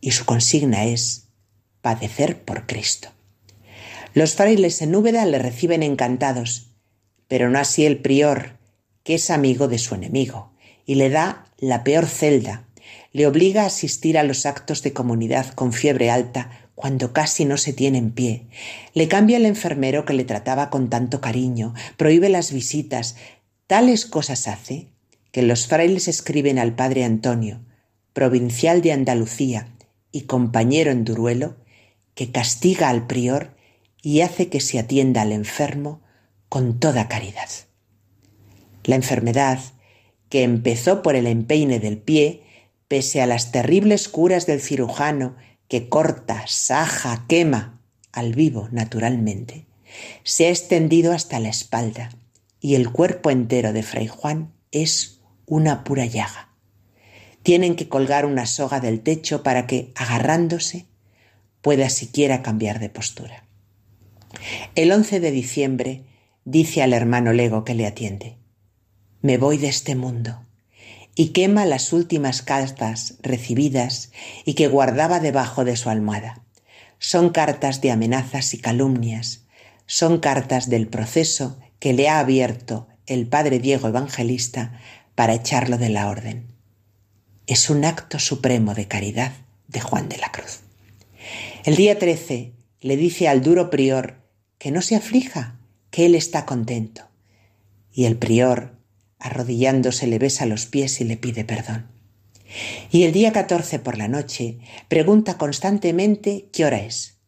Y 0.00 0.12
su 0.12 0.24
consigna 0.24 0.84
es 0.84 1.28
padecer 1.82 2.42
por 2.42 2.66
Cristo. 2.66 3.10
Los 4.14 4.34
frailes 4.34 4.80
en 4.80 4.94
Úbeda 4.94 5.26
le 5.26 5.38
reciben 5.38 5.82
encantados, 5.82 6.72
pero 7.28 7.50
no 7.50 7.58
así 7.58 7.84
el 7.84 7.98
prior, 7.98 8.56
que 9.02 9.14
es 9.14 9.30
amigo 9.30 9.68
de 9.68 9.78
su 9.78 9.94
enemigo, 9.94 10.54
y 10.86 10.94
le 10.94 11.10
da 11.10 11.44
la 11.58 11.84
peor 11.84 12.06
celda, 12.06 12.66
le 13.16 13.26
obliga 13.26 13.62
a 13.62 13.66
asistir 13.68 14.18
a 14.18 14.24
los 14.24 14.44
actos 14.44 14.82
de 14.82 14.92
comunidad 14.92 15.54
con 15.54 15.72
fiebre 15.72 16.10
alta 16.10 16.50
cuando 16.74 17.14
casi 17.14 17.46
no 17.46 17.56
se 17.56 17.72
tiene 17.72 17.96
en 17.96 18.10
pie. 18.10 18.46
Le 18.92 19.08
cambia 19.08 19.38
el 19.38 19.46
enfermero 19.46 20.04
que 20.04 20.12
le 20.12 20.24
trataba 20.24 20.68
con 20.68 20.90
tanto 20.90 21.22
cariño, 21.22 21.72
prohíbe 21.96 22.28
las 22.28 22.52
visitas. 22.52 23.16
Tales 23.66 24.04
cosas 24.04 24.46
hace 24.46 24.88
que 25.32 25.40
los 25.40 25.66
frailes 25.66 26.08
escriben 26.08 26.58
al 26.58 26.74
padre 26.74 27.04
Antonio, 27.04 27.64
provincial 28.12 28.82
de 28.82 28.92
Andalucía 28.92 29.74
y 30.12 30.24
compañero 30.24 30.90
en 30.90 31.04
Duruelo, 31.04 31.56
que 32.14 32.30
castiga 32.32 32.90
al 32.90 33.06
prior 33.06 33.56
y 34.02 34.20
hace 34.20 34.50
que 34.50 34.60
se 34.60 34.78
atienda 34.78 35.22
al 35.22 35.32
enfermo 35.32 36.02
con 36.50 36.78
toda 36.80 37.08
caridad. 37.08 37.48
La 38.84 38.96
enfermedad, 38.96 39.58
que 40.28 40.42
empezó 40.42 41.00
por 41.00 41.16
el 41.16 41.26
empeine 41.26 41.80
del 41.80 41.96
pie, 41.96 42.42
pese 42.88 43.20
a 43.20 43.26
las 43.26 43.52
terribles 43.52 44.08
curas 44.08 44.46
del 44.46 44.60
cirujano 44.60 45.36
que 45.68 45.88
corta, 45.88 46.44
saja, 46.46 47.24
quema 47.28 47.80
al 48.12 48.34
vivo 48.34 48.68
naturalmente, 48.70 49.66
se 50.22 50.46
ha 50.46 50.50
extendido 50.50 51.12
hasta 51.12 51.40
la 51.40 51.48
espalda 51.48 52.10
y 52.60 52.74
el 52.74 52.90
cuerpo 52.90 53.30
entero 53.30 53.72
de 53.72 53.82
Fray 53.82 54.08
Juan 54.08 54.52
es 54.70 55.20
una 55.46 55.84
pura 55.84 56.06
llaga. 56.06 56.50
Tienen 57.42 57.76
que 57.76 57.88
colgar 57.88 58.26
una 58.26 58.46
soga 58.46 58.80
del 58.80 59.00
techo 59.00 59.42
para 59.42 59.66
que, 59.66 59.92
agarrándose, 59.94 60.86
pueda 61.60 61.90
siquiera 61.90 62.42
cambiar 62.42 62.80
de 62.80 62.88
postura. 62.88 63.44
El 64.74 64.90
11 64.90 65.20
de 65.20 65.30
diciembre 65.30 66.04
dice 66.44 66.82
al 66.82 66.92
hermano 66.92 67.32
Lego 67.32 67.64
que 67.64 67.74
le 67.74 67.86
atiende, 67.86 68.36
me 69.22 69.38
voy 69.38 69.58
de 69.58 69.68
este 69.68 69.94
mundo 69.94 70.45
y 71.16 71.28
quema 71.28 71.64
las 71.64 71.92
últimas 71.92 72.42
cartas 72.42 73.14
recibidas 73.22 74.12
y 74.44 74.54
que 74.54 74.68
guardaba 74.68 75.18
debajo 75.18 75.64
de 75.64 75.76
su 75.76 75.88
almohada. 75.88 76.44
Son 76.98 77.30
cartas 77.30 77.80
de 77.80 77.90
amenazas 77.90 78.54
y 78.54 78.58
calumnias, 78.58 79.46
son 79.86 80.18
cartas 80.20 80.68
del 80.68 80.86
proceso 80.86 81.58
que 81.80 81.94
le 81.94 82.08
ha 82.08 82.20
abierto 82.20 82.86
el 83.06 83.26
padre 83.26 83.58
Diego 83.58 83.88
Evangelista 83.88 84.78
para 85.14 85.34
echarlo 85.34 85.78
de 85.78 85.88
la 85.88 86.08
orden. 86.08 86.46
Es 87.46 87.70
un 87.70 87.84
acto 87.84 88.18
supremo 88.18 88.74
de 88.74 88.86
caridad 88.86 89.32
de 89.68 89.80
Juan 89.80 90.08
de 90.08 90.18
la 90.18 90.30
Cruz. 90.30 90.60
El 91.64 91.76
día 91.76 91.98
13 91.98 92.52
le 92.80 92.96
dice 92.96 93.28
al 93.28 93.42
duro 93.42 93.70
prior 93.70 94.22
que 94.58 94.70
no 94.70 94.82
se 94.82 94.96
aflija, 94.96 95.58
que 95.90 96.06
él 96.06 96.14
está 96.14 96.44
contento. 96.44 97.08
Y 97.92 98.04
el 98.04 98.16
prior, 98.16 98.75
arrodillándose, 99.26 100.06
le 100.06 100.18
besa 100.18 100.46
los 100.46 100.66
pies 100.66 101.00
y 101.00 101.04
le 101.04 101.16
pide 101.16 101.44
perdón. 101.44 101.86
Y 102.90 103.02
el 103.04 103.12
día 103.12 103.32
14 103.32 103.78
por 103.80 103.98
la 103.98 104.08
noche 104.08 104.58
pregunta 104.88 105.36
constantemente 105.36 106.48
qué 106.52 106.64
hora 106.64 106.78
es. 106.78 107.18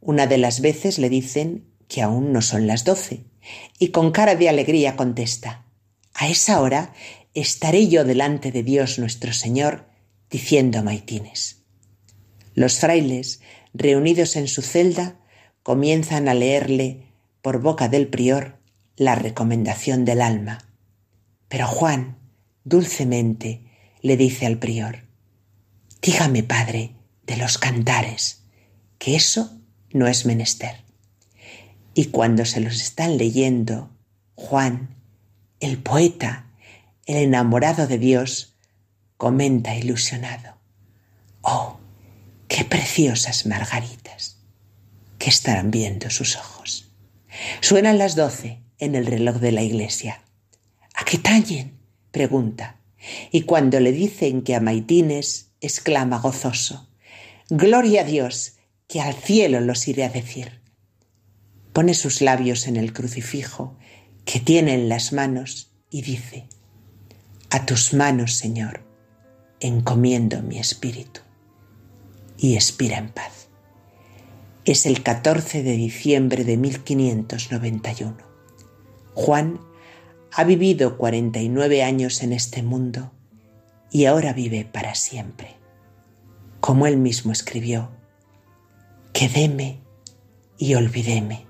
Una 0.00 0.26
de 0.26 0.38
las 0.38 0.60
veces 0.60 0.98
le 0.98 1.08
dicen 1.08 1.66
que 1.88 2.02
aún 2.02 2.32
no 2.32 2.42
son 2.42 2.66
las 2.66 2.84
doce, 2.84 3.24
y 3.78 3.88
con 3.88 4.10
cara 4.10 4.36
de 4.36 4.48
alegría 4.48 4.96
contesta, 4.96 5.66
a 6.14 6.28
esa 6.28 6.60
hora 6.60 6.92
estaré 7.34 7.88
yo 7.88 8.04
delante 8.04 8.52
de 8.52 8.62
Dios 8.62 8.98
nuestro 8.98 9.32
Señor 9.32 9.86
diciendo 10.30 10.82
maitines. 10.82 11.62
Los 12.54 12.78
frailes, 12.78 13.40
reunidos 13.72 14.36
en 14.36 14.48
su 14.48 14.62
celda, 14.62 15.20
comienzan 15.62 16.28
a 16.28 16.34
leerle 16.34 17.08
por 17.42 17.60
boca 17.60 17.88
del 17.88 18.08
prior 18.08 18.58
la 18.96 19.16
recomendación 19.16 20.04
del 20.04 20.22
alma. 20.22 20.58
Pero 21.54 21.68
Juan, 21.68 22.18
dulcemente, 22.64 23.62
le 24.02 24.16
dice 24.16 24.44
al 24.44 24.58
prior, 24.58 25.04
Dígame, 26.02 26.42
padre, 26.42 26.96
de 27.28 27.36
los 27.36 27.58
cantares, 27.58 28.42
que 28.98 29.14
eso 29.14 29.56
no 29.92 30.08
es 30.08 30.26
menester. 30.26 30.82
Y 31.94 32.06
cuando 32.06 32.44
se 32.44 32.58
los 32.58 32.82
están 32.82 33.18
leyendo, 33.18 33.92
Juan, 34.34 34.96
el 35.60 35.78
poeta, 35.78 36.50
el 37.06 37.18
enamorado 37.18 37.86
de 37.86 37.98
Dios, 37.98 38.56
comenta 39.16 39.76
ilusionado, 39.76 40.56
Oh, 41.40 41.78
qué 42.48 42.64
preciosas 42.64 43.46
margaritas. 43.46 44.38
¿Qué 45.20 45.30
estarán 45.30 45.70
viendo 45.70 46.10
sus 46.10 46.34
ojos? 46.34 46.90
Suenan 47.60 47.98
las 47.98 48.16
doce 48.16 48.60
en 48.80 48.96
el 48.96 49.06
reloj 49.06 49.36
de 49.36 49.52
la 49.52 49.62
iglesia. 49.62 50.24
¿A 50.94 51.04
qué 51.04 51.18
tallen? 51.18 51.78
pregunta. 52.10 52.80
Y 53.30 53.42
cuando 53.42 53.80
le 53.80 53.92
dicen 53.92 54.42
que 54.42 54.54
a 54.54 54.60
Maitines, 54.60 55.50
exclama 55.60 56.18
gozoso, 56.18 56.88
Gloria 57.50 58.00
a 58.00 58.04
Dios, 58.04 58.54
que 58.88 59.02
al 59.02 59.14
cielo 59.14 59.60
los 59.60 59.86
iré 59.86 60.04
a 60.04 60.08
decir. 60.08 60.60
Pone 61.74 61.92
sus 61.92 62.22
labios 62.22 62.66
en 62.66 62.76
el 62.76 62.92
crucifijo 62.92 63.76
que 64.24 64.40
tiene 64.40 64.74
en 64.74 64.88
las 64.88 65.12
manos 65.12 65.72
y 65.90 66.02
dice, 66.02 66.48
A 67.50 67.66
tus 67.66 67.92
manos, 67.92 68.34
Señor, 68.34 68.82
encomiendo 69.60 70.40
mi 70.42 70.58
espíritu. 70.58 71.20
Y 72.38 72.54
expira 72.54 72.98
en 72.98 73.10
paz. 73.10 73.48
Es 74.64 74.86
el 74.86 75.02
14 75.02 75.62
de 75.62 75.72
diciembre 75.72 76.44
de 76.44 76.56
1591. 76.56 78.16
Juan 79.14 79.60
ha 80.36 80.42
vivido 80.42 80.98
49 80.98 81.84
años 81.84 82.24
en 82.24 82.32
este 82.32 82.64
mundo 82.64 83.12
y 83.92 84.06
ahora 84.06 84.32
vive 84.32 84.64
para 84.64 84.96
siempre. 84.96 85.54
Como 86.60 86.88
él 86.88 86.96
mismo 86.96 87.30
escribió, 87.30 87.92
quedéme 89.12 89.78
y 90.58 90.74
olvidéme. 90.74 91.46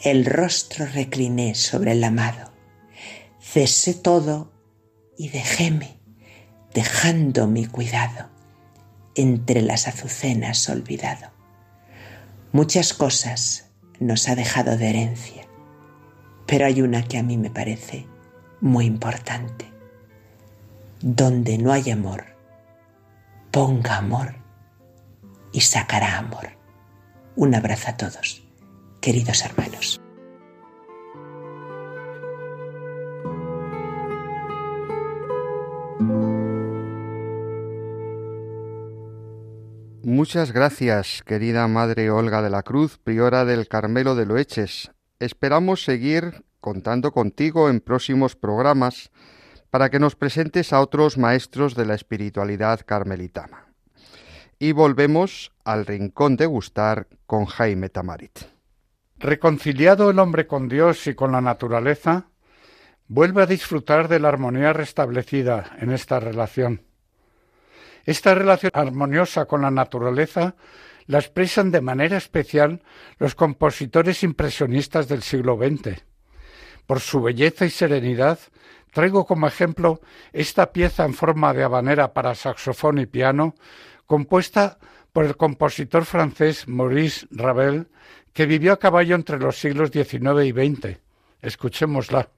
El 0.00 0.24
rostro 0.24 0.86
recliné 0.86 1.54
sobre 1.54 1.92
el 1.92 2.02
amado. 2.02 2.50
Cesé 3.38 3.92
todo 3.92 4.50
y 5.18 5.28
dejéme, 5.28 5.98
dejando 6.72 7.46
mi 7.46 7.66
cuidado, 7.66 8.30
entre 9.14 9.60
las 9.60 9.86
azucenas 9.86 10.66
olvidado. 10.70 11.30
Muchas 12.52 12.94
cosas 12.94 13.66
nos 14.00 14.30
ha 14.30 14.34
dejado 14.34 14.78
de 14.78 14.88
herencia 14.88 15.41
pero 16.52 16.66
hay 16.66 16.82
una 16.82 17.02
que 17.02 17.16
a 17.16 17.22
mí 17.22 17.38
me 17.38 17.48
parece 17.48 18.06
muy 18.60 18.84
importante. 18.84 19.72
Donde 21.00 21.56
no 21.56 21.72
hay 21.72 21.90
amor, 21.90 22.26
ponga 23.50 23.96
amor 23.96 24.34
y 25.50 25.62
sacará 25.62 26.18
amor. 26.18 26.50
Un 27.36 27.54
abrazo 27.54 27.88
a 27.88 27.96
todos, 27.96 28.42
queridos 29.00 29.42
hermanos. 29.46 29.98
Muchas 40.02 40.52
gracias, 40.52 41.22
querida 41.24 41.66
Madre 41.66 42.10
Olga 42.10 42.42
de 42.42 42.50
la 42.50 42.62
Cruz, 42.62 42.98
priora 43.02 43.46
del 43.46 43.68
Carmelo 43.68 44.14
de 44.14 44.26
Loeches, 44.26 44.90
Esperamos 45.22 45.84
seguir 45.84 46.42
contando 46.58 47.12
contigo 47.12 47.70
en 47.70 47.78
próximos 47.78 48.34
programas 48.34 49.12
para 49.70 49.88
que 49.88 50.00
nos 50.00 50.16
presentes 50.16 50.72
a 50.72 50.80
otros 50.80 51.16
maestros 51.16 51.76
de 51.76 51.86
la 51.86 51.94
espiritualidad 51.94 52.80
carmelitana. 52.84 53.66
Y 54.58 54.72
volvemos 54.72 55.52
al 55.62 55.86
rincón 55.86 56.34
de 56.34 56.46
gustar 56.46 57.06
con 57.24 57.44
Jaime 57.44 57.88
Tamarit. 57.88 58.36
Reconciliado 59.16 60.10
el 60.10 60.18
hombre 60.18 60.48
con 60.48 60.68
Dios 60.68 61.06
y 61.06 61.14
con 61.14 61.30
la 61.30 61.40
naturaleza, 61.40 62.26
vuelve 63.06 63.44
a 63.44 63.46
disfrutar 63.46 64.08
de 64.08 64.18
la 64.18 64.26
armonía 64.26 64.72
restablecida 64.72 65.76
en 65.78 65.92
esta 65.92 66.18
relación. 66.18 66.82
Esta 68.04 68.34
relación 68.34 68.72
armoniosa 68.74 69.44
con 69.44 69.62
la 69.62 69.70
naturaleza 69.70 70.56
la 71.06 71.18
expresan 71.18 71.70
de 71.70 71.80
manera 71.80 72.16
especial 72.16 72.82
los 73.18 73.34
compositores 73.34 74.22
impresionistas 74.22 75.08
del 75.08 75.22
siglo 75.22 75.56
XX. 75.56 76.02
Por 76.86 77.00
su 77.00 77.22
belleza 77.22 77.64
y 77.64 77.70
serenidad, 77.70 78.38
traigo 78.92 79.24
como 79.26 79.46
ejemplo 79.46 80.00
esta 80.32 80.72
pieza 80.72 81.04
en 81.04 81.14
forma 81.14 81.54
de 81.54 81.64
habanera 81.64 82.12
para 82.12 82.34
saxofón 82.34 82.98
y 82.98 83.06
piano, 83.06 83.54
compuesta 84.06 84.78
por 85.12 85.24
el 85.24 85.36
compositor 85.36 86.04
francés 86.04 86.68
Maurice 86.68 87.26
Ravel, 87.30 87.88
que 88.32 88.46
vivió 88.46 88.72
a 88.72 88.78
caballo 88.78 89.14
entre 89.14 89.38
los 89.38 89.58
siglos 89.58 89.90
XIX 89.90 90.44
y 90.44 90.52
XX. 90.52 90.98
Escuchémosla. 91.42 92.28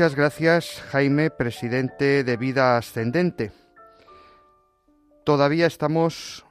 Muchas 0.00 0.16
gracias, 0.16 0.80
Jaime, 0.92 1.28
presidente 1.28 2.24
de 2.24 2.38
Vida 2.38 2.78
Ascendente. 2.78 3.52
Todavía 5.26 5.66
estamos 5.66 6.46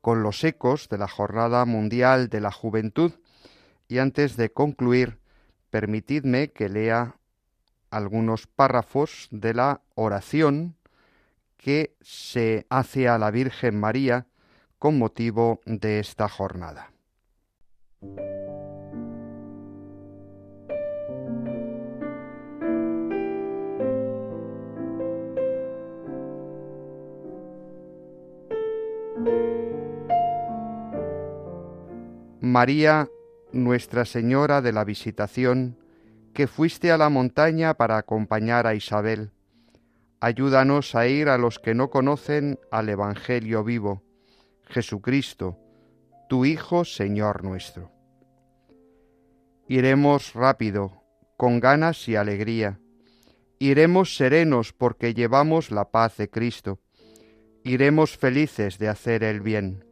con 0.00 0.24
los 0.24 0.42
ecos 0.42 0.88
de 0.88 0.98
la 0.98 1.06
Jornada 1.06 1.64
Mundial 1.64 2.28
de 2.28 2.40
la 2.40 2.50
Juventud 2.50 3.12
y 3.86 3.98
antes 3.98 4.36
de 4.36 4.50
concluir, 4.50 5.20
permitidme 5.70 6.50
que 6.50 6.68
lea 6.68 7.14
algunos 7.92 8.48
párrafos 8.48 9.28
de 9.30 9.54
la 9.54 9.82
oración 9.94 10.74
que 11.56 11.94
se 12.00 12.66
hace 12.68 13.06
a 13.06 13.16
la 13.16 13.30
Virgen 13.30 13.78
María 13.78 14.26
con 14.80 14.98
motivo 14.98 15.60
de 15.66 16.00
esta 16.00 16.28
jornada. 16.28 16.90
María 32.40 33.08
Nuestra 33.52 34.04
Señora 34.04 34.62
de 34.62 34.72
la 34.72 34.84
Visitación, 34.84 35.76
que 36.32 36.46
fuiste 36.46 36.90
a 36.92 36.96
la 36.96 37.08
montaña 37.08 37.74
para 37.74 37.98
acompañar 37.98 38.66
a 38.66 38.74
Isabel, 38.74 39.32
ayúdanos 40.20 40.94
a 40.94 41.06
ir 41.06 41.28
a 41.28 41.38
los 41.38 41.58
que 41.58 41.74
no 41.74 41.90
conocen 41.90 42.58
al 42.70 42.88
Evangelio 42.88 43.64
vivo, 43.64 44.02
Jesucristo, 44.68 45.58
tu 46.28 46.44
Hijo, 46.44 46.84
Señor 46.84 47.44
nuestro. 47.44 47.90
Iremos 49.68 50.34
rápido, 50.34 51.02
con 51.36 51.60
ganas 51.60 52.08
y 52.08 52.16
alegría. 52.16 52.80
Iremos 53.58 54.16
serenos 54.16 54.72
porque 54.72 55.14
llevamos 55.14 55.70
la 55.70 55.90
paz 55.90 56.16
de 56.16 56.30
Cristo. 56.30 56.80
Iremos 57.68 58.16
felices 58.16 58.78
de 58.78 58.88
hacer 58.88 59.22
el 59.22 59.42
bien. 59.42 59.84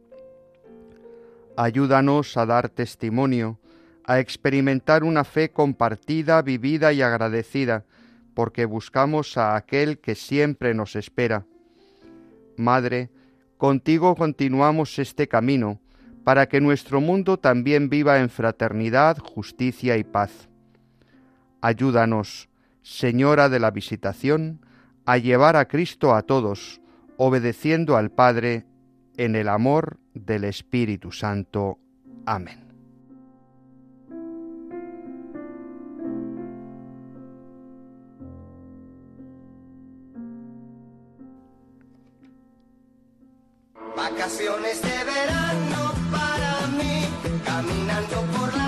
Ayúdanos 1.55 2.35
a 2.35 2.47
dar 2.47 2.69
testimonio, 2.69 3.59
a 4.03 4.19
experimentar 4.19 5.03
una 5.03 5.23
fe 5.23 5.51
compartida, 5.51 6.41
vivida 6.41 6.91
y 6.91 7.03
agradecida, 7.03 7.85
porque 8.33 8.65
buscamos 8.65 9.37
a 9.37 9.55
aquel 9.55 9.99
que 9.99 10.15
siempre 10.15 10.73
nos 10.73 10.95
espera. 10.95 11.45
Madre, 12.55 13.11
contigo 13.59 14.15
continuamos 14.15 14.97
este 14.97 15.27
camino, 15.27 15.79
para 16.23 16.49
que 16.49 16.59
nuestro 16.59 16.99
mundo 16.99 17.37
también 17.37 17.89
viva 17.89 18.17
en 18.17 18.31
fraternidad, 18.31 19.19
justicia 19.19 19.97
y 19.97 20.03
paz. 20.03 20.49
Ayúdanos, 21.61 22.49
Señora 22.81 23.49
de 23.49 23.59
la 23.59 23.69
Visitación, 23.69 24.65
a 25.05 25.19
llevar 25.19 25.55
a 25.55 25.67
Cristo 25.67 26.15
a 26.15 26.23
todos, 26.23 26.81
obedeciendo 27.17 27.97
al 27.97 28.11
Padre 28.11 28.65
en 29.17 29.35
el 29.35 29.49
amor 29.49 29.99
del 30.13 30.43
Espíritu 30.43 31.11
Santo. 31.11 31.79
Amén. 32.25 32.63
Vacaciones 43.95 44.81
de 44.81 45.03
verano 45.05 45.93
para 46.11 46.67
mí, 46.67 47.05
caminando 47.43 48.21
por 48.37 48.55
la 48.55 48.66